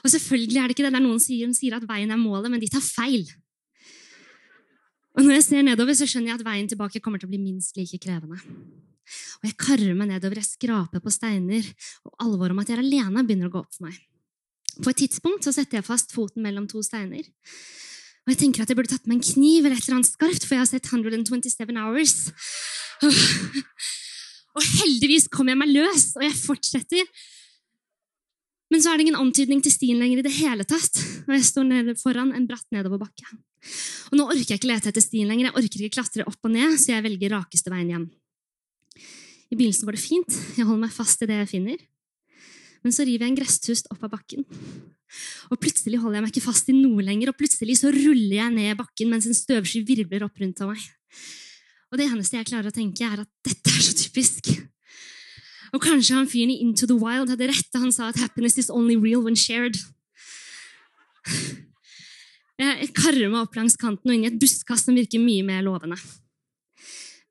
Og 0.05 0.11
selvfølgelig 0.13 0.59
er 0.61 0.69
det 0.69 0.77
ikke 0.77 0.85
det. 0.87 0.93
Det 0.95 1.01
er 1.01 1.05
noen 1.05 1.21
som 1.21 1.27
sier, 1.27 1.53
sier 1.57 1.77
at 1.77 1.87
veien 1.89 2.13
er 2.13 2.21
målet, 2.21 2.51
men 2.53 2.63
de 2.63 2.69
tar 2.73 2.85
feil. 2.85 3.25
Og 5.17 5.25
når 5.25 5.39
jeg 5.39 5.47
ser 5.47 5.65
nedover, 5.65 5.97
så 5.97 6.09
skjønner 6.09 6.33
jeg 6.33 6.41
at 6.41 6.45
veien 6.47 6.69
tilbake 6.69 7.01
kommer 7.05 7.21
til 7.21 7.29
å 7.29 7.33
bli 7.33 7.41
minst 7.41 7.77
like 7.81 7.99
krevende. 8.01 8.37
Og 9.41 9.49
jeg 9.49 9.57
karrer 9.61 9.97
meg 9.97 10.11
nedover, 10.11 10.41
jeg 10.43 10.51
skraper 10.51 11.03
på 11.03 11.13
steiner, 11.15 11.65
og 12.05 12.27
alvoret 12.27 12.53
om 12.53 12.61
at 12.61 12.71
jeg 12.71 12.79
er 12.79 12.85
alene, 12.85 13.25
begynner 13.25 13.49
å 13.49 13.55
gå 13.55 13.63
opp 13.65 13.73
for 13.77 13.89
meg. 13.89 13.97
På 14.77 14.93
et 14.93 15.01
tidspunkt 15.01 15.47
så 15.47 15.55
setter 15.57 15.81
jeg 15.81 15.89
fast 15.89 16.13
foten 16.13 16.45
mellom 16.45 16.67
to 16.69 16.83
steiner. 16.85 17.25
Og 18.27 18.35
jeg 18.35 18.41
tenker 18.43 18.65
at 18.65 18.71
jeg 18.73 18.77
burde 18.77 18.91
tatt 18.91 19.07
med 19.07 19.21
en 19.21 19.25
kniv 19.25 19.65
eller 19.65 19.79
et 19.79 19.87
eller 19.87 20.01
annet 20.01 20.11
skarpt, 20.11 20.45
for 20.45 20.57
jeg 20.57 20.65
har 20.65 20.69
sett 20.69 20.89
127 20.91 21.79
Hours. 21.79 22.17
Og 24.57 24.65
heldigvis 24.81 25.29
kommer 25.33 25.53
jeg 25.53 25.61
meg 25.61 25.73
løs, 25.75 26.11
og 26.17 26.25
jeg 26.25 26.37
fortsetter. 26.39 27.09
Men 28.73 28.83
så 28.83 28.91
er 28.91 28.99
det 28.99 29.07
ingen 29.07 29.19
antydning 29.21 29.61
til 29.63 29.75
stien 29.75 30.01
lenger 30.01 30.23
i 30.23 30.25
det 30.27 30.33
hele 30.41 30.65
tatt, 30.67 30.97
og 31.27 31.35
jeg 31.37 31.45
står 31.47 31.67
nede 31.69 31.95
foran 32.01 32.33
en 32.35 32.49
bratt 32.49 32.67
nedoverbakke. 32.75 33.37
Og 34.11 34.17
nå 34.19 34.27
orker 34.27 34.55
jeg 34.55 34.61
ikke 34.61 34.71
lete 34.71 34.91
etter 34.91 35.05
stien 35.05 35.29
lenger, 35.29 35.51
jeg 35.51 35.59
orker 35.61 35.85
ikke 35.85 35.99
klatre 35.99 36.27
opp 36.27 36.49
og 36.49 36.55
ned, 36.55 36.79
så 36.81 36.95
jeg 36.95 37.05
velger 37.05 37.37
rakeste 37.37 37.73
veien 37.73 37.93
hjem. 37.93 38.09
I 39.53 39.55
begynnelsen 39.55 39.87
går 39.87 39.99
det 39.99 40.03
fint, 40.03 40.41
jeg 40.57 40.67
holder 40.67 40.83
meg 40.89 40.97
fast 40.97 41.23
i 41.23 41.31
det 41.31 41.39
jeg 41.45 41.53
finner. 41.53 41.85
Men 42.83 42.95
så 42.95 43.07
river 43.07 43.27
jeg 43.27 43.35
en 43.35 43.39
gresstust 43.39 43.91
opp 43.93 44.03
av 44.07 44.17
bakken. 44.17 44.47
Og 45.53 45.59
plutselig 45.63 46.01
holder 46.03 46.19
jeg 46.19 46.27
meg 46.27 46.35
ikke 46.35 46.49
fast 46.49 46.71
i 46.71 46.75
noe 46.75 47.05
lenger, 47.07 47.31
og 47.31 47.39
plutselig 47.39 47.79
så 47.83 47.93
ruller 47.95 48.39
jeg 48.41 48.55
ned 48.57 48.79
bakken 48.81 49.13
mens 49.13 49.29
en 49.29 49.37
støvsky 49.37 49.85
virvler 49.87 50.27
opp 50.27 50.43
rundt 50.43 50.63
av 50.65 50.73
meg. 50.73 50.87
Og 51.97 52.03
det 52.03 52.11
eneste 52.13 52.37
jeg 52.37 52.45
klarer 52.51 52.69
å 52.69 52.77
tenke, 52.77 53.07
er 53.09 53.23
at 53.23 53.29
dette 53.41 53.73
er 53.73 53.81
så 53.81 53.95
typisk. 53.97 54.51
Og 55.73 55.81
kanskje 55.81 56.19
han 56.19 56.27
fyren 56.29 56.51
i 56.53 56.59
Into 56.61 56.85
the 56.85 56.93
Wild 57.01 57.31
hadde 57.33 57.49
rett 57.49 57.71
da 57.73 57.81
han 57.81 57.95
sa 57.95 58.11
at 58.11 58.19
happiness 58.21 58.59
is 58.61 58.69
only 58.69 58.99
real 59.01 59.23
when 59.25 59.33
shared. 59.33 59.79
Jeg 62.61 62.91
karrer 62.93 63.33
meg 63.33 63.47
opp 63.47 63.57
langs 63.57 63.79
kanten 63.81 64.13
og 64.13 64.13
inn 64.13 64.27
i 64.27 64.29
et 64.29 64.37
buskas 64.37 64.85
som 64.85 64.97
virker 64.97 65.25
mye 65.25 65.41
mer 65.49 65.65
lovende. 65.65 65.97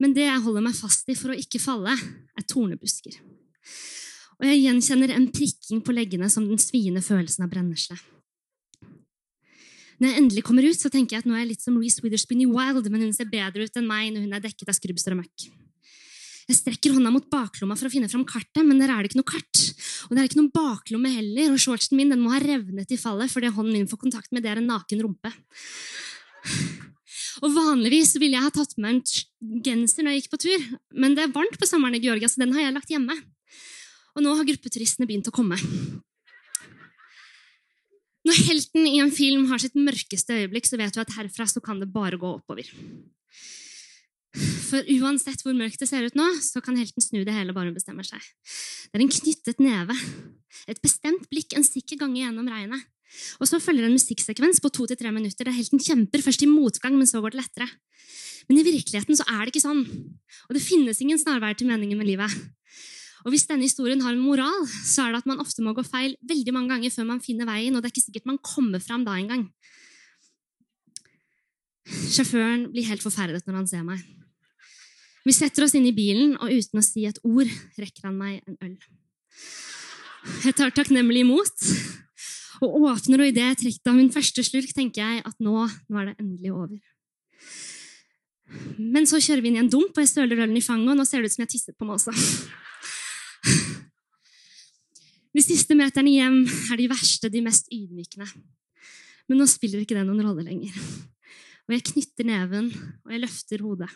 Men 0.02 0.18
det 0.18 0.26
jeg 0.26 0.42
holder 0.48 0.66
meg 0.66 0.74
fast 0.82 1.14
i 1.14 1.18
for 1.20 1.36
å 1.36 1.38
ikke 1.38 1.62
falle, 1.62 1.94
er 1.94 2.50
tornebusker. 2.50 3.22
Og 4.42 4.50
jeg 4.50 4.64
gjenkjenner 4.64 5.14
en 5.14 5.30
prikking 5.30 5.86
på 5.86 5.94
leggene 5.94 6.26
som 6.34 6.50
den 6.50 6.58
sviende 6.58 7.06
følelsen 7.06 7.46
av 7.46 7.54
brennesle. 7.54 8.02
Når 10.00 10.10
jeg 10.10 10.22
endelig 10.22 10.44
kommer 10.44 10.66
ut, 10.68 10.80
så 10.80 10.92
tenker 10.92 11.16
jeg 11.16 11.24
at 11.24 11.30
nå 11.30 11.36
er 11.36 11.46
jeg 11.46 11.54
litt 11.54 11.64
som 11.64 11.78
Reece 11.80 12.04
Witherspoon 12.04 12.42
i 12.44 12.50
Wild, 12.50 12.90
men 12.92 13.06
hun 13.08 13.14
ser 13.16 13.30
bedre 13.32 13.64
ut 13.64 13.80
enn 13.80 13.88
meg 13.88 14.12
når 14.12 14.26
hun 14.26 14.36
er 14.36 14.44
dekket 14.44 14.72
av 14.72 14.76
skrubbsår 14.76 15.16
og 15.16 15.22
møkk. 15.22 15.46
Jeg 16.46 16.60
strekker 16.60 16.94
hånda 16.94 17.10
mot 17.10 17.26
baklomma 17.32 17.78
for 17.80 17.88
å 17.88 17.94
finne 17.94 18.10
fram 18.12 18.26
kartet, 18.28 18.62
men 18.62 18.78
der 18.78 18.92
er 18.94 19.02
det 19.02 19.10
ikke 19.10 19.22
noe 19.22 19.32
kart. 19.32 19.62
Og 20.06 20.14
det 20.14 20.22
er 20.22 20.28
ikke 20.30 20.38
noen 20.38 20.52
baklomme 20.54 21.10
heller, 21.16 21.54
og 21.56 21.62
shortsen 21.62 21.98
min 21.98 22.12
den 22.14 22.22
må 22.22 22.34
ha 22.36 22.42
revnet 22.44 22.92
i 22.94 23.00
fallet 23.02 23.32
fordi 23.34 23.50
hånden 23.56 23.74
min 23.74 23.90
får 23.90 24.04
kontakt 24.04 24.36
med 24.36 24.46
det 24.46 24.52
er 24.52 24.62
en 24.62 24.70
naken 24.70 25.02
rumpe. 25.08 25.32
Og 27.44 27.52
vanligvis 27.56 28.14
ville 28.22 28.38
jeg 28.38 28.46
ha 28.46 28.54
tatt 28.54 28.78
med 28.78 29.00
en 29.00 29.62
genser 29.66 30.06
når 30.06 30.14
jeg 30.16 30.22
gikk 30.22 30.36
på 30.36 30.44
tur, 30.46 30.68
men 30.94 31.18
det 31.18 31.26
er 31.26 31.34
varmt 31.34 31.58
på 31.60 31.68
sommeren 31.68 31.98
i 31.98 32.04
Georgia, 32.04 32.30
så 32.32 32.44
den 32.44 32.54
har 32.56 32.68
jeg 32.68 32.76
lagt 32.78 32.94
hjemme. 32.94 33.18
Og 34.16 34.24
nå 34.24 34.36
har 34.38 34.48
gruppeturistene 34.48 35.10
begynt 35.10 35.28
å 35.32 35.36
komme. 35.36 35.58
Når 38.26 38.40
helten 38.48 38.88
i 38.90 38.98
en 39.04 39.12
film 39.14 39.46
har 39.52 39.62
sitt 39.62 39.76
mørkeste 39.78 40.34
øyeblikk, 40.40 40.66
så 40.66 40.80
vet 40.82 40.96
du 40.96 41.02
at 41.04 41.14
herfra 41.18 41.46
så 41.50 41.62
kan 41.64 41.82
det 41.82 41.92
bare 41.94 42.18
gå 42.18 42.32
oppover. 42.40 42.72
For 44.36 44.84
uansett 44.98 45.44
hvor 45.46 45.56
mørkt 45.56 45.80
det 45.80 45.88
ser 45.88 46.08
ut 46.08 46.18
nå, 46.18 46.26
så 46.44 46.60
kan 46.64 46.76
helten 46.80 47.04
snu 47.04 47.22
det 47.24 47.36
hele 47.36 47.54
bare 47.56 47.70
hun 47.70 47.78
bestemmer 47.78 48.08
seg. 48.08 48.20
Det 48.90 48.98
er 48.98 49.06
en 49.06 49.14
knyttet 49.14 49.62
neve, 49.64 49.96
et 50.68 50.82
bestemt 50.84 51.30
blikk 51.32 51.56
en 51.56 51.68
sikker 51.68 52.02
gange 52.02 52.20
gjennom 52.20 52.50
regnet. 52.50 52.84
Og 53.40 53.48
så 53.48 53.62
følger 53.64 53.88
en 53.88 53.96
musikksekvens 53.96 54.60
på 54.60 54.72
to 54.74 54.88
til 54.90 55.00
tre 55.00 55.14
minutter 55.16 55.48
der 55.48 55.56
helten 55.56 55.80
kjemper, 55.80 56.24
først 56.26 56.44
i 56.44 56.50
motgang, 56.50 56.98
men 56.98 57.08
så 57.08 57.22
går 57.24 57.36
det 57.36 57.44
lettere. 57.44 57.70
Men 58.50 58.60
i 58.60 58.66
virkeligheten 58.66 59.18
så 59.18 59.26
er 59.30 59.46
det 59.46 59.54
ikke 59.54 59.64
sånn. 59.64 59.86
Og 60.50 60.58
det 60.58 60.66
finnes 60.66 61.00
ingen 61.02 61.22
snarveier 61.22 61.58
til 61.58 61.70
meningen 61.70 62.02
med 62.02 62.10
livet. 62.10 62.34
Og 63.26 63.34
hvis 63.34 63.48
denne 63.50 63.66
historien 63.66 64.04
har 64.06 64.14
en 64.14 64.22
moral, 64.22 64.68
så 64.86 65.08
er 65.08 65.16
det 65.16 65.24
at 65.24 65.30
man 65.30 65.42
ofte 65.42 65.64
må 65.66 65.74
gå 65.74 65.82
feil 65.86 66.14
veldig 66.30 66.54
mange 66.54 66.76
ganger 66.76 66.94
før 66.94 67.08
man 67.10 67.24
finner 67.26 67.50
veien, 67.50 67.74
og 67.74 67.82
det 67.82 67.90
er 67.90 67.96
ikke 67.96 68.06
sikkert 68.06 68.30
man 68.30 68.42
kommer 68.46 68.84
fram 68.84 69.06
da 69.08 69.16
engang. 69.18 69.48
Sjåføren 71.86 72.68
blir 72.74 72.86
helt 72.86 73.02
forferdet 73.02 73.42
når 73.48 73.60
han 73.60 73.70
ser 73.70 73.86
meg. 73.86 74.04
Vi 75.26 75.34
setter 75.34 75.66
oss 75.66 75.74
inn 75.74 75.88
i 75.90 75.96
bilen, 75.96 76.36
og 76.38 76.54
uten 76.54 76.82
å 76.82 76.86
si 76.86 77.08
et 77.10 77.18
ord 77.26 77.50
rekker 77.82 78.06
han 78.06 78.18
meg 78.20 78.44
en 78.46 78.60
øl. 78.62 78.76
Jeg 80.46 80.58
tar 80.58 80.74
takknemlig 80.74 81.24
imot, 81.26 81.66
og 82.62 82.78
åpner, 82.92 83.24
og 83.24 83.32
idet 83.32 83.48
jeg 83.50 83.60
trekker 83.64 83.92
av 83.92 83.98
min 83.98 84.14
første 84.14 84.46
slurk, 84.46 84.70
tenker 84.78 85.02
jeg 85.02 85.26
at 85.26 85.42
nå, 85.42 85.66
nå 85.66 86.02
er 86.02 86.12
det 86.12 86.16
endelig 86.22 86.54
over. 86.54 86.78
Men 88.78 89.10
så 89.10 89.18
kjører 89.18 89.42
vi 89.42 89.50
inn 89.50 89.58
i 89.58 89.64
en 89.66 89.72
dump, 89.74 89.98
og 89.98 90.06
jeg 90.06 90.14
søler 90.14 90.46
ølen 90.46 90.58
i 90.58 90.64
fanget, 90.64 90.94
og 90.94 91.02
nå 91.02 91.08
ser 91.10 91.26
det 91.26 91.34
ut 91.34 91.38
som 91.40 91.46
jeg 91.48 91.56
tisset 91.56 91.78
på 91.78 91.90
meg 91.90 91.98
også. 91.98 92.14
De 95.36 95.44
siste 95.44 95.76
meterne 95.76 96.14
hjem 96.14 96.38
er 96.72 96.80
de 96.80 96.86
verste, 96.88 97.28
de 97.28 97.42
mest 97.44 97.66
ydmykende. 97.74 98.28
Men 99.28 99.42
nå 99.42 99.48
spiller 99.52 99.82
ikke 99.84 99.98
det 99.98 100.06
noen 100.08 100.24
rolle 100.24 100.46
lenger. 100.48 100.78
Og 101.66 101.76
jeg 101.76 101.84
knytter 101.90 102.30
neven, 102.30 102.70
og 103.04 103.12
jeg 103.12 103.24
løfter 103.26 103.64
hodet. 103.66 103.90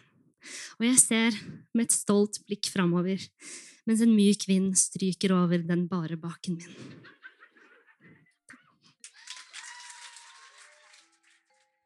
Og 0.80 0.88
jeg 0.90 1.00
ser 1.00 1.40
med 1.72 1.88
et 1.88 1.96
stolt 1.96 2.42
blikk 2.44 2.68
framover, 2.74 3.24
mens 3.88 4.04
en 4.04 4.12
myk 4.12 4.44
vind 4.50 4.76
stryker 4.80 5.32
over 5.38 5.64
den 5.64 5.88
bare 5.88 6.20
baken 6.20 6.60
min. 6.60 6.78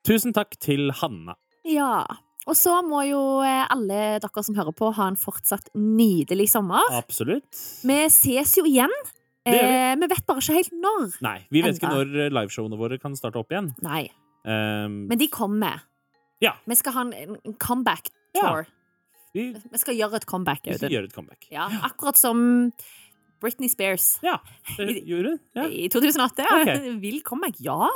Tusen 0.04 0.34
takk 0.36 0.58
til 0.58 0.90
Hanna. 0.98 1.38
Ja. 1.70 2.04
Og 2.50 2.58
så 2.60 2.82
må 2.84 3.06
jo 3.08 3.22
eh, 3.46 3.64
alle 3.72 4.18
dere 4.20 4.42
som 4.44 4.58
hører 4.58 4.74
på, 4.76 4.90
ha 4.98 5.12
en 5.14 5.20
fortsatt 5.20 5.70
nydelig 5.78 6.50
sommer. 6.58 6.90
Absolutt. 6.98 7.54
Vi 7.86 8.00
ses 8.12 8.58
jo 8.58 8.66
igjen. 8.68 8.92
Vi. 9.46 9.52
Eh, 9.60 9.96
vi 10.00 10.08
vet 10.08 10.26
bare 10.30 10.40
ikke 10.40 10.56
helt 10.56 10.76
når. 10.80 11.18
Nei, 11.26 11.38
vi 11.52 11.62
vet 11.66 11.76
ikke 11.80 11.90
når 11.92 12.14
eh, 12.26 12.30
liveshowene 12.32 12.78
våre 12.80 13.00
kan 13.02 13.16
starte 13.20 13.42
opp 13.42 13.52
igjen. 13.52 13.74
Nei. 13.84 14.06
Um, 14.46 15.08
Men 15.10 15.18
de 15.20 15.28
kommer. 15.32 15.82
Ja. 16.44 16.54
Vi 16.68 16.76
skal 16.80 16.94
ha 16.96 17.02
en, 17.10 17.36
en 17.44 17.54
comeback 17.60 18.10
Ja. 18.36 18.42
tour. 18.50 18.66
vi, 19.34 19.50
Vi 19.72 19.78
skal 19.82 19.96
gjøre 19.96 20.16
et 20.22 20.26
comeback. 20.30 20.62
vi 20.66 20.74
skal 20.78 20.88
Audun. 20.88 20.96
gjøre 20.96 21.10
et 21.12 21.14
comeback. 21.16 21.48
Ja, 21.52 21.68
akkurat 21.88 22.18
som 22.20 22.72
Britney 23.44 23.70
Spears 23.70 24.06
Ja, 24.24 24.38
det 24.78 25.02
gjorde 25.06 25.34
du. 25.36 25.42
Ja. 25.60 25.66
i 25.68 25.90
2008. 25.92 26.46
Ok. 26.48 26.72
Vil 27.04 27.20
comeback, 27.28 27.60
ja. 27.64 27.90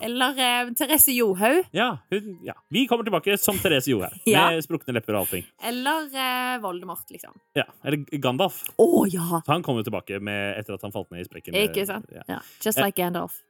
Eller 0.00 0.38
eh, 0.38 0.70
Therese 0.78 1.12
Johaug. 1.16 1.64
Ja, 1.74 1.90
hun, 2.14 2.38
ja. 2.46 2.54
Vi 2.72 2.86
kommer 2.90 3.04
tilbake 3.08 3.36
som 3.42 3.58
Therese 3.58 3.90
Johaug, 3.92 4.14
Ja. 4.30 4.48
med 4.54 4.62
sprukne 4.64 4.94
lepper 4.96 5.18
og 5.18 5.24
allting. 5.26 5.44
Eller 5.68 6.06
eh, 6.14 6.54
Voldemort, 6.62 7.04
liksom. 7.10 7.34
Ja. 7.58 7.66
Eller 7.84 8.04
Gandalf. 8.22 8.62
Oh, 8.78 9.02
ja! 9.10 9.42
Så 9.44 9.52
han 9.52 9.62
kom 9.66 9.76
jo 9.82 9.84
tilbake 9.90 10.20
med, 10.22 10.54
etter 10.62 10.78
at 10.78 10.86
han 10.86 10.94
falt 10.94 11.10
ned 11.12 11.26
i 11.26 11.28
sprekken. 11.28 11.58
Ikke 11.66 11.84
sant? 11.88 12.08
Ja. 12.14 12.22
Ja. 12.38 12.40
Just 12.62 12.78
Eh, 12.78 12.86
like 12.86 12.96
Gandalf. 13.02 13.42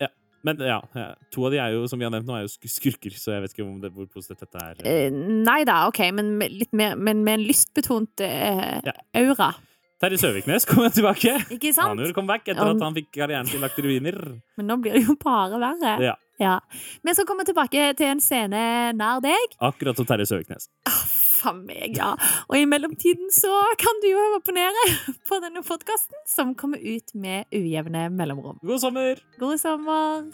Men 0.43 0.59
ja, 0.59 0.81
ja, 0.99 1.05
to 1.31 1.45
av 1.47 1.53
de 1.55 1.59
er 1.63 1.71
jo, 1.77 1.85
som 1.87 2.01
vi 2.01 2.03
har 2.03 2.11
nevnt 2.11 2.27
nå, 2.27 2.35
er 2.35 2.49
jo 2.49 2.51
skurker, 2.67 3.15
så 3.15 3.31
jeg 3.37 3.45
vet 3.45 3.53
ikke 3.55 3.63
om 3.63 3.77
det, 3.79 3.93
hvor 3.95 4.09
positivt 4.11 4.41
dette 4.43 4.59
er. 4.59 4.81
Eh, 4.91 5.13
nei 5.15 5.61
da, 5.69 5.85
OK, 5.87 6.01
men 6.17 6.33
med, 6.41 6.51
litt 6.51 6.73
mer, 6.75 6.97
men 6.99 7.21
med 7.23 7.37
en 7.39 7.45
lystbetont 7.47 8.25
eh, 8.27 8.81
Ja. 8.89 8.95
aura. 9.21 9.53
Terje 10.03 10.19
Søviknes 10.19 10.67
kommer 10.67 10.91
tilbake. 10.95 11.37
Ikke 11.55 11.71
sant? 11.73 11.93
Han 11.93 12.03
gjorde 12.03 12.17
comeback 12.17 12.49
etter 12.51 12.73
at 12.75 12.83
han 12.83 12.97
fikk 12.99 13.13
karrieren 13.15 13.47
sin 13.49 13.63
lagt 13.63 13.79
i 13.79 13.87
ruiner. 13.87 14.19
Men 14.59 14.71
nå 14.73 14.81
blir 14.83 14.99
det 14.99 15.05
jo 15.07 15.15
bare 15.23 15.61
verre. 15.63 15.97
Ja. 16.03 16.17
Ja. 16.43 16.57
Vi 17.07 17.15
skal 17.15 17.29
komme 17.29 17.47
tilbake 17.47 17.93
til 17.99 18.11
en 18.11 18.23
scene 18.25 18.63
nær 18.99 19.23
deg. 19.23 19.59
Akkurat 19.63 19.99
som 20.01 20.09
Terje 20.09 20.27
Søviknes. 20.27 20.67
Ah, 20.91 21.05
Uff 21.43 21.57
meg, 21.59 21.97
ja. 21.99 22.13
Og 22.49 22.55
i 22.59 22.67
mellomtiden 22.71 23.31
så 23.35 23.51
kan 23.81 23.99
du 24.03 24.09
jo 24.13 24.21
abonnere 24.37 24.85
på 25.29 25.41
denne 25.43 25.63
podkasten, 25.67 26.15
som 26.29 26.55
kommer 26.55 26.79
ut 26.79 27.15
med 27.19 27.51
ujevne 27.55 28.09
mellomrom. 28.15 28.61
God 28.63 28.83
sommer! 28.83 29.23
God 29.43 29.59
sommer! 29.59 30.31